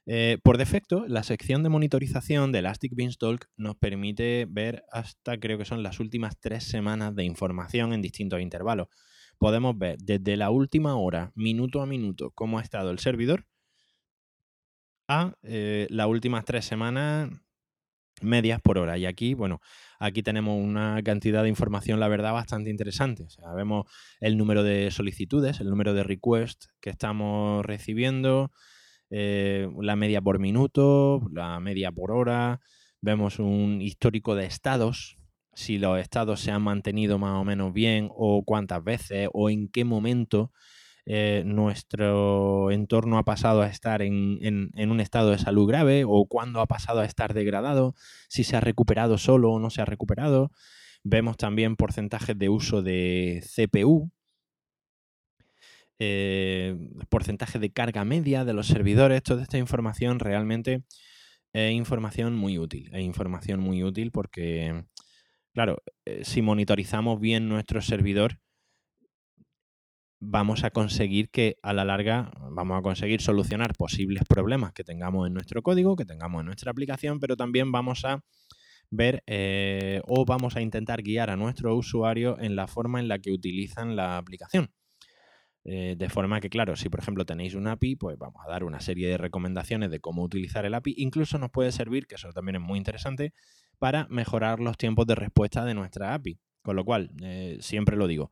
Eh, 0.05 0.37
por 0.43 0.57
defecto, 0.57 1.05
la 1.07 1.23
sección 1.23 1.63
de 1.63 1.69
monitorización 1.69 2.51
de 2.51 2.59
Elastic 2.59 2.93
Beanstalk 2.93 3.49
nos 3.55 3.75
permite 3.77 4.45
ver 4.49 4.83
hasta 4.91 5.39
creo 5.39 5.57
que 5.57 5.65
son 5.65 5.81
las 5.81 5.99
últimas 5.99 6.37
tres 6.39 6.65
semanas 6.65 7.15
de 7.15 7.23
información 7.23 7.93
en 7.93 8.01
distintos 8.01 8.41
intervalos. 8.41 8.87
Podemos 9.37 9.77
ver 9.77 9.97
desde 9.99 10.35
la 10.35 10.49
última 10.49 10.95
hora, 10.95 11.31
minuto 11.35 11.81
a 11.81 11.85
minuto, 11.85 12.31
cómo 12.35 12.59
ha 12.59 12.61
estado 12.61 12.91
el 12.91 12.99
servidor, 12.99 13.45
a 15.07 15.35
eh, 15.43 15.87
las 15.89 16.07
últimas 16.07 16.45
tres 16.45 16.65
semanas 16.65 17.29
medias 18.21 18.61
por 18.61 18.77
hora. 18.77 18.97
Y 18.97 19.05
aquí, 19.05 19.33
bueno, 19.33 19.61
aquí 19.99 20.23
tenemos 20.23 20.61
una 20.61 21.01
cantidad 21.03 21.43
de 21.43 21.49
información, 21.49 21.99
la 21.99 22.07
verdad, 22.07 22.33
bastante 22.33 22.69
interesante. 22.69 23.27
O 23.41 23.55
vemos 23.55 23.85
el 24.19 24.37
número 24.37 24.63
de 24.63 24.91
solicitudes, 24.91 25.59
el 25.59 25.69
número 25.69 25.93
de 25.93 26.03
requests 26.03 26.69
que 26.79 26.89
estamos 26.89 27.65
recibiendo, 27.65 28.51
eh, 29.15 29.69
la 29.79 29.95
media 29.95 30.21
por 30.21 30.39
minuto, 30.39 31.21
la 31.31 31.59
media 31.59 31.91
por 31.91 32.11
hora, 32.11 32.61
vemos 32.99 33.37
un 33.37 33.79
histórico 33.79 34.33
de 34.33 34.45
estados, 34.45 35.19
si 35.53 35.77
los 35.77 35.99
estados 35.99 36.39
se 36.39 36.49
han 36.49 36.63
mantenido 36.63 37.19
más 37.19 37.39
o 37.39 37.43
menos 37.43 37.73
bien 37.73 38.09
o 38.09 38.43
cuántas 38.43 38.83
veces 38.83 39.29
o 39.31 39.51
en 39.51 39.67
qué 39.67 39.85
momento 39.85 40.51
eh, 41.05 41.43
nuestro 41.45 42.71
entorno 42.71 43.19
ha 43.19 43.23
pasado 43.23 43.61
a 43.61 43.67
estar 43.67 44.01
en, 44.01 44.39
en, 44.41 44.91
un 44.91 44.99
estado 44.99 45.29
de 45.29 45.37
salud 45.37 45.67
grave 45.67 46.05
o 46.07 46.25
cuándo 46.25 46.59
ha 46.59 46.65
pasado 46.65 47.01
a 47.01 47.05
estar 47.05 47.35
degradado, 47.35 47.93
si 48.29 48.43
se 48.43 48.55
ha 48.55 48.61
recuperado 48.61 49.19
solo 49.19 49.51
o 49.51 49.59
no 49.59 49.69
se 49.69 49.83
ha 49.83 49.85
recuperado. 49.85 50.49
Vemos 51.03 51.37
también 51.37 51.75
porcentajes 51.75 52.35
de 52.35 52.49
uso 52.49 52.81
de 52.81 53.43
CPU, 53.55 54.11
eh, 56.05 56.75
porcentaje 57.09 57.59
de 57.59 57.71
carga 57.71 58.03
media 58.03 58.43
de 58.43 58.53
los 58.53 58.67
servidores, 58.67 59.23
toda 59.23 59.41
esta 59.41 59.57
información 59.57 60.19
realmente 60.19 60.83
es 61.53 61.71
información 61.71 62.35
muy 62.35 62.57
útil. 62.57 62.89
Es 62.93 63.01
información 63.01 63.59
muy 63.61 63.83
útil 63.83 64.11
porque, 64.11 64.85
claro, 65.53 65.81
eh, 66.05 66.25
si 66.25 66.41
monitorizamos 66.41 67.19
bien 67.19 67.47
nuestro 67.47 67.81
servidor, 67.81 68.39
vamos 70.19 70.63
a 70.63 70.71
conseguir 70.71 71.29
que 71.29 71.57
a 71.63 71.73
la 71.73 71.85
larga 71.85 72.31
vamos 72.51 72.79
a 72.79 72.81
conseguir 72.81 73.21
solucionar 73.21 73.73
posibles 73.75 74.23
problemas 74.27 74.73
que 74.73 74.83
tengamos 74.83 75.27
en 75.27 75.33
nuestro 75.33 75.61
código, 75.61 75.95
que 75.95 76.05
tengamos 76.05 76.41
en 76.41 76.47
nuestra 76.47 76.71
aplicación, 76.71 77.19
pero 77.19 77.37
también 77.37 77.71
vamos 77.71 78.03
a 78.03 78.23
ver 78.89 79.23
eh, 79.27 80.01
o 80.05 80.25
vamos 80.25 80.55
a 80.55 80.61
intentar 80.61 81.01
guiar 81.01 81.29
a 81.29 81.37
nuestro 81.37 81.75
usuario 81.75 82.37
en 82.39 82.55
la 82.55 82.67
forma 82.67 82.99
en 82.99 83.07
la 83.07 83.19
que 83.19 83.31
utilizan 83.31 83.95
la 83.95 84.17
aplicación. 84.17 84.69
Eh, 85.65 85.95
de 85.97 86.09
forma 86.09 86.41
que, 86.41 86.49
claro, 86.49 86.75
si 86.75 86.89
por 86.89 86.99
ejemplo 86.99 87.25
tenéis 87.25 87.55
un 87.55 87.67
API, 87.67 87.95
pues 87.95 88.17
vamos 88.17 88.41
a 88.45 88.49
dar 88.49 88.63
una 88.63 88.81
serie 88.81 89.07
de 89.07 89.17
recomendaciones 89.17 89.89
de 89.91 89.99
cómo 89.99 90.23
utilizar 90.23 90.65
el 90.65 90.73
API. 90.73 90.95
Incluso 90.97 91.37
nos 91.37 91.51
puede 91.51 91.71
servir, 91.71 92.05
que 92.05 92.15
eso 92.15 92.29
también 92.33 92.57
es 92.57 92.61
muy 92.61 92.77
interesante, 92.77 93.33
para 93.79 94.07
mejorar 94.09 94.59
los 94.59 94.77
tiempos 94.77 95.07
de 95.07 95.15
respuesta 95.15 95.63
de 95.65 95.73
nuestra 95.73 96.13
API. 96.13 96.39
Con 96.61 96.75
lo 96.75 96.85
cual, 96.85 97.11
eh, 97.21 97.57
siempre 97.59 97.97
lo 97.97 98.07
digo, 98.07 98.31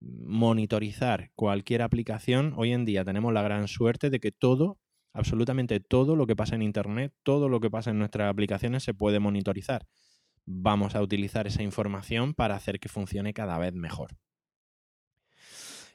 monitorizar 0.00 1.30
cualquier 1.34 1.82
aplicación, 1.82 2.54
hoy 2.56 2.72
en 2.72 2.84
día 2.84 3.04
tenemos 3.04 3.32
la 3.32 3.42
gran 3.42 3.68
suerte 3.68 4.10
de 4.10 4.20
que 4.20 4.32
todo, 4.32 4.78
absolutamente 5.12 5.80
todo 5.80 6.16
lo 6.16 6.26
que 6.26 6.36
pasa 6.36 6.54
en 6.54 6.62
Internet, 6.62 7.12
todo 7.22 7.48
lo 7.48 7.60
que 7.60 7.70
pasa 7.70 7.90
en 7.90 7.98
nuestras 7.98 8.30
aplicaciones 8.30 8.82
se 8.84 8.94
puede 8.94 9.20
monitorizar. 9.20 9.86
Vamos 10.46 10.94
a 10.94 11.02
utilizar 11.02 11.46
esa 11.46 11.62
información 11.62 12.32
para 12.32 12.56
hacer 12.56 12.80
que 12.80 12.88
funcione 12.88 13.34
cada 13.34 13.58
vez 13.58 13.74
mejor. 13.74 14.16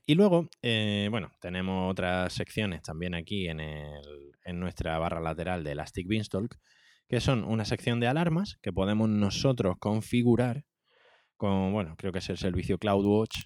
Y 0.06 0.16
luego, 0.16 0.49
eh, 0.62 1.08
bueno, 1.10 1.32
tenemos 1.39 1.89
otras 1.89 2.34
secciones 2.34 2.82
también 2.82 3.16
aquí 3.16 3.47
en, 3.47 3.60
en 3.62 4.60
nuestra 4.60 4.97
barra 4.97 5.22
lateral 5.22 5.64
de 5.64 5.72
Elastic 5.72 6.08
Beanstalk, 6.08 6.60
que 7.08 7.22
son 7.22 7.43
una 7.43 7.66
sección 7.66 7.99
de 7.99 8.08
alarmas 8.08 8.58
que 8.62 8.74
podemos 8.74 9.10
nosotros 9.10 9.78
configurar 9.80 10.66
con, 11.38 11.72
bueno, 11.74 11.95
creo 11.97 12.12
que 12.12 12.20
es 12.20 12.30
el 12.30 12.38
servicio 12.38 12.78
CloudWatch, 12.78 13.38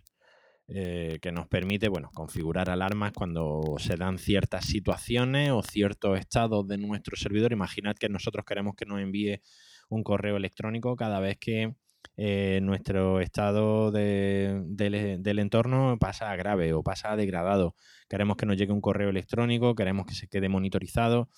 eh, 0.70 1.20
que 1.22 1.32
nos 1.32 1.48
permite, 1.48 1.88
bueno, 1.88 2.10
configurar 2.14 2.70
alarmas 2.70 3.14
cuando 3.14 3.76
se 3.78 3.96
dan 3.96 4.18
ciertas 4.18 4.66
situaciones 4.66 5.52
o 5.52 5.64
ciertos 5.64 6.20
estados 6.20 6.68
de 6.68 6.78
nuestro 6.78 7.16
servidor. 7.16 7.54
Imaginad 7.54 7.96
que 7.96 8.10
nosotros 8.10 8.46
queremos 8.46 8.76
que 8.76 8.86
nos 8.86 9.00
envíe 9.00 9.42
un 9.90 10.04
correo 10.04 10.36
electrónico 10.36 10.96
cada 10.98 11.22
vez 11.22 11.38
que 11.38 11.74
eh, 12.20 12.60
nuestro 12.64 13.22
estado 13.22 13.92
del 13.92 15.40
entorno 15.40 15.98
pasa 16.00 16.32
a 16.32 16.36
grave 16.36 16.74
o 16.74 16.84
pasa 16.84 17.12
a 17.12 17.16
degradado. 17.16 17.76
Queremos 18.10 18.38
que 18.38 18.48
nos 18.48 18.58
llegue 18.58 18.74
un 18.74 18.82
correo 18.82 19.10
electrónico, 19.10 19.76
queremos 19.76 20.08
que 20.08 20.16
se 20.16 20.28
quede 20.28 20.50
monitorizado. 20.50 21.30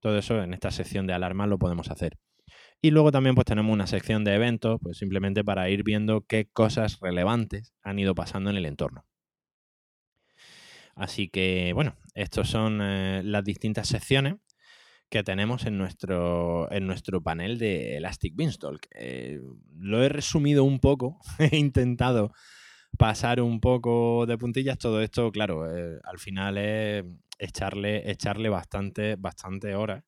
Todo 0.00 0.18
eso 0.18 0.40
en 0.42 0.54
esta 0.54 0.70
sección 0.70 1.06
de 1.06 1.14
alarmas 1.14 1.48
lo 1.48 1.58
podemos 1.58 1.90
hacer. 1.90 2.18
Y 2.80 2.92
luego 2.92 3.10
también 3.10 3.34
pues 3.34 3.46
tenemos 3.46 3.72
una 3.72 3.88
sección 3.88 4.22
de 4.24 4.34
eventos, 4.34 4.78
pues 4.80 4.98
simplemente 4.98 5.42
para 5.42 5.68
ir 5.70 5.82
viendo 5.82 6.24
qué 6.26 6.48
cosas 6.48 7.00
relevantes 7.00 7.74
han 7.82 7.98
ido 7.98 8.14
pasando 8.14 8.50
en 8.50 8.56
el 8.56 8.66
entorno. 8.66 9.04
Así 10.94 11.28
que 11.28 11.72
bueno, 11.74 11.96
estas 12.14 12.48
son 12.48 12.80
eh, 12.80 13.22
las 13.24 13.44
distintas 13.44 13.88
secciones 13.88 14.36
que 15.10 15.22
tenemos 15.22 15.64
en 15.66 15.78
nuestro, 15.78 16.70
en 16.70 16.86
nuestro 16.86 17.22
panel 17.22 17.58
de 17.58 17.96
Elastic 17.96 18.34
Beanstalk. 18.36 18.86
Eh, 18.94 19.40
lo 19.78 20.02
he 20.02 20.08
resumido 20.08 20.64
un 20.64 20.80
poco, 20.80 21.18
he 21.38 21.56
intentado 21.56 22.32
pasar 22.96 23.40
un 23.40 23.60
poco 23.60 24.26
de 24.26 24.38
puntillas. 24.38 24.78
Todo 24.78 25.00
esto, 25.00 25.30
claro, 25.32 25.74
eh, 25.74 25.98
al 26.04 26.18
final 26.18 26.58
es 26.58 27.04
echarle, 27.38 28.10
echarle 28.10 28.48
bastante, 28.48 29.16
bastante 29.16 29.74
horas 29.74 30.04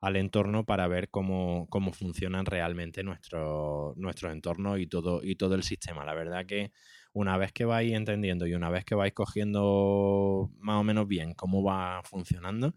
al 0.00 0.16
entorno 0.16 0.64
para 0.64 0.88
ver 0.88 1.10
cómo, 1.10 1.68
cómo 1.70 1.92
funcionan 1.92 2.44
realmente 2.44 3.04
nuestros 3.04 3.96
nuestro 3.96 4.32
entornos 4.32 4.80
y 4.80 4.88
todo, 4.88 5.22
y 5.22 5.36
todo 5.36 5.54
el 5.54 5.62
sistema. 5.62 6.04
La 6.04 6.14
verdad 6.14 6.44
que 6.44 6.72
una 7.12 7.36
vez 7.36 7.52
que 7.52 7.64
vais 7.64 7.92
entendiendo 7.92 8.46
y 8.46 8.54
una 8.54 8.68
vez 8.68 8.84
que 8.84 8.96
vais 8.96 9.12
cogiendo 9.12 10.50
más 10.58 10.80
o 10.80 10.82
menos 10.84 11.06
bien 11.06 11.34
cómo 11.34 11.62
va 11.62 12.02
funcionando, 12.02 12.74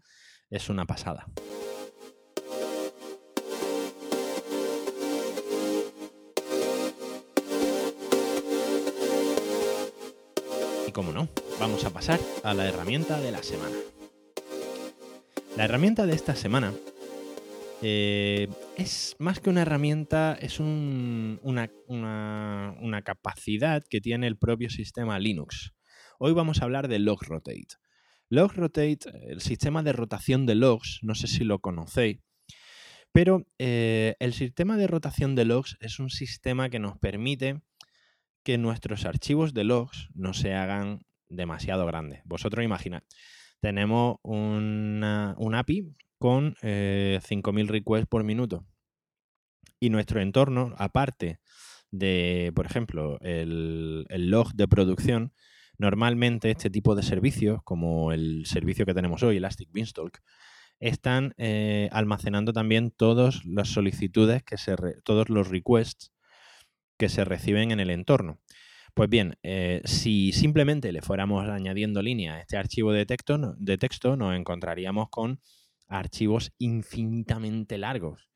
es 0.50 0.68
una 0.68 0.86
pasada. 0.86 1.26
Y 10.86 10.92
como 10.92 11.12
no, 11.12 11.28
vamos 11.58 11.84
a 11.84 11.90
pasar 11.90 12.20
a 12.44 12.54
la 12.54 12.66
herramienta 12.66 13.20
de 13.20 13.32
la 13.32 13.42
semana. 13.42 13.76
La 15.56 15.64
herramienta 15.64 16.06
de 16.06 16.14
esta 16.14 16.36
semana 16.36 16.72
eh, 17.82 18.48
es 18.76 19.16
más 19.18 19.40
que 19.40 19.50
una 19.50 19.62
herramienta, 19.62 20.36
es 20.40 20.60
una, 20.60 21.38
una, 21.88 23.02
capacidad 23.02 23.82
que 23.88 24.00
tiene 24.00 24.26
el 24.26 24.36
propio 24.36 24.70
sistema 24.70 25.18
Linux. 25.18 25.72
Hoy 26.18 26.32
vamos 26.32 26.60
a 26.60 26.64
hablar 26.64 26.88
de 26.88 26.98
LogRotate. 26.98 27.76
LogRotate, 28.28 28.98
el 29.28 29.40
sistema 29.40 29.82
de 29.82 29.92
rotación 29.92 30.46
de 30.46 30.54
logs, 30.54 31.00
no 31.02 31.14
sé 31.14 31.26
si 31.26 31.44
lo 31.44 31.60
conocéis, 31.60 32.18
pero 33.12 33.46
eh, 33.58 34.14
el 34.18 34.34
sistema 34.34 34.76
de 34.76 34.86
rotación 34.86 35.34
de 35.34 35.44
logs 35.44 35.76
es 35.80 35.98
un 35.98 36.10
sistema 36.10 36.68
que 36.68 36.78
nos 36.78 36.98
permite 36.98 37.62
que 38.44 38.58
nuestros 38.58 39.04
archivos 39.04 39.54
de 39.54 39.64
logs 39.64 40.08
no 40.14 40.34
se 40.34 40.54
hagan 40.54 41.00
demasiado 41.28 41.86
grandes. 41.86 42.20
Vosotros 42.24 42.64
imaginad, 42.64 43.02
tenemos 43.60 44.18
una, 44.22 45.34
un 45.38 45.54
API 45.54 45.96
con 46.18 46.54
5.000 46.56 46.60
eh, 46.62 47.66
requests 47.68 48.06
por 48.06 48.24
minuto. 48.24 48.66
Y 49.80 49.90
nuestro 49.90 50.20
entorno, 50.20 50.74
aparte 50.78 51.40
de, 51.90 52.52
por 52.54 52.66
ejemplo, 52.66 53.18
el, 53.20 54.06
log 54.10 54.52
de 54.54 54.68
producción, 54.68 55.32
normalmente 55.78 56.50
este 56.50 56.70
tipo 56.70 56.94
de 56.94 57.02
servicios, 57.02 57.60
como 57.64 58.12
el 58.12 58.46
servicio 58.46 58.86
que 58.86 58.94
tenemos 58.94 59.22
hoy, 59.22 59.36
Elastic 59.36 59.70
Beanstalk, 59.72 60.22
están 60.80 61.34
eh, 61.38 61.88
almacenando 61.92 62.52
también 62.52 62.90
todas 62.90 63.44
las 63.44 63.68
solicitudes, 63.68 64.42
que 64.42 64.58
se 64.58 64.76
todos 65.04 65.28
los 65.30 65.48
requests 65.48 66.12
que 66.98 67.08
se 67.08 67.24
reciben 67.24 67.70
en 67.70 67.80
el 67.80 67.90
entorno. 67.90 68.40
Pues 68.94 69.10
bien, 69.10 69.36
eh, 69.42 69.82
si 69.84 70.32
simplemente 70.32 70.90
le 70.92 71.02
fuéramos 71.02 71.46
añadiendo 71.48 72.00
línea 72.02 72.36
a 72.36 72.40
este 72.40 72.56
archivo 72.56 72.92
de 72.92 73.04
texto, 73.04 74.16
nos 74.16 74.34
encontraríamos 74.34 75.08
con 75.10 75.40
archivos 75.88 76.52
infinitamente 76.58 77.76
largos. 77.78 78.30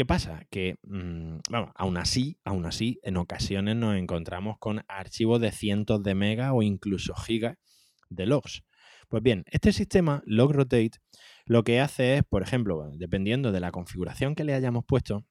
¿Qué 0.00 0.06
pasa? 0.06 0.46
Que, 0.50 0.78
mm, 0.84 1.40
aún 1.74 1.98
así, 1.98 2.38
aún 2.42 2.64
así, 2.64 2.98
en 3.02 3.18
ocasiones 3.18 3.76
nos 3.76 3.96
encontramos 3.96 4.56
con 4.58 4.82
archivos 4.88 5.42
de 5.42 5.52
cientos 5.52 6.02
de 6.02 6.14
megas 6.14 6.52
o 6.54 6.62
incluso 6.62 7.14
gigas 7.14 7.58
de 8.08 8.24
logs. 8.24 8.62
Pues 9.10 9.22
bien, 9.22 9.44
este 9.48 9.74
sistema 9.74 10.22
LogRotate 10.24 10.92
lo 11.44 11.64
que 11.64 11.80
hace 11.80 12.16
es, 12.16 12.22
por 12.22 12.42
ejemplo, 12.42 12.90
dependiendo 12.94 13.52
de 13.52 13.60
la 13.60 13.72
configuración 13.72 14.34
que 14.34 14.44
le 14.44 14.54
hayamos 14.54 14.86
puesto, 14.86 15.26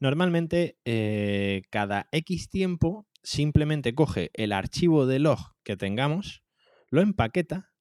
Normalmente, 0.00 0.78
eh, 0.86 1.64
cada 1.68 2.08
X 2.12 2.48
tiempo 2.48 3.06
simplemente 3.22 3.94
coge 3.94 4.30
el 4.32 4.52
archivo 4.52 5.04
de 5.04 5.18
log 5.18 5.38
que 5.64 5.76
tengamos, 5.76 6.42
lo 6.88 7.02
empaqueta 7.02 7.74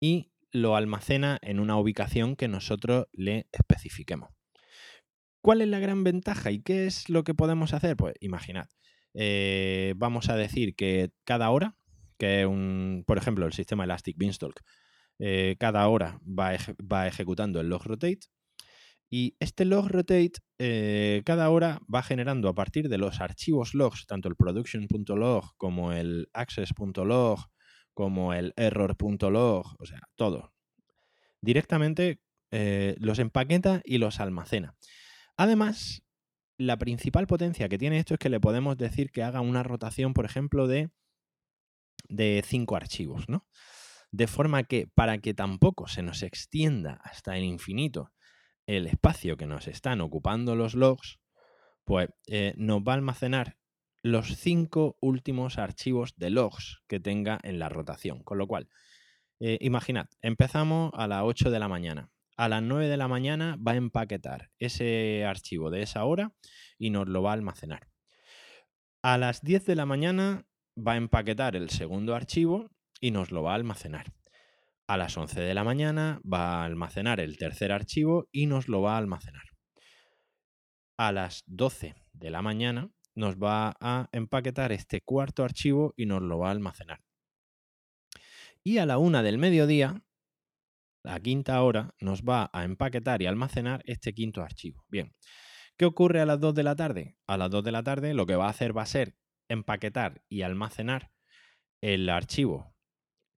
y 0.00 0.32
lo 0.50 0.74
almacena 0.74 1.38
en 1.42 1.60
una 1.60 1.76
ubicación 1.76 2.34
que 2.34 2.48
nosotros 2.48 3.06
le 3.12 3.46
especifiquemos. 3.52 4.30
¿Cuál 5.44 5.60
es 5.60 5.68
la 5.68 5.78
gran 5.78 6.04
ventaja 6.04 6.50
y 6.52 6.62
qué 6.62 6.86
es 6.86 7.10
lo 7.10 7.22
que 7.22 7.34
podemos 7.34 7.74
hacer? 7.74 7.98
Pues 7.98 8.14
imaginad, 8.20 8.66
eh, 9.12 9.92
vamos 9.94 10.30
a 10.30 10.36
decir 10.36 10.74
que 10.74 11.10
cada 11.24 11.50
hora, 11.50 11.76
que 12.16 12.46
un, 12.46 13.04
por 13.06 13.18
ejemplo, 13.18 13.44
el 13.44 13.52
sistema 13.52 13.84
Elastic 13.84 14.16
Beanstalk, 14.16 14.62
eh, 15.18 15.56
cada 15.60 15.86
hora 15.88 16.18
va, 16.26 16.52
va, 16.90 17.06
ejecutando 17.06 17.60
el 17.60 17.68
log 17.68 17.84
rotate 17.84 18.20
y 19.10 19.36
este 19.38 19.66
log 19.66 19.88
rotate 19.88 20.32
eh, 20.58 21.20
cada 21.26 21.50
hora 21.50 21.78
va 21.94 22.02
generando 22.02 22.48
a 22.48 22.54
partir 22.54 22.88
de 22.88 22.96
los 22.96 23.20
archivos 23.20 23.74
logs, 23.74 24.06
tanto 24.06 24.30
el 24.30 24.36
production.log 24.36 25.58
como 25.58 25.92
el 25.92 26.30
access.log, 26.32 27.40
como 27.92 28.32
el 28.32 28.54
error.log, 28.56 29.76
o 29.78 29.84
sea, 29.84 30.00
todo. 30.16 30.54
Directamente 31.42 32.22
los 32.50 33.18
empaqueta 33.18 33.82
y 33.84 33.98
los 33.98 34.20
almacena. 34.20 34.74
Además, 35.36 36.04
la 36.58 36.78
principal 36.78 37.26
potencia 37.26 37.68
que 37.68 37.78
tiene 37.78 37.98
esto 37.98 38.14
es 38.14 38.20
que 38.20 38.28
le 38.28 38.40
podemos 38.40 38.76
decir 38.76 39.10
que 39.10 39.22
haga 39.22 39.40
una 39.40 39.62
rotación, 39.62 40.14
por 40.14 40.24
ejemplo, 40.24 40.66
de, 40.66 40.90
de 42.08 42.42
cinco 42.46 42.76
archivos, 42.76 43.28
¿no? 43.28 43.46
De 44.12 44.26
forma 44.28 44.62
que 44.62 44.86
para 44.86 45.18
que 45.18 45.34
tampoco 45.34 45.88
se 45.88 46.02
nos 46.02 46.22
extienda 46.22 47.00
hasta 47.02 47.36
el 47.36 47.44
infinito 47.44 48.12
el 48.66 48.86
espacio 48.86 49.36
que 49.36 49.46
nos 49.46 49.68
están 49.68 50.00
ocupando 50.00 50.54
los 50.54 50.74
logs, 50.74 51.18
pues 51.84 52.08
eh, 52.26 52.54
nos 52.56 52.80
va 52.80 52.92
a 52.92 52.96
almacenar 52.96 53.58
los 54.02 54.36
cinco 54.36 54.96
últimos 55.00 55.58
archivos 55.58 56.14
de 56.16 56.30
logs 56.30 56.82
que 56.88 57.00
tenga 57.00 57.38
en 57.42 57.58
la 57.58 57.68
rotación. 57.68 58.22
Con 58.22 58.38
lo 58.38 58.46
cual, 58.46 58.68
eh, 59.40 59.58
imaginad, 59.60 60.06
empezamos 60.22 60.92
a 60.94 61.06
las 61.06 61.22
8 61.24 61.50
de 61.50 61.58
la 61.58 61.68
mañana 61.68 62.10
a 62.36 62.48
las 62.48 62.62
9 62.62 62.88
de 62.88 62.96
la 62.96 63.08
mañana 63.08 63.56
va 63.56 63.72
a 63.72 63.76
empaquetar 63.76 64.50
ese 64.58 65.24
archivo 65.24 65.70
de 65.70 65.82
esa 65.82 66.04
hora 66.04 66.32
y 66.78 66.90
nos 66.90 67.08
lo 67.08 67.22
va 67.22 67.30
a 67.30 67.34
almacenar. 67.34 67.88
A 69.02 69.18
las 69.18 69.42
10 69.42 69.66
de 69.66 69.76
la 69.76 69.86
mañana 69.86 70.46
va 70.76 70.92
a 70.92 70.96
empaquetar 70.96 71.56
el 71.56 71.70
segundo 71.70 72.14
archivo 72.14 72.70
y 73.00 73.10
nos 73.10 73.30
lo 73.30 73.42
va 73.42 73.52
a 73.52 73.56
almacenar. 73.56 74.12
A 74.86 74.96
las 74.96 75.16
11 75.16 75.40
de 75.40 75.54
la 75.54 75.64
mañana 75.64 76.20
va 76.30 76.62
a 76.62 76.64
almacenar 76.64 77.20
el 77.20 77.38
tercer 77.38 77.72
archivo 77.72 78.28
y 78.32 78.46
nos 78.46 78.68
lo 78.68 78.82
va 78.82 78.94
a 78.94 78.98
almacenar. 78.98 79.44
A 80.98 81.12
las 81.12 81.44
12 81.46 81.94
de 82.12 82.30
la 82.30 82.42
mañana 82.42 82.90
nos 83.14 83.36
va 83.36 83.76
a 83.80 84.08
empaquetar 84.12 84.72
este 84.72 85.00
cuarto 85.00 85.44
archivo 85.44 85.94
y 85.96 86.06
nos 86.06 86.22
lo 86.22 86.38
va 86.38 86.48
a 86.48 86.52
almacenar. 86.52 87.00
Y 88.62 88.78
a 88.78 88.86
la 88.86 88.98
1 88.98 89.22
del 89.22 89.38
mediodía 89.38 90.02
la 91.04 91.20
quinta 91.20 91.62
hora 91.62 91.94
nos 92.00 92.22
va 92.22 92.50
a 92.52 92.64
empaquetar 92.64 93.22
y 93.22 93.26
almacenar 93.26 93.82
este 93.84 94.14
quinto 94.14 94.42
archivo. 94.42 94.84
Bien, 94.88 95.14
¿qué 95.76 95.84
ocurre 95.84 96.20
a 96.20 96.26
las 96.26 96.40
2 96.40 96.54
de 96.54 96.62
la 96.62 96.74
tarde? 96.74 97.16
A 97.26 97.36
las 97.36 97.50
2 97.50 97.62
de 97.62 97.72
la 97.72 97.82
tarde 97.82 98.14
lo 98.14 98.26
que 98.26 98.36
va 98.36 98.46
a 98.46 98.50
hacer 98.50 98.76
va 98.76 98.82
a 98.82 98.86
ser 98.86 99.14
empaquetar 99.48 100.22
y 100.28 100.42
almacenar 100.42 101.12
el 101.82 102.08
archivo 102.08 102.74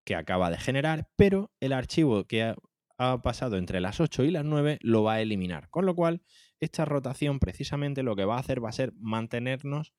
que 0.04 0.14
acaba 0.14 0.50
de 0.50 0.58
generar, 0.58 1.10
pero 1.16 1.52
el 1.60 1.72
archivo 1.72 2.24
que 2.24 2.54
ha, 2.98 3.22
pasado 3.22 3.58
entre 3.58 3.80
las 3.80 4.00
8 4.00 4.24
y 4.24 4.30
las 4.30 4.44
9 4.44 4.78
lo 4.80 5.02
va 5.02 5.14
a 5.14 5.20
eliminar. 5.20 5.68
Con 5.68 5.84
lo 5.84 5.94
cual, 5.94 6.22
esta 6.60 6.86
rotación 6.86 7.40
precisamente 7.40 8.02
lo 8.02 8.16
que 8.16 8.24
va 8.24 8.36
a 8.36 8.40
hacer 8.40 8.64
va 8.64 8.70
a 8.70 8.72
ser 8.72 8.94
mantenernos 8.96 9.92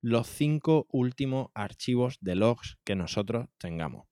los 0.00 0.28
cinco 0.28 0.86
últimos 0.90 1.48
archivos 1.54 2.16
de 2.20 2.36
logs 2.36 2.78
que 2.84 2.94
nosotros 2.94 3.48
tengamos. 3.58 4.06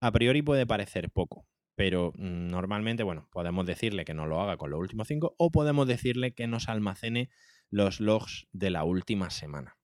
A 0.00 0.12
priori 0.12 0.42
puede 0.42 0.66
parecer 0.66 1.10
poco, 1.10 1.46
pero 1.80 2.12
mm, 2.14 2.48
normalmente, 2.48 3.04
bueno, 3.04 3.26
podemos 3.32 3.64
decirle 3.64 4.04
que 4.04 4.12
no 4.12 4.26
lo 4.26 4.38
haga 4.42 4.58
con 4.58 4.70
los 4.70 4.78
últimos 4.78 5.08
cinco 5.08 5.34
o 5.38 5.50
podemos 5.50 5.88
decirle 5.88 6.34
que 6.34 6.46
nos 6.46 6.68
almacene 6.68 7.30
los 7.70 8.00
logs 8.00 8.46
de 8.52 8.68
la 8.68 8.84
última 8.84 9.30
semana, 9.30 9.78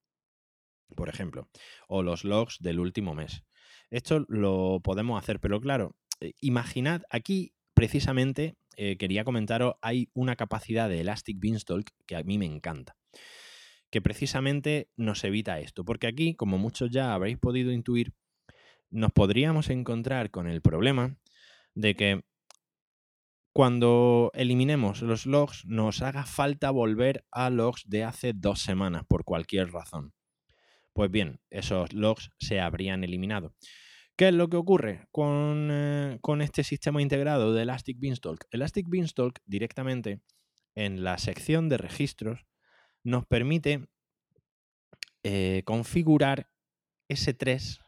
por 0.94 1.08
ejemplo, 1.08 1.48
o 1.88 2.02
los 2.02 2.22
logs 2.22 2.58
del 2.60 2.80
último 2.80 3.14
mes. 3.14 3.44
Esto 3.88 4.26
lo 4.28 4.80
podemos 4.84 5.18
hacer, 5.18 5.40
pero 5.40 5.58
claro, 5.58 5.96
eh, 6.20 6.34
imaginad 6.42 7.00
aquí 7.08 7.54
precisamente 7.72 8.58
eh, 8.76 8.98
quería 8.98 9.24
comentaros, 9.24 9.76
hay 9.80 10.10
una 10.12 10.36
capacidad 10.36 10.90
de 10.90 11.00
Elastic 11.00 11.38
Beanstalk 11.40 11.92
que 12.04 12.16
a 12.16 12.22
mí 12.22 12.36
me 12.36 12.44
encanta, 12.44 12.94
que 13.88 14.02
precisamente 14.02 14.90
nos 14.96 15.24
evita 15.24 15.60
esto, 15.60 15.82
porque 15.82 16.08
aquí, 16.08 16.34
como 16.34 16.58
muchos 16.58 16.90
ya 16.90 17.14
habréis 17.14 17.38
podido 17.38 17.72
intuir, 17.72 18.12
nos 18.90 19.12
podríamos 19.12 19.70
encontrar 19.70 20.30
con 20.30 20.46
el 20.46 20.60
problema 20.60 21.16
de 21.76 21.94
que 21.94 22.24
cuando 23.52 24.32
eliminemos 24.34 25.02
los 25.02 25.24
logs 25.24 25.64
nos 25.66 26.02
haga 26.02 26.26
falta 26.26 26.70
volver 26.70 27.24
a 27.30 27.48
logs 27.48 27.84
de 27.86 28.02
hace 28.02 28.32
dos 28.34 28.60
semanas 28.60 29.04
por 29.06 29.24
cualquier 29.24 29.70
razón. 29.72 30.12
Pues 30.92 31.10
bien, 31.10 31.40
esos 31.50 31.92
logs 31.92 32.30
se 32.38 32.60
habrían 32.60 33.04
eliminado. 33.04 33.54
¿Qué 34.16 34.28
es 34.28 34.34
lo 34.34 34.48
que 34.48 34.56
ocurre 34.56 35.06
con, 35.12 35.68
eh, 35.70 36.18
este 36.40 36.64
sistema 36.64 37.02
integrado 37.02 37.52
de 37.52 37.62
Elastic 37.62 37.98
Beanstalk? 38.00 38.46
Elastic 38.50 38.88
Beanstalk 38.88 39.40
directamente 39.44 40.22
en 40.74 41.04
la 41.04 41.18
sección 41.18 41.68
de 41.68 41.76
registros 41.76 42.46
nos 43.04 43.26
permite 43.26 43.86
eh, 45.22 45.62
configurar 45.64 46.50
S3 47.08 47.85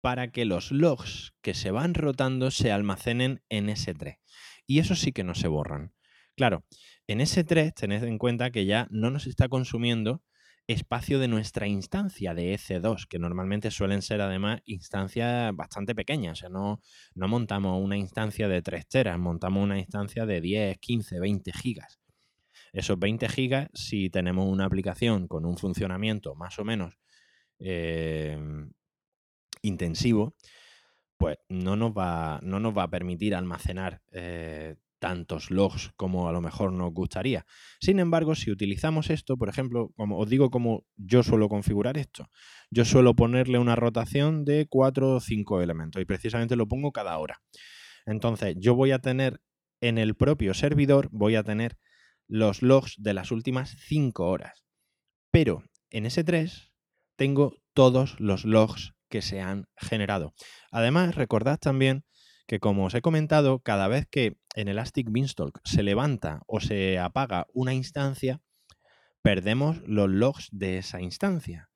para 0.00 0.30
que 0.30 0.44
los 0.44 0.72
logs 0.72 1.34
que 1.42 1.54
se 1.54 1.70
van 1.70 1.94
rotando 1.94 2.50
se 2.50 2.72
almacenen 2.72 3.42
en 3.48 3.68
S3. 3.68 4.18
Y 4.66 4.78
eso 4.78 4.94
sí 4.94 5.12
que 5.12 5.24
no 5.24 5.34
se 5.34 5.48
borran. 5.48 5.92
Claro, 6.36 6.64
en 7.06 7.20
S3 7.20 7.74
tened 7.74 8.04
en 8.04 8.18
cuenta 8.18 8.50
que 8.50 8.64
ya 8.64 8.86
no 8.90 9.10
nos 9.10 9.26
está 9.26 9.48
consumiendo 9.48 10.22
espacio 10.66 11.18
de 11.18 11.28
nuestra 11.28 11.66
instancia 11.66 12.34
de 12.34 12.54
EC2, 12.54 13.06
que 13.08 13.18
normalmente 13.18 13.70
suelen 13.70 14.02
ser 14.02 14.20
además 14.20 14.60
instancias 14.64 15.54
bastante 15.54 15.94
pequeñas. 15.94 16.38
O 16.38 16.40
sea, 16.40 16.48
no, 16.48 16.80
no 17.14 17.28
montamos 17.28 17.82
una 17.82 17.96
instancia 17.96 18.48
de 18.48 18.62
3 18.62 18.86
teras, 18.86 19.18
montamos 19.18 19.64
una 19.64 19.78
instancia 19.78 20.26
de 20.26 20.40
10, 20.40 20.78
15, 20.78 21.20
20 21.20 21.52
gigas. 21.52 22.00
Esos 22.72 22.98
20 22.98 23.28
gigas, 23.28 23.68
si 23.74 24.10
tenemos 24.10 24.46
una 24.46 24.64
aplicación 24.64 25.26
con 25.26 25.44
un 25.44 25.56
funcionamiento 25.56 26.36
más 26.36 26.58
o 26.60 26.64
menos 26.64 26.94
eh, 27.58 28.38
intensivo, 29.62 30.34
pues 31.16 31.38
no 31.48 31.76
nos 31.76 31.92
va, 31.92 32.40
no 32.42 32.60
nos 32.60 32.76
va 32.76 32.84
a 32.84 32.90
permitir 32.90 33.34
almacenar 33.34 34.02
eh, 34.12 34.76
tantos 35.00 35.50
logs 35.50 35.90
como 35.96 36.28
a 36.28 36.32
lo 36.32 36.40
mejor 36.40 36.72
nos 36.72 36.92
gustaría. 36.92 37.44
Sin 37.80 37.98
embargo, 37.98 38.34
si 38.36 38.50
utilizamos 38.50 39.10
esto, 39.10 39.36
por 39.36 39.48
ejemplo, 39.48 39.90
como 39.96 40.18
os 40.18 40.28
digo 40.28 40.50
como 40.50 40.84
yo 40.96 41.22
suelo 41.22 41.48
configurar 41.48 41.98
esto, 41.98 42.30
yo 42.70 42.84
suelo 42.84 43.14
ponerle 43.14 43.58
una 43.58 43.74
rotación 43.76 44.44
de 44.44 44.66
4 44.68 45.16
o 45.16 45.20
5 45.20 45.62
elementos 45.62 46.00
y 46.00 46.04
precisamente 46.04 46.54
lo 46.54 46.68
pongo 46.68 46.92
cada 46.92 47.18
hora. 47.18 47.42
Entonces, 48.06 48.54
yo 48.58 48.74
voy 48.74 48.92
a 48.92 49.00
tener 49.00 49.40
en 49.80 49.98
el 49.98 50.14
propio 50.14 50.54
servidor, 50.54 51.08
voy 51.10 51.34
a 51.34 51.42
tener 51.42 51.78
los 52.28 52.62
logs 52.62 52.94
de 52.98 53.14
las 53.14 53.32
últimas 53.32 53.76
5 53.88 54.26
horas. 54.26 54.64
Pero 55.30 55.64
en 55.90 56.04
S3 56.04 56.70
tengo 57.16 57.56
todos 57.74 58.18
los 58.20 58.44
logs 58.44 58.94
que 59.10 59.20
se 59.20 59.42
han 59.42 59.66
generado. 59.76 60.32
Además, 60.70 61.14
recordad 61.14 61.58
también 61.58 62.04
que 62.46 62.58
como 62.58 62.86
os 62.86 62.94
he 62.94 63.02
comentado, 63.02 63.60
cada 63.60 63.86
vez 63.86 64.06
que 64.10 64.38
en 64.56 64.68
Elastic 64.68 65.08
Beanstalk 65.10 65.60
se 65.64 65.82
levanta 65.82 66.40
o 66.46 66.60
se 66.60 66.98
apaga 66.98 67.46
una 67.52 67.74
instancia, 67.74 68.40
perdemos 69.22 69.82
los 69.86 70.08
logs 70.08 70.48
de 70.50 70.78
esa 70.78 71.00
instancia. 71.00 71.70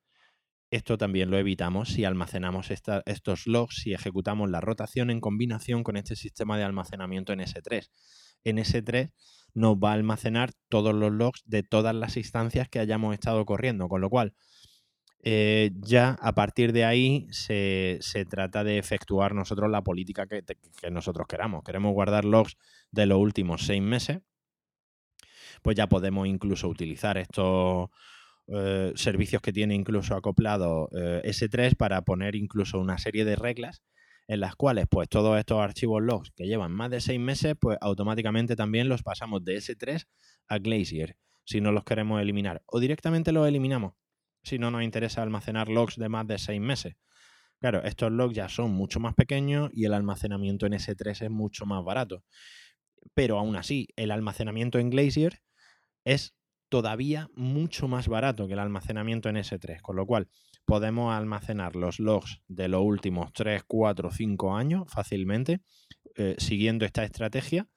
Esto 0.71 0.97
también 0.97 1.29
lo 1.29 1.37
evitamos 1.37 1.89
si 1.89 2.03
almacenamos 2.03 2.71
estos 2.71 3.47
logs, 3.47 3.85
y 3.87 3.93
ejecutamos 3.93 4.49
la 4.49 4.59
rotación 4.59 5.09
en 5.11 5.21
combinación 5.21 5.83
con 5.83 5.95
este 5.95 6.15
sistema 6.15 6.57
de 6.57 6.63
almacenamiento 6.63 7.31
en 7.31 7.39
S3. 7.39 7.89
En 8.43 8.57
S3 8.57 9.13
nos 9.53 9.75
va 9.75 9.91
a 9.91 9.93
almacenar 9.93 10.51
todos 10.67 10.93
los 10.93 11.13
logs 11.13 11.43
de 11.45 11.63
todas 11.63 11.95
las 11.95 12.17
instancias 12.17 12.67
que 12.67 12.79
hayamos 12.79 13.13
estado 13.13 13.45
corriendo, 13.45 13.87
con 13.87 14.01
lo 14.01 14.09
cual 14.09 14.35
eh, 15.27 15.71
ya 15.77 16.11
a 16.21 16.35
partir 16.35 16.71
de 16.71 16.85
ahí 16.85 17.25
se, 17.31 17.99
trata 18.29 18.63
de 18.63 18.77
efectuar 18.77 19.33
nosotros 19.33 19.71
la 19.71 19.81
política 19.81 20.27
que, 20.27 20.43
nosotros 20.91 21.25
queramos. 21.27 21.63
Queremos 21.63 21.93
guardar 21.93 22.25
logs 22.25 22.57
de 22.91 23.07
los 23.07 23.17
últimos 23.17 23.65
seis 23.65 23.81
meses, 23.81 24.19
pues 25.63 25.75
ya 25.75 25.89
podemos 25.89 26.27
incluso 26.27 26.69
utilizar 26.69 27.17
estos 27.17 27.89
eh, 28.49 28.93
servicios 28.95 29.41
que 29.41 29.51
tiene 29.51 29.73
incluso 29.73 30.15
acoplado 30.15 30.89
eh, 30.95 31.23
S3 31.25 31.75
para 31.75 32.03
poner 32.03 32.35
incluso 32.35 32.79
una 32.79 32.99
serie 32.99 33.25
de 33.25 33.35
reglas 33.35 33.81
en 34.27 34.41
las 34.41 34.55
cuales 34.55 34.85
pues 34.87 35.09
todos 35.09 35.39
estos 35.39 35.59
archivos 35.59 36.03
logs 36.03 36.31
que 36.35 36.45
llevan 36.45 36.71
más 36.71 36.91
de 36.91 37.01
seis 37.01 37.19
meses, 37.19 37.55
pues 37.59 37.79
automáticamente 37.81 38.55
también 38.55 38.89
los 38.89 39.01
pasamos 39.01 39.43
de 39.43 39.57
S3 39.57 40.05
a 40.49 40.59
Glacier 40.59 41.17
si 41.45 41.61
no 41.61 41.71
los 41.71 41.83
queremos 41.83 42.21
eliminar. 42.21 42.61
O 42.67 42.79
directamente 42.79 43.31
los 43.31 43.47
eliminamos 43.47 43.93
si 44.45 44.59
no 44.59 44.71
nos 44.71 44.83
interesa 44.83 45.21
almacenar 45.21 45.67
logs 45.67 45.97
de 45.97 46.07
más 46.07 46.27
de 46.27 46.37
seis 46.37 46.61
meses. 46.61 46.95
Claro, 47.59 47.83
estos 47.83 48.11
logs 48.11 48.35
ya 48.35 48.47
son 48.47 48.71
mucho 48.71 48.99
más 48.99 49.15
pequeños 49.15 49.71
y 49.73 49.85
el 49.85 49.93
almacenamiento 49.93 50.65
en 50.65 50.73
S3 50.73 51.25
es 51.25 51.31
mucho 51.31 51.65
más 51.65 51.83
barato. 51.83 52.23
Pero 53.13 53.39
aún 53.39 53.55
así, 53.55 53.87
el 53.95 54.11
almacenamiento 54.11 54.79
en 54.79 54.89
Glacier 54.89 55.41
es 56.03 56.35
todavía 56.69 57.29
mucho 57.35 57.87
más 57.87 58.07
barato 58.07 58.47
que 58.47 58.53
el 58.53 58.59
almacenamiento 58.59 59.29
en 59.29 59.37
S3, 59.37 59.81
con 59.81 59.95
lo 59.95 60.05
cual 60.05 60.27
podemos 60.65 61.13
almacenar 61.13 61.75
los 61.75 61.99
logs 61.99 62.41
de 62.47 62.67
los 62.67 62.81
últimos 62.81 63.31
3, 63.33 63.63
4, 63.65 64.11
5 64.11 64.55
años 64.55 64.83
fácilmente, 64.87 65.61
eh, 66.15 66.35
siguiendo 66.37 66.85
esta 66.85 67.03
estrategia 67.03 67.67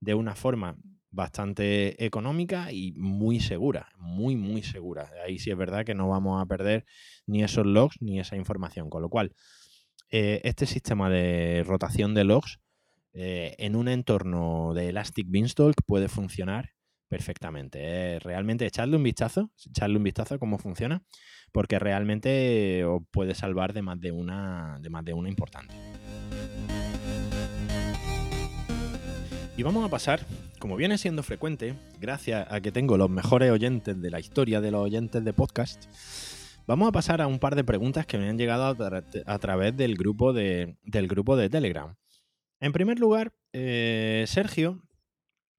de 0.00 0.14
una 0.14 0.34
forma 0.34 0.76
bastante 1.10 2.04
económica 2.04 2.72
y 2.72 2.92
muy 2.92 3.40
segura, 3.40 3.88
muy, 3.98 4.36
muy 4.36 4.62
segura. 4.62 5.10
Ahí 5.24 5.38
sí 5.38 5.50
es 5.50 5.56
verdad 5.56 5.84
que 5.84 5.94
no 5.94 6.08
vamos 6.08 6.42
a 6.42 6.46
perder 6.46 6.84
ni 7.26 7.42
esos 7.42 7.66
logs 7.66 7.96
ni 8.00 8.20
esa 8.20 8.36
información. 8.36 8.90
Con 8.90 9.02
lo 9.02 9.08
cual, 9.08 9.34
eh, 10.10 10.40
este 10.44 10.66
sistema 10.66 11.10
de 11.10 11.64
rotación 11.66 12.14
de 12.14 12.24
logs 12.24 12.60
eh, 13.12 13.54
en 13.58 13.76
un 13.76 13.88
entorno 13.88 14.72
de 14.74 14.90
Elastic 14.90 15.26
Beanstalk 15.28 15.82
puede 15.86 16.08
funcionar 16.08 16.70
perfectamente. 17.08 18.18
realmente 18.20 18.66
echarle 18.66 18.96
un 18.96 19.02
vistazo, 19.02 19.50
echarle 19.66 19.96
un 19.96 20.04
vistazo 20.04 20.34
a 20.34 20.38
cómo 20.38 20.58
funciona, 20.58 21.02
porque 21.52 21.78
realmente 21.78 22.84
os 22.84 23.02
puede 23.10 23.34
salvar 23.34 23.72
de 23.72 23.82
más 23.82 23.98
de 23.98 24.12
una, 24.12 24.78
de 24.80 24.90
más 24.90 25.04
de 25.04 25.14
una 25.14 25.28
importante. 25.28 25.74
Y 29.56 29.62
vamos 29.64 29.84
a 29.84 29.88
pasar, 29.88 30.20
como 30.58 30.76
viene 30.76 30.98
siendo 30.98 31.22
frecuente, 31.22 31.74
gracias 32.00 32.46
a 32.50 32.60
que 32.60 32.72
tengo 32.72 32.96
los 32.96 33.10
mejores 33.10 33.50
oyentes 33.50 34.00
de 34.00 34.10
la 34.10 34.20
historia 34.20 34.60
de 34.60 34.70
los 34.70 34.82
oyentes 34.82 35.24
de 35.24 35.32
podcast, 35.32 35.84
vamos 36.66 36.88
a 36.88 36.92
pasar 36.92 37.20
a 37.20 37.26
un 37.26 37.38
par 37.38 37.54
de 37.54 37.64
preguntas 37.64 38.06
que 38.06 38.18
me 38.18 38.28
han 38.28 38.38
llegado 38.38 38.64
a, 38.64 39.38
través 39.38 39.76
del 39.76 39.96
grupo 39.96 40.32
de, 40.32 40.76
del 40.82 41.08
grupo 41.08 41.36
de 41.36 41.48
Telegram. 41.48 41.94
En 42.60 42.72
primer 42.72 42.98
lugar, 42.98 43.32
eh, 43.52 44.24
Sergio 44.26 44.82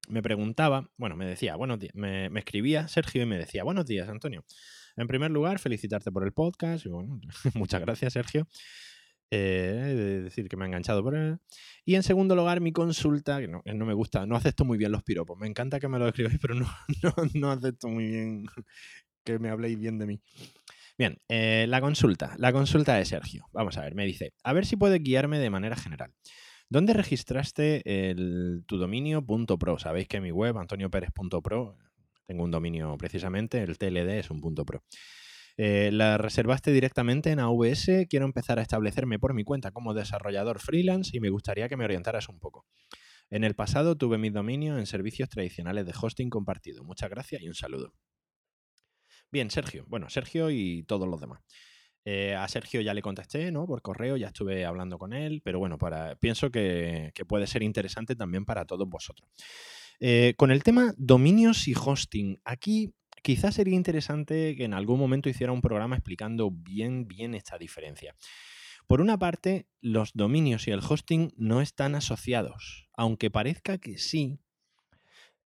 me 0.10 0.22
preguntaba, 0.22 0.90
bueno, 0.98 1.16
me 1.16 1.26
decía, 1.26 1.56
buenos 1.56 1.80
días, 1.80 1.94
me, 1.96 2.28
escribía 2.36 2.88
Sergio 2.88 3.22
y 3.22 3.26
me 3.26 3.38
decía, 3.38 3.64
buenos 3.64 3.86
días, 3.86 4.10
Antonio. 4.10 4.44
En 4.98 5.08
primer 5.08 5.32
lugar, 5.32 5.60
felicitarte 5.60 6.12
por 6.12 6.26
el 6.26 6.34
podcast. 6.34 6.86
Muchas 7.54 7.80
gracias, 7.82 8.14
Sergio. 8.14 8.48
Eh, 9.32 10.22
decir 10.24 10.50
que 10.50 10.58
me 10.58 10.66
ha 10.66 10.68
enganchado 10.68 11.04
por. 11.04 11.40
Y 11.86 11.96
en 11.96 12.04
segundo 12.04 12.36
lugar, 12.36 12.62
mi 12.62 12.72
consulta, 12.72 13.40
que 13.40 13.48
no, 13.48 13.62
no, 13.64 13.86
me 13.86 13.94
gusta, 13.94 14.26
no 14.26 14.36
acepto 14.36 14.66
muy 14.66 14.78
bien 14.78 14.92
los 14.92 15.04
piropos. 15.04 15.38
Me 15.38 15.48
encanta 15.48 15.80
que 15.80 15.88
me 15.88 16.00
lo 16.00 16.08
escribáis, 16.08 16.40
pero 16.42 16.56
no, 16.56 16.68
no, 17.36 17.52
acepto 17.52 17.88
muy 17.88 18.08
bien 18.08 18.46
que 19.24 19.40
me 19.40 19.50
habléis 19.50 19.78
bien 19.78 20.00
de 20.00 20.08
mí. 20.08 20.22
Bien, 20.98 21.18
eh, 21.30 21.66
la 21.70 21.80
consulta. 21.80 22.36
La 22.38 22.52
consulta 22.52 22.96
de 22.96 23.06
Sergio. 23.06 23.46
Vamos 23.54 23.78
a 23.78 23.82
ver, 23.82 23.96
me 23.96 24.06
dice, 24.06 24.34
a 24.44 24.54
ver 24.54 24.66
si 24.66 24.76
puede 24.76 25.00
guiarme 25.00 25.40
de 25.40 25.50
manera 25.50 25.76
general. 25.76 26.14
¿Dónde 26.72 26.94
registraste 26.94 27.82
el, 28.12 28.64
tu 28.68 28.78
dominio 28.78 29.26
.pro? 29.26 29.80
Sabéis 29.80 30.08
que 30.08 30.22
mi 30.22 30.32
web, 30.32 30.58
antonioperez.pro, 30.58 31.78
tengo 32.28 32.44
un 32.44 32.52
dominio 32.52 32.96
precisamente, 32.98 33.64
el 33.64 33.78
TLD 33.78 34.20
es 34.20 34.30
un 34.30 34.40
.pro. 34.40 34.84
Eh, 35.62 35.92
la 35.92 36.18
reservaste 36.18 36.72
directamente 36.72 37.32
en 37.32 37.40
AWS. 37.42 38.08
Quiero 38.10 38.24
empezar 38.24 38.60
a 38.60 38.62
establecerme 38.62 39.20
por 39.20 39.34
mi 39.34 39.44
cuenta 39.44 39.72
como 39.72 39.94
desarrollador 39.94 40.62
freelance 40.62 41.12
y 41.14 41.20
me 41.20 41.30
gustaría 41.30 41.68
que 41.68 41.76
me 41.76 41.84
orientaras 41.84 42.30
un 42.30 42.40
poco. 42.40 42.66
En 43.30 43.44
el 43.44 43.56
pasado 43.56 43.98
tuve 43.98 44.18
mi 44.18 44.30
dominio 44.30 44.78
en 44.78 44.86
servicios 44.86 45.28
tradicionales 45.28 45.86
de 45.86 45.94
hosting 46.02 46.30
compartido. 46.30 46.86
Muchas 46.86 47.10
gracias 47.10 47.42
y 47.42 47.50
un 47.50 47.56
saludo. 47.56 47.94
Bien, 49.34 49.52
Sergio. 49.52 49.84
Bueno, 49.90 50.10
Sergio 50.10 50.50
y 50.50 50.84
todos 50.84 51.10
los 51.10 51.20
demás. 51.20 51.42
Eh, 52.06 52.36
a 52.36 52.48
Sergio 52.48 52.80
ya 52.80 52.94
le 52.94 53.02
contesté, 53.02 53.52
¿no? 53.52 53.68
Por 53.68 53.82
correo, 53.82 54.16
ya 54.16 54.28
estuve 54.28 54.64
hablando 54.64 54.98
con 54.98 55.12
él, 55.12 55.42
pero 55.44 55.60
bueno, 55.60 55.78
para, 55.78 56.16
pienso 56.16 56.52
que, 56.52 57.12
puede 57.28 57.48
ser 57.48 57.64
interesante 57.64 58.16
también 58.16 58.46
para 58.46 58.64
todos 58.64 58.88
vosotros. 58.88 59.30
Eh, 60.00 60.36
con 60.38 60.52
el 60.52 60.64
tema 60.64 60.94
dominios 60.96 61.68
y 61.68 61.74
hosting, 61.76 62.40
aquí 62.46 62.94
Quizás 63.22 63.56
sería 63.56 63.76
interesante 63.76 64.56
que 64.56 64.64
en 64.64 64.74
algún 64.74 65.00
momento 65.00 65.30
hiciera 65.30 65.52
un 65.52 65.62
programa 65.62 65.96
explicando 65.96 66.52
bien, 66.52 67.08
bien 67.08 67.36
esta 67.36 67.58
diferencia. 67.58 68.16
Por 68.88 69.02
una 69.02 69.20
parte, 69.20 69.68
los 69.82 70.12
dominios 70.14 70.68
y 70.68 70.72
el 70.72 70.80
hosting 70.80 71.32
no 71.38 71.62
están 71.62 71.96
asociados, 71.96 72.90
aunque 72.94 73.30
parezca 73.30 73.78
que 73.78 73.98
sí. 73.98 74.40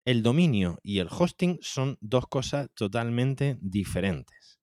El 0.03 0.24
dominio 0.24 0.80
y 0.84 0.99
el 0.99 1.07
hosting 1.09 1.59
son 1.61 1.97
dos 2.01 2.28
cosas 2.28 2.70
totalmente 2.74 3.57
diferentes. 3.61 4.59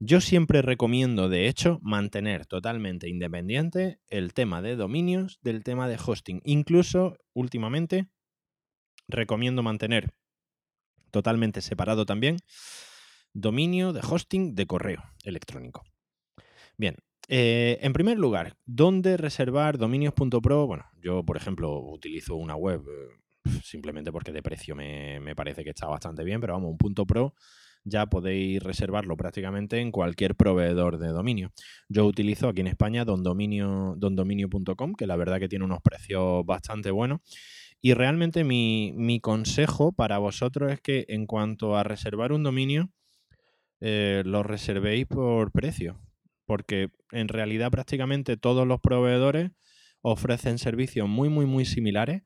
Yo 0.00 0.20
siempre 0.20 0.60
recomiendo, 0.60 1.28
de 1.28 1.48
hecho, 1.48 1.78
mantener 1.80 2.44
totalmente 2.44 3.08
independiente 3.08 4.00
el 4.08 4.34
tema 4.34 4.60
de 4.60 4.76
dominios 4.76 5.38
del 5.40 5.62
tema 5.62 5.88
de 5.88 5.98
hosting. 6.04 6.42
Incluso, 6.44 7.16
últimamente, 7.32 8.08
recomiendo 9.08 9.62
mantener 9.62 10.12
totalmente 11.14 11.60
separado 11.60 12.06
también, 12.06 12.38
dominio 13.32 13.92
de 13.92 14.00
hosting 14.00 14.56
de 14.56 14.66
correo 14.66 15.00
electrónico. 15.22 15.84
Bien, 16.76 16.96
eh, 17.28 17.78
en 17.82 17.92
primer 17.92 18.18
lugar, 18.18 18.56
¿dónde 18.66 19.16
reservar 19.16 19.78
dominios.pro? 19.78 20.66
Bueno, 20.66 20.86
yo, 21.00 21.24
por 21.24 21.36
ejemplo, 21.36 21.78
utilizo 21.78 22.34
una 22.34 22.56
web 22.56 22.82
eh, 22.88 23.50
simplemente 23.62 24.10
porque 24.10 24.32
de 24.32 24.42
precio 24.42 24.74
me, 24.74 25.36
parece 25.36 25.62
que 25.62 25.70
está 25.70 25.86
bastante 25.86 26.24
bien, 26.24 26.40
pero 26.40 26.54
vamos, 26.54 26.72
un 26.72 26.78
punto 26.78 27.06
pro 27.06 27.32
ya 27.86 28.06
podéis 28.06 28.62
reservarlo 28.62 29.14
prácticamente 29.14 29.78
en 29.78 29.92
cualquier 29.92 30.34
proveedor 30.34 30.98
de 30.98 31.08
dominio. 31.08 31.52
Yo 31.88 32.06
utilizo 32.06 32.48
aquí 32.48 32.62
en 32.62 32.66
España 32.66 33.04
dondominio.com, 33.04 34.00
dondominio 34.00 34.48
que 34.96 35.06
la 35.06 35.16
verdad 35.16 35.38
que 35.38 35.50
tiene 35.50 35.66
unos 35.66 35.82
precios 35.82 36.44
bastante 36.46 36.90
buenos 36.90 37.20
y 37.84 37.92
realmente 37.92 38.44
mi, 38.44 39.20
consejo 39.20 39.92
para 39.92 40.16
vosotros 40.16 40.72
es 40.72 40.80
que 40.80 41.04
en 41.08 41.26
cuanto 41.26 41.76
a 41.76 41.82
reservar 41.82 42.32
un 42.32 42.42
dominio, 42.42 42.90
eh, 43.78 44.22
lo 44.24 44.42
reservéis 44.42 45.04
por 45.06 45.52
precio. 45.52 46.00
Porque 46.46 46.88
en 47.12 47.28
realidad 47.28 47.70
prácticamente 47.70 48.38
todos 48.38 48.66
los 48.66 48.80
proveedores 48.80 49.50
ofrecen 50.00 50.56
servicios 50.56 51.10
muy, 51.10 51.28
muy, 51.28 51.44
muy 51.44 51.66
similares. 51.66 52.22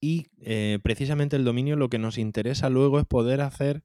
Y 0.00 0.28
eh, 0.40 0.78
precisamente 0.82 1.36
el 1.36 1.44
dominio 1.44 1.76
lo 1.76 1.90
que 1.90 1.98
nos 1.98 2.16
interesa 2.16 2.70
luego 2.70 3.00
es 3.00 3.04
poder 3.04 3.42
hacer, 3.42 3.82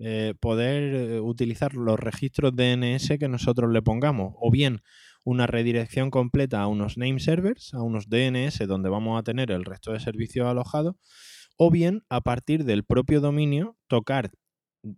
eh, 0.00 0.34
poder 0.40 1.20
utilizar 1.20 1.74
los 1.74 2.00
registros 2.00 2.56
DNS 2.56 3.16
que 3.16 3.28
nosotros 3.28 3.72
le 3.72 3.80
pongamos. 3.80 4.34
O 4.40 4.50
bien 4.50 4.82
una 5.24 5.46
redirección 5.46 6.10
completa 6.10 6.60
a 6.60 6.66
unos 6.66 6.96
name 6.98 7.20
servers, 7.20 7.74
a 7.74 7.82
unos 7.82 8.08
DNS 8.08 8.66
donde 8.66 8.90
vamos 8.90 9.18
a 9.18 9.22
tener 9.22 9.50
el 9.50 9.64
resto 9.64 9.92
de 9.92 10.00
servicios 10.00 10.46
alojados, 10.46 10.96
o 11.56 11.70
bien 11.70 12.02
a 12.08 12.20
partir 12.20 12.64
del 12.64 12.84
propio 12.84 13.20
dominio 13.20 13.76
tocar, 13.86 14.30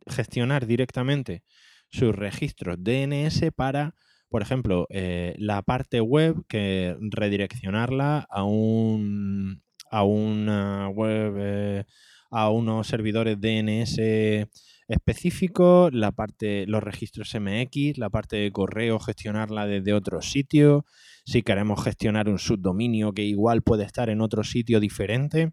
gestionar 0.07 0.67
directamente 0.67 1.43
sus 1.91 2.15
registros 2.15 2.77
DNS 2.81 3.51
para, 3.55 3.95
por 4.29 4.43
ejemplo, 4.43 4.87
eh, 4.91 5.35
la 5.39 5.63
parte 5.63 6.01
web, 6.01 6.45
que 6.49 6.97
redireccionarla 7.01 8.27
a 8.29 8.45
un 8.45 9.63
a 9.91 10.03
una 10.03 10.89
web, 10.89 11.35
eh, 11.39 11.85
a 12.31 12.51
unos 12.51 12.89
servidores 12.89 13.41
DNS 13.41 14.49
específico, 14.89 15.89
la 15.93 16.13
parte, 16.13 16.67
los 16.67 16.83
registros 16.83 17.35
MX, 17.35 17.99
la 17.99 18.11
parte 18.11 18.37
de 18.37 18.53
correo, 18.53 18.99
gestionarla 18.99 19.67
desde 19.67 19.93
otro 19.93 20.23
sitio, 20.23 20.85
si 21.25 21.43
queremos 21.43 21.83
gestionar 21.83 22.29
un 22.29 22.39
subdominio 22.39 23.13
que 23.13 23.23
igual 23.23 23.63
puede 23.63 23.85
estar 23.85 24.11
en 24.11 24.21
otro 24.21 24.45
sitio 24.45 24.81
diferente. 24.81 25.53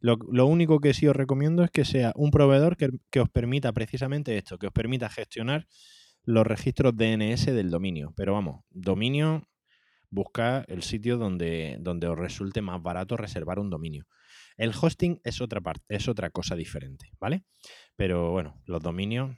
Lo, 0.00 0.46
único 0.46 0.80
que 0.80 0.94
sí 0.94 1.06
os 1.06 1.14
recomiendo 1.14 1.62
es 1.62 1.70
que 1.70 1.84
sea 1.84 2.12
un 2.16 2.32
proveedor 2.32 2.76
que, 2.76 2.90
que, 3.10 3.20
os 3.20 3.28
permita 3.28 3.72
precisamente 3.72 4.36
esto, 4.36 4.58
que 4.58 4.66
os 4.66 4.72
permita 4.72 5.08
gestionar 5.08 5.68
los 6.24 6.44
registros 6.44 6.96
DNS 6.96 7.46
del 7.46 7.70
dominio. 7.70 8.12
Pero 8.16 8.32
vamos, 8.32 8.64
dominio, 8.70 9.46
busca 10.10 10.64
el 10.68 10.82
sitio 10.82 11.18
donde, 11.18 11.76
donde 11.80 12.08
os 12.08 12.18
resulte 12.18 12.60
más 12.62 12.82
barato 12.82 13.16
reservar 13.16 13.58
un 13.58 13.70
dominio. 13.70 14.06
El 14.56 14.72
hosting 14.78 15.20
es 15.24 15.40
otra 15.40 15.60
parte, 15.60 15.84
es 15.88 16.08
otra 16.08 16.30
cosa 16.30 16.56
diferente, 16.56 17.12
¿vale? 17.18 17.44
Pero 17.96 18.30
bueno, 18.30 18.60
los 18.66 18.82
dominios 18.82 19.36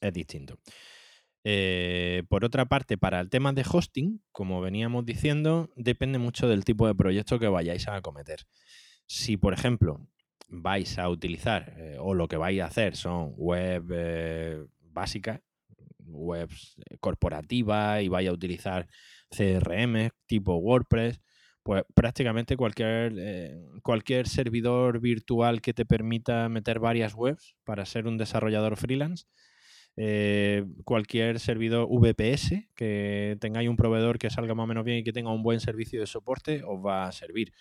es 0.00 0.12
distinto. 0.12 0.58
Eh, 1.44 2.22
por 2.28 2.44
otra 2.44 2.66
parte, 2.66 2.98
para 2.98 3.20
el 3.20 3.30
tema 3.30 3.52
de 3.52 3.64
hosting, 3.70 4.22
como 4.30 4.60
veníamos 4.60 5.06
diciendo, 5.06 5.70
depende 5.76 6.18
mucho 6.18 6.48
del 6.48 6.64
tipo 6.64 6.86
de 6.86 6.94
proyecto 6.94 7.38
que 7.38 7.48
vayáis 7.48 7.88
a 7.88 7.96
acometer. 7.96 8.40
Si, 9.06 9.36
por 9.36 9.54
ejemplo, 9.54 10.06
vais 10.48 10.98
a 10.98 11.08
utilizar 11.08 11.74
eh, 11.78 11.96
o 11.98 12.14
lo 12.14 12.28
que 12.28 12.36
vais 12.36 12.60
a 12.60 12.66
hacer 12.66 12.96
son 12.96 13.32
web 13.36 13.86
eh, 13.92 14.64
básicas, 14.80 15.40
webs 15.98 16.76
corporativas 17.00 18.02
y 18.02 18.08
vais 18.08 18.28
a 18.28 18.32
utilizar 18.32 18.88
CRM 19.30 20.10
tipo 20.26 20.56
WordPress, 20.56 21.20
pues 21.62 21.84
prácticamente 21.94 22.56
cualquier, 22.56 23.14
eh, 23.18 23.60
cualquier 23.82 24.26
servidor 24.26 25.00
virtual 25.00 25.60
que 25.60 25.74
te 25.74 25.84
permita 25.84 26.48
meter 26.48 26.78
varias 26.78 27.14
webs 27.14 27.54
para 27.64 27.84
ser 27.84 28.06
un 28.06 28.16
desarrollador 28.16 28.76
freelance. 28.76 29.26
Eh, 29.96 30.64
cualquier 30.84 31.40
servidor 31.40 31.86
VPS 31.90 32.68
que 32.74 33.36
tengáis 33.40 33.68
un 33.68 33.76
proveedor 33.76 34.18
que 34.18 34.30
salga 34.30 34.54
más 34.54 34.64
o 34.64 34.66
menos 34.68 34.84
bien 34.84 34.98
y 34.98 35.04
que 35.04 35.12
tenga 35.12 35.32
un 35.32 35.42
buen 35.42 35.60
servicio 35.60 36.00
de 36.00 36.06
soporte 36.06 36.62
os 36.64 36.84
va 36.84 37.06
a 37.06 37.12
servir. 37.12 37.52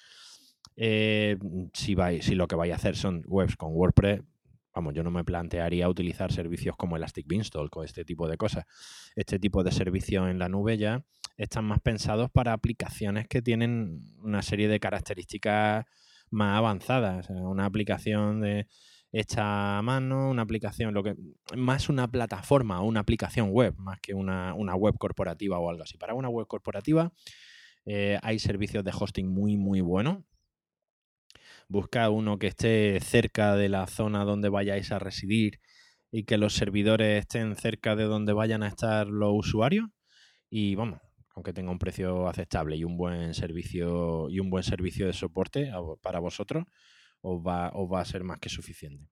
Eh, 0.77 1.37
si, 1.73 1.95
vais, 1.95 2.23
si 2.23 2.35
lo 2.35 2.47
que 2.47 2.55
vais 2.55 2.71
a 2.71 2.75
hacer 2.75 2.95
son 2.95 3.23
webs 3.27 3.57
con 3.57 3.73
WordPress, 3.73 4.21
vamos, 4.73 4.93
yo 4.93 5.03
no 5.03 5.11
me 5.11 5.25
plantearía 5.25 5.89
utilizar 5.89 6.31
servicios 6.31 6.77
como 6.77 6.95
Elastic 6.95 7.27
Beanstalk 7.27 7.75
o 7.75 7.83
este 7.83 8.05
tipo 8.05 8.29
de 8.29 8.37
cosas. 8.37 8.65
Este 9.15 9.39
tipo 9.39 9.63
de 9.63 9.71
servicios 9.71 10.29
en 10.29 10.39
la 10.39 10.47
nube 10.47 10.77
ya 10.77 11.03
están 11.39 11.65
más 11.65 11.79
pensados 11.79 12.29
para 12.29 12.53
aplicaciones 12.53 13.27
que 13.27 13.41
tienen 13.41 14.03
una 14.21 14.41
serie 14.41 14.67
de 14.67 14.79
características 14.79 15.85
más 16.29 16.57
avanzadas. 16.57 17.29
una 17.29 17.65
aplicación 17.65 18.41
de 18.41 18.67
hecha 19.11 19.79
a 19.79 19.81
mano, 19.81 20.29
una 20.29 20.43
aplicación, 20.43 20.93
lo 20.93 21.01
que 21.03 21.15
más 21.57 21.89
una 21.89 22.07
plataforma 22.07 22.81
o 22.81 22.85
una 22.85 22.99
aplicación 22.99 23.49
web, 23.51 23.73
más 23.77 23.99
que 24.01 24.13
una, 24.13 24.53
web 24.75 24.95
corporativa 24.99 25.57
o 25.59 25.69
algo 25.69 25.83
así. 25.83 25.97
Para 25.97 26.13
una 26.13 26.29
web 26.29 26.45
corporativa 26.47 27.11
eh, 27.85 28.19
hay 28.21 28.39
servicios 28.39 28.83
de 28.83 28.91
hosting 28.93 29.27
muy, 29.27 29.57
muy 29.57 29.81
buenos 29.81 30.19
busca 31.69 32.09
uno 32.09 32.39
que 32.39 32.47
esté 32.47 32.99
cerca 32.99 33.55
de 33.55 33.69
la 33.69 33.87
zona 33.87 34.25
donde 34.25 34.49
vayáis 34.49 34.91
a 34.91 34.99
residir 34.99 35.59
y 36.11 36.23
que 36.23 36.37
los 36.37 36.55
servidores 36.55 37.19
estén 37.19 37.55
cerca 37.55 37.95
de 37.95 38.05
donde 38.05 38.33
vayan 38.33 38.63
a 38.63 38.67
estar 38.67 39.07
los 39.07 39.31
usuarios. 39.33 39.87
Y 40.49 40.73
vamos, 40.75 40.99
aunque 41.39 41.53
tenga 41.53 41.71
un 41.71 41.79
precio 41.79 42.27
aceptable 42.27 42.75
y 42.75 42.83
un 42.83 42.97
buen 42.97 43.33
servicio 43.33 44.29
y 44.29 44.41
un 44.41 44.49
buen 44.49 44.61
servicio 44.61 45.07
de 45.07 45.13
soporte 45.13 45.71
para 46.01 46.19
vosotros, 46.19 46.65
os 47.21 47.39
va, 47.41 47.69
a 47.69 48.05
ser 48.05 48.25
más 48.25 48.39
que 48.39 48.49
suficiente. 48.49 49.07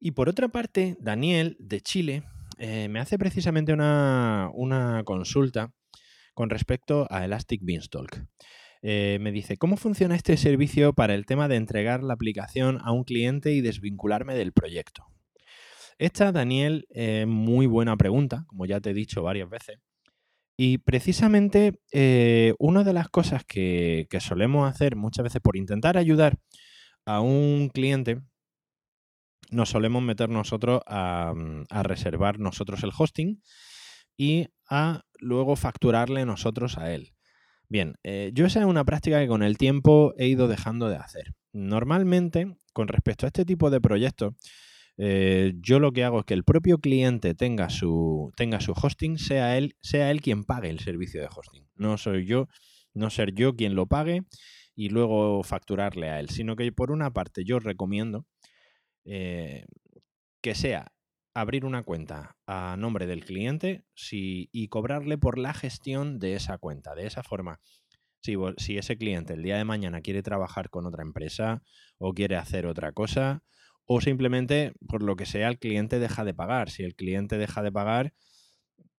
Y 0.00 0.10
por 0.10 0.28
otra 0.28 0.48
parte, 0.48 0.96
Daniel 0.98 1.56
de 1.60 1.80
Chile 1.80 2.24
eh, 2.58 2.88
me 2.88 2.98
hace 2.98 3.16
precisamente 3.16 3.72
una, 3.72 4.50
una 4.54 5.04
consulta 5.04 5.72
con 6.34 6.50
respecto 6.50 7.06
a 7.10 7.24
Elastic 7.24 7.60
Beanstalk. 7.62 8.26
Eh, 8.82 9.18
me 9.20 9.30
dice, 9.30 9.56
¿cómo 9.56 9.76
funciona 9.76 10.16
este 10.16 10.36
servicio 10.36 10.94
para 10.94 11.14
el 11.14 11.26
tema 11.26 11.46
de 11.46 11.54
entregar 11.54 12.02
la 12.02 12.14
aplicación 12.14 12.80
a 12.82 12.90
un 12.90 13.04
cliente 13.04 13.52
y 13.52 13.60
desvincularme 13.60 14.34
del 14.34 14.52
proyecto? 14.52 15.06
Esta, 15.96 16.32
Daniel, 16.32 16.88
es 16.90 17.24
muy 17.24 17.66
buena 17.66 17.96
pregunta, 17.96 18.46
como 18.48 18.66
ya 18.66 18.80
te 18.80 18.90
he 18.90 18.94
dicho 18.94 19.22
varias 19.22 19.48
veces. 19.48 19.78
Y 20.56 20.78
precisamente 20.78 21.80
eh, 21.92 22.54
una 22.58 22.84
de 22.84 22.92
las 22.92 23.08
cosas 23.08 23.44
que, 23.44 24.06
solemos 24.20 24.70
hacer 24.70 24.96
muchas 24.96 25.24
veces 25.24 25.40
por 25.42 25.56
intentar 25.56 25.96
ayudar 25.96 26.38
a 27.06 27.20
un 27.20 27.70
cliente, 27.72 28.20
nos 29.50 29.70
solemos 29.70 30.02
meter 30.02 30.28
nosotros 30.28 30.80
a, 30.86 31.34
a 31.70 31.82
reservar 31.82 32.38
nosotros 32.38 32.82
el 32.82 32.92
hosting 32.96 33.42
y 34.16 34.46
a 34.68 35.02
luego 35.18 35.56
facturarle 35.56 36.24
nosotros 36.24 36.78
a 36.78 36.92
él. 36.92 37.14
Bien, 37.68 37.96
eh, 38.02 38.30
yo 38.34 38.46
esa 38.46 38.60
es 38.60 38.66
una 38.66 38.84
práctica 38.84 39.20
que 39.20 39.28
con 39.28 39.42
el 39.42 39.58
tiempo 39.58 40.14
he 40.16 40.26
ido 40.26 40.48
dejando 40.48 40.88
de 40.88 40.96
hacer. 40.96 41.34
Normalmente, 41.52 42.56
con 42.72 42.88
respecto 42.88 43.26
a 43.26 43.28
este 43.28 43.44
tipo 43.44 43.70
de 43.70 43.80
proyectos, 43.80 44.34
eh, 44.96 45.54
yo 45.60 45.80
lo 45.80 45.92
que 45.92 46.04
hago 46.04 46.20
es 46.20 46.24
que 46.24 46.34
el 46.34 46.44
propio 46.44 46.78
cliente 46.78 47.34
tenga 47.34 47.68
su, 47.68 48.32
tenga 48.36 48.60
su 48.60 48.72
hosting, 48.72 49.18
sea 49.18 49.56
él, 49.56 49.76
sea 49.80 50.10
él 50.10 50.20
quien 50.20 50.44
pague 50.44 50.70
el 50.70 50.80
servicio 50.80 51.20
de 51.20 51.28
hosting. 51.28 51.66
No 51.74 51.98
soy 51.98 52.26
yo, 52.26 52.48
no 52.92 53.10
ser 53.10 53.34
yo 53.34 53.56
quien 53.56 53.74
lo 53.74 53.86
pague 53.86 54.22
y 54.76 54.88
luego 54.88 55.42
facturarle 55.42 56.10
a 56.10 56.20
él, 56.20 56.28
sino 56.30 56.56
que 56.56 56.70
por 56.72 56.90
una 56.90 57.12
parte 57.12 57.44
yo 57.44 57.58
recomiendo 57.58 58.26
eh, 59.04 59.66
que 60.40 60.54
sea 60.54 60.92
abrir 61.34 61.64
una 61.64 61.82
cuenta 61.82 62.36
a 62.46 62.76
nombre 62.78 63.06
del 63.06 63.24
cliente 63.24 63.84
y 64.10 64.68
cobrarle 64.68 65.18
por 65.18 65.38
la 65.38 65.52
gestión 65.52 66.20
de 66.20 66.34
esa 66.34 66.58
cuenta. 66.58 66.94
De 66.94 67.06
esa 67.06 67.24
forma, 67.24 67.60
si, 68.20 68.36
si 68.58 68.78
ese 68.78 68.96
cliente 68.96 69.34
el 69.34 69.42
día 69.42 69.56
de 69.56 69.64
mañana 69.64 70.00
quiere 70.00 70.22
trabajar 70.22 70.70
con 70.70 70.86
otra 70.86 71.02
empresa 71.02 71.62
o 71.98 72.14
quiere 72.14 72.36
hacer 72.36 72.66
otra 72.66 72.92
cosa, 72.92 73.42
o 73.86 74.00
simplemente 74.00 74.72
por 74.88 75.02
lo 75.02 75.16
que 75.16 75.26
sea 75.26 75.48
el 75.48 75.58
cliente 75.58 75.98
deja 75.98 76.24
de 76.24 76.34
pagar. 76.34 76.70
Si 76.70 76.82
el 76.82 76.94
cliente 76.94 77.38
deja 77.38 77.62
de 77.62 77.72
pagar, 77.72 78.14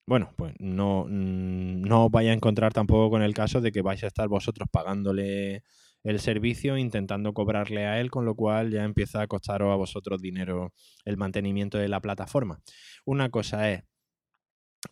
bueno, 0.08 0.32
pues 0.36 0.54
no, 0.60 1.06
mm, 1.08 1.82
no 1.82 2.06
os 2.06 2.12
vaya 2.12 2.32
a 2.32 2.36
encontrar 2.36 2.74
tampoco 2.74 3.10
con 3.10 3.24
el 3.24 3.34
caso 3.34 3.62
de 3.62 3.72
que 3.72 3.82
vais 3.82 4.04
a 4.04 4.08
estar 4.08 4.28
vosotros 4.28 4.68
pagándole 4.72 5.64
el 6.04 6.20
servicio 6.20 6.78
intentando 6.78 7.34
cobrarle 7.34 7.88
a 7.88 8.00
él, 8.00 8.12
con 8.12 8.26
lo 8.26 8.36
cual 8.36 8.72
ya 8.72 8.84
empieza 8.84 9.22
a 9.22 9.28
costaros 9.28 9.74
a 9.74 9.76
vosotros 9.76 10.22
dinero 10.22 10.72
el 11.04 11.18
mantenimiento 11.18 11.80
de 11.80 11.88
la 11.88 12.00
plataforma. 12.00 12.62
Una 13.06 13.30
cosa 13.30 13.72
es 13.72 13.84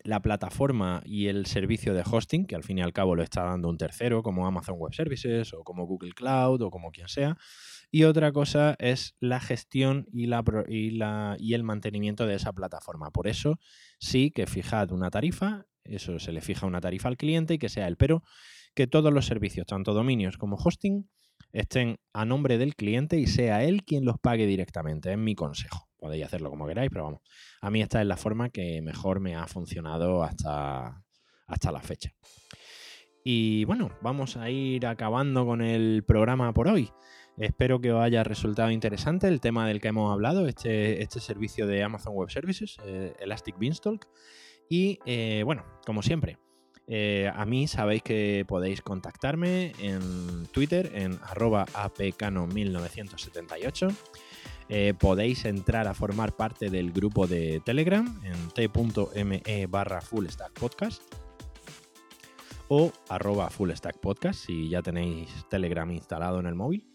la 0.02 0.20
plataforma 0.20 1.02
y 1.04 1.28
el 1.28 1.46
servicio 1.46 1.94
de 1.94 2.02
hosting, 2.04 2.46
que 2.46 2.56
al 2.56 2.64
fin 2.64 2.78
y 2.78 2.82
al 2.82 2.92
cabo 2.92 3.14
lo 3.14 3.22
está 3.22 3.44
dando 3.44 3.68
un 3.68 3.78
tercero, 3.78 4.24
como 4.24 4.46
Amazon 4.46 4.76
Web 4.76 4.92
Services 4.92 5.54
o 5.54 5.62
como 5.62 5.86
Google 5.86 6.12
Cloud 6.12 6.62
o 6.62 6.70
como 6.70 6.90
quien 6.90 7.06
sea. 7.06 7.36
Y 7.94 8.02
otra 8.02 8.32
cosa 8.32 8.74
es 8.80 9.14
la 9.20 9.38
gestión 9.38 10.08
y, 10.12 10.24
el 10.24 11.62
mantenimiento 11.62 12.26
de 12.26 12.34
esa 12.34 12.52
plataforma. 12.52 13.12
Por 13.12 13.28
eso 13.28 13.60
sí 14.00 14.32
que 14.32 14.48
fijad 14.48 14.90
una 14.90 15.10
tarifa, 15.10 15.66
eso 15.84 16.18
se 16.18 16.32
le 16.32 16.40
fija 16.40 16.66
una 16.66 16.80
tarifa 16.80 17.06
al 17.06 17.16
cliente 17.16 17.54
y 17.54 17.58
que 17.58 17.68
sea 17.68 17.86
él. 17.86 17.96
Pero 17.96 18.24
que 18.74 18.88
todos 18.88 19.12
los 19.12 19.26
servicios, 19.26 19.68
tanto 19.68 19.94
dominios 19.94 20.38
como 20.38 20.56
hosting, 20.56 21.08
estén 21.52 22.00
a 22.12 22.24
nombre 22.24 22.58
del 22.58 22.74
cliente 22.74 23.16
y 23.20 23.28
sea 23.28 23.62
él 23.62 23.84
quien 23.84 24.04
los 24.04 24.18
pague 24.18 24.48
directamente. 24.48 25.12
Es 25.12 25.18
mi 25.18 25.36
consejo. 25.36 25.88
Podéis 25.96 26.24
hacerlo 26.24 26.50
como 26.50 26.66
queráis, 26.66 26.90
pero 26.90 27.04
vamos. 27.04 27.20
A 27.60 27.70
mí 27.70 27.80
esta 27.80 28.00
es 28.00 28.08
la 28.08 28.16
forma 28.16 28.50
que 28.50 28.82
mejor 28.82 29.20
me 29.20 29.36
ha 29.36 29.46
funcionado 29.46 30.24
hasta, 30.24 31.00
hasta 31.46 31.70
la 31.70 31.80
fecha. 31.80 32.10
Y 33.22 33.64
bueno, 33.66 33.96
vamos 34.02 34.36
a 34.36 34.50
ir 34.50 34.84
acabando 34.84 35.46
con 35.46 35.62
el 35.62 36.02
programa 36.02 36.52
por 36.52 36.66
hoy. 36.66 36.90
Espero 37.36 37.80
que 37.80 37.92
os 37.92 38.00
haya 38.00 38.22
resultado 38.22 38.70
interesante 38.70 39.26
el 39.26 39.40
tema 39.40 39.66
del 39.66 39.80
que 39.80 39.88
hemos 39.88 40.12
hablado, 40.12 40.46
este, 40.46 41.02
este 41.02 41.18
servicio 41.18 41.66
de 41.66 41.82
Amazon 41.82 42.14
Web 42.14 42.30
Services, 42.30 42.76
eh, 42.86 43.12
Elastic 43.18 43.58
Beanstalk. 43.58 44.06
Y 44.68 45.00
eh, 45.04 45.42
bueno, 45.44 45.64
como 45.84 46.00
siempre, 46.02 46.38
eh, 46.86 47.28
a 47.34 47.44
mí 47.44 47.66
sabéis 47.66 48.02
que 48.02 48.44
podéis 48.46 48.82
contactarme 48.82 49.72
en 49.80 50.46
Twitter 50.52 50.92
en 50.94 51.18
arroba 51.22 51.66
apcano1978. 51.66 53.92
Eh, 54.68 54.94
podéis 54.98 55.44
entrar 55.44 55.88
a 55.88 55.94
formar 55.94 56.36
parte 56.36 56.70
del 56.70 56.92
grupo 56.92 57.26
de 57.26 57.60
Telegram 57.64 58.06
en 58.24 58.48
t.me 58.50 59.66
barra 59.66 60.00
fullstackpodcast 60.00 61.02
o 62.68 62.92
arroba 63.10 63.50
fullstackpodcast 63.50 64.46
si 64.46 64.70
ya 64.70 64.80
tenéis 64.80 65.28
Telegram 65.50 65.90
instalado 65.90 66.40
en 66.40 66.46
el 66.46 66.54
móvil. 66.54 66.93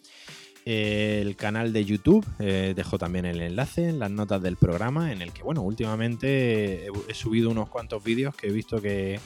El 0.66 1.36
canal 1.36 1.74
de 1.74 1.86
YouTube, 1.86 2.26
eh, 2.39 2.74
dejo 2.76 2.97
también 2.97 3.26
el 3.26 3.41
enlace 3.41 3.89
en 3.89 3.99
las 3.99 4.12
notas 4.12 4.41
del 4.41 4.55
programa 4.57 5.12
en 5.12 5.22
el 5.22 5.32
que, 5.32 5.41
bueno, 5.41 5.62
últimamente 5.62 6.88
he 7.07 7.14
subido 7.14 7.49
unos 7.49 7.70
cuantos 7.70 8.03
vídeos 8.03 8.36
que 8.36 8.47
he 8.47 8.51
visto 8.51 8.82
que, 8.82 9.20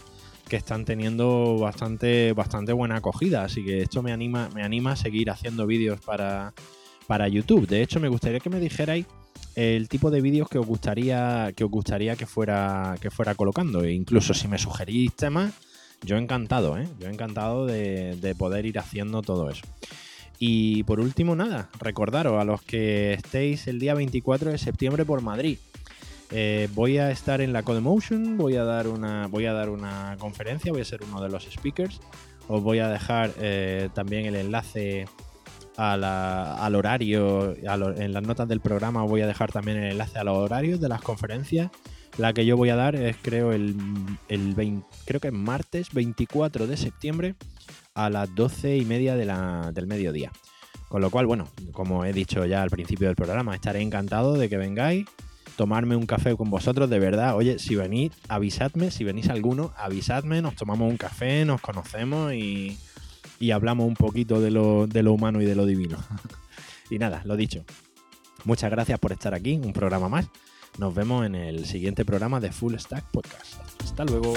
que 0.47 0.55
están 0.55 0.85
teniendo 0.85 1.57
bastante, 1.57 2.33
bastante 2.33 2.73
buena 2.73 2.97
acogida. 2.97 3.43
Así 3.43 3.63
que 3.63 3.81
esto 3.81 4.01
me 4.01 4.11
anima, 4.11 4.49
me 4.53 4.63
anima 4.63 4.93
a 4.93 4.95
seguir 4.95 5.29
haciendo 5.29 5.65
vídeos 5.65 5.99
para, 6.01 6.53
para 7.07 7.27
YouTube. 7.27 7.67
De 7.67 7.81
hecho, 7.81 7.99
me 7.99 8.07
gustaría 8.07 8.39
que 8.39 8.49
me 8.49 8.59
dijerais 8.59 9.05
el 9.55 9.87
tipo 9.87 10.09
de 10.09 10.21
vídeos 10.21 10.49
que 10.49 10.57
os 10.57 10.65
gustaría 10.65 11.51
que 11.55 11.63
os 11.63 11.69
gustaría 11.69 12.15
que 12.15 12.25
fuera 12.25 12.95
que 13.01 13.11
fuera 13.11 13.35
colocando. 13.35 13.83
E 13.83 13.91
incluso 13.93 14.33
si 14.33 14.47
me 14.47 14.57
sugerís 14.57 15.13
temas, 15.15 15.53
yo 16.03 16.17
encantado, 16.17 16.77
¿eh? 16.77 16.87
Yo 16.99 17.07
encantado 17.07 17.65
de, 17.65 18.15
de 18.15 18.35
poder 18.35 18.65
ir 18.65 18.79
haciendo 18.79 19.21
todo 19.21 19.49
eso. 19.49 19.63
Y 20.39 20.83
por 20.83 20.99
último, 20.99 21.35
nada, 21.35 21.69
recordaros 21.79 22.39
a 22.39 22.43
los 22.43 22.61
que 22.61 23.13
estéis 23.13 23.67
el 23.67 23.79
día 23.79 23.93
24 23.93 24.51
de 24.51 24.57
septiembre 24.57 25.05
por 25.05 25.21
Madrid. 25.21 25.57
Eh, 26.31 26.67
voy 26.73 26.97
a 26.97 27.11
estar 27.11 27.41
en 27.41 27.53
la 27.53 27.63
Codemotion, 27.63 28.37
voy 28.37 28.55
a 28.55 28.63
dar 28.63 28.87
una, 28.87 29.27
voy 29.27 29.45
a 29.45 29.53
dar 29.53 29.69
una 29.69 30.15
conferencia, 30.19 30.71
voy 30.71 30.81
a 30.81 30.85
ser 30.85 31.03
uno 31.03 31.21
de 31.21 31.29
los 31.29 31.43
speakers. 31.43 31.99
Os 32.47 32.61
voy 32.61 32.79
a 32.79 32.89
dejar 32.89 33.31
eh, 33.39 33.89
también 33.93 34.25
el 34.25 34.35
enlace 34.35 35.05
al 35.77 36.75
horario, 36.75 37.55
en 37.55 38.13
las 38.13 38.23
notas 38.23 38.47
del 38.47 38.59
programa 38.59 39.03
voy 39.03 39.21
a 39.21 39.27
dejar 39.27 39.51
también 39.51 39.77
el 39.77 39.91
enlace 39.93 40.19
a 40.19 40.23
los 40.23 40.37
horarios 40.37 40.79
de 40.79 40.89
las 40.89 41.01
conferencias. 41.01 41.71
La 42.17 42.31
que 42.33 42.45
yo 42.45 42.57
voy 42.57 42.69
a 42.69 42.75
dar 42.75 42.95
es 42.95 43.15
creo 43.21 43.53
el, 43.53 43.75
creo 45.05 45.19
que 45.19 45.29
es 45.29 45.33
martes 45.33 45.91
24 45.93 46.67
de 46.67 46.77
septiembre 46.77 47.35
a 47.93 48.09
las 48.09 48.33
12 48.33 48.77
y 48.77 48.85
media 48.85 49.15
del 49.15 49.87
mediodía. 49.87 50.31
Con 50.87 51.01
lo 51.01 51.09
cual, 51.09 51.25
bueno, 51.25 51.47
como 51.71 52.05
he 52.05 52.13
dicho 52.13 52.45
ya 52.45 52.61
al 52.61 52.69
principio 52.69 53.07
del 53.07 53.15
programa, 53.15 53.55
estaré 53.55 53.81
encantado 53.81 54.33
de 54.33 54.49
que 54.49 54.57
vengáis 54.57 55.05
tomarme 55.55 55.95
un 55.95 56.05
café 56.05 56.35
con 56.35 56.49
vosotros, 56.49 56.89
de 56.89 56.99
verdad. 56.99 57.35
Oye, 57.35 57.59
si 57.59 57.75
venís, 57.75 58.11
avisadme, 58.27 58.91
si 58.91 59.03
venís 59.03 59.29
alguno, 59.29 59.73
avisadme, 59.77 60.41
nos 60.41 60.55
tomamos 60.55 60.89
un 60.89 60.97
café, 60.97 61.45
nos 61.45 61.61
conocemos 61.61 62.33
y, 62.33 62.77
y 63.39 63.51
hablamos 63.51 63.87
un 63.87 63.95
poquito 63.95 64.41
de 64.41 64.51
lo, 64.51 64.87
de 64.87 65.03
lo 65.03 65.13
humano 65.13 65.41
y 65.41 65.45
de 65.45 65.55
lo 65.55 65.65
divino. 65.65 65.97
y 66.89 66.99
nada, 66.99 67.21
lo 67.25 67.35
dicho. 67.35 67.63
Muchas 68.45 68.71
gracias 68.71 68.99
por 68.99 69.11
estar 69.11 69.33
aquí, 69.33 69.59
un 69.63 69.73
programa 69.73 70.09
más. 70.09 70.27
Nos 70.77 70.93
vemos 70.93 71.25
en 71.25 71.35
el 71.35 71.65
siguiente 71.65 72.03
programa 72.03 72.39
de 72.39 72.51
Full 72.51 72.75
Stack 72.75 73.11
Podcast. 73.11 73.55
Hasta 73.83 74.03
luego. 74.05 74.33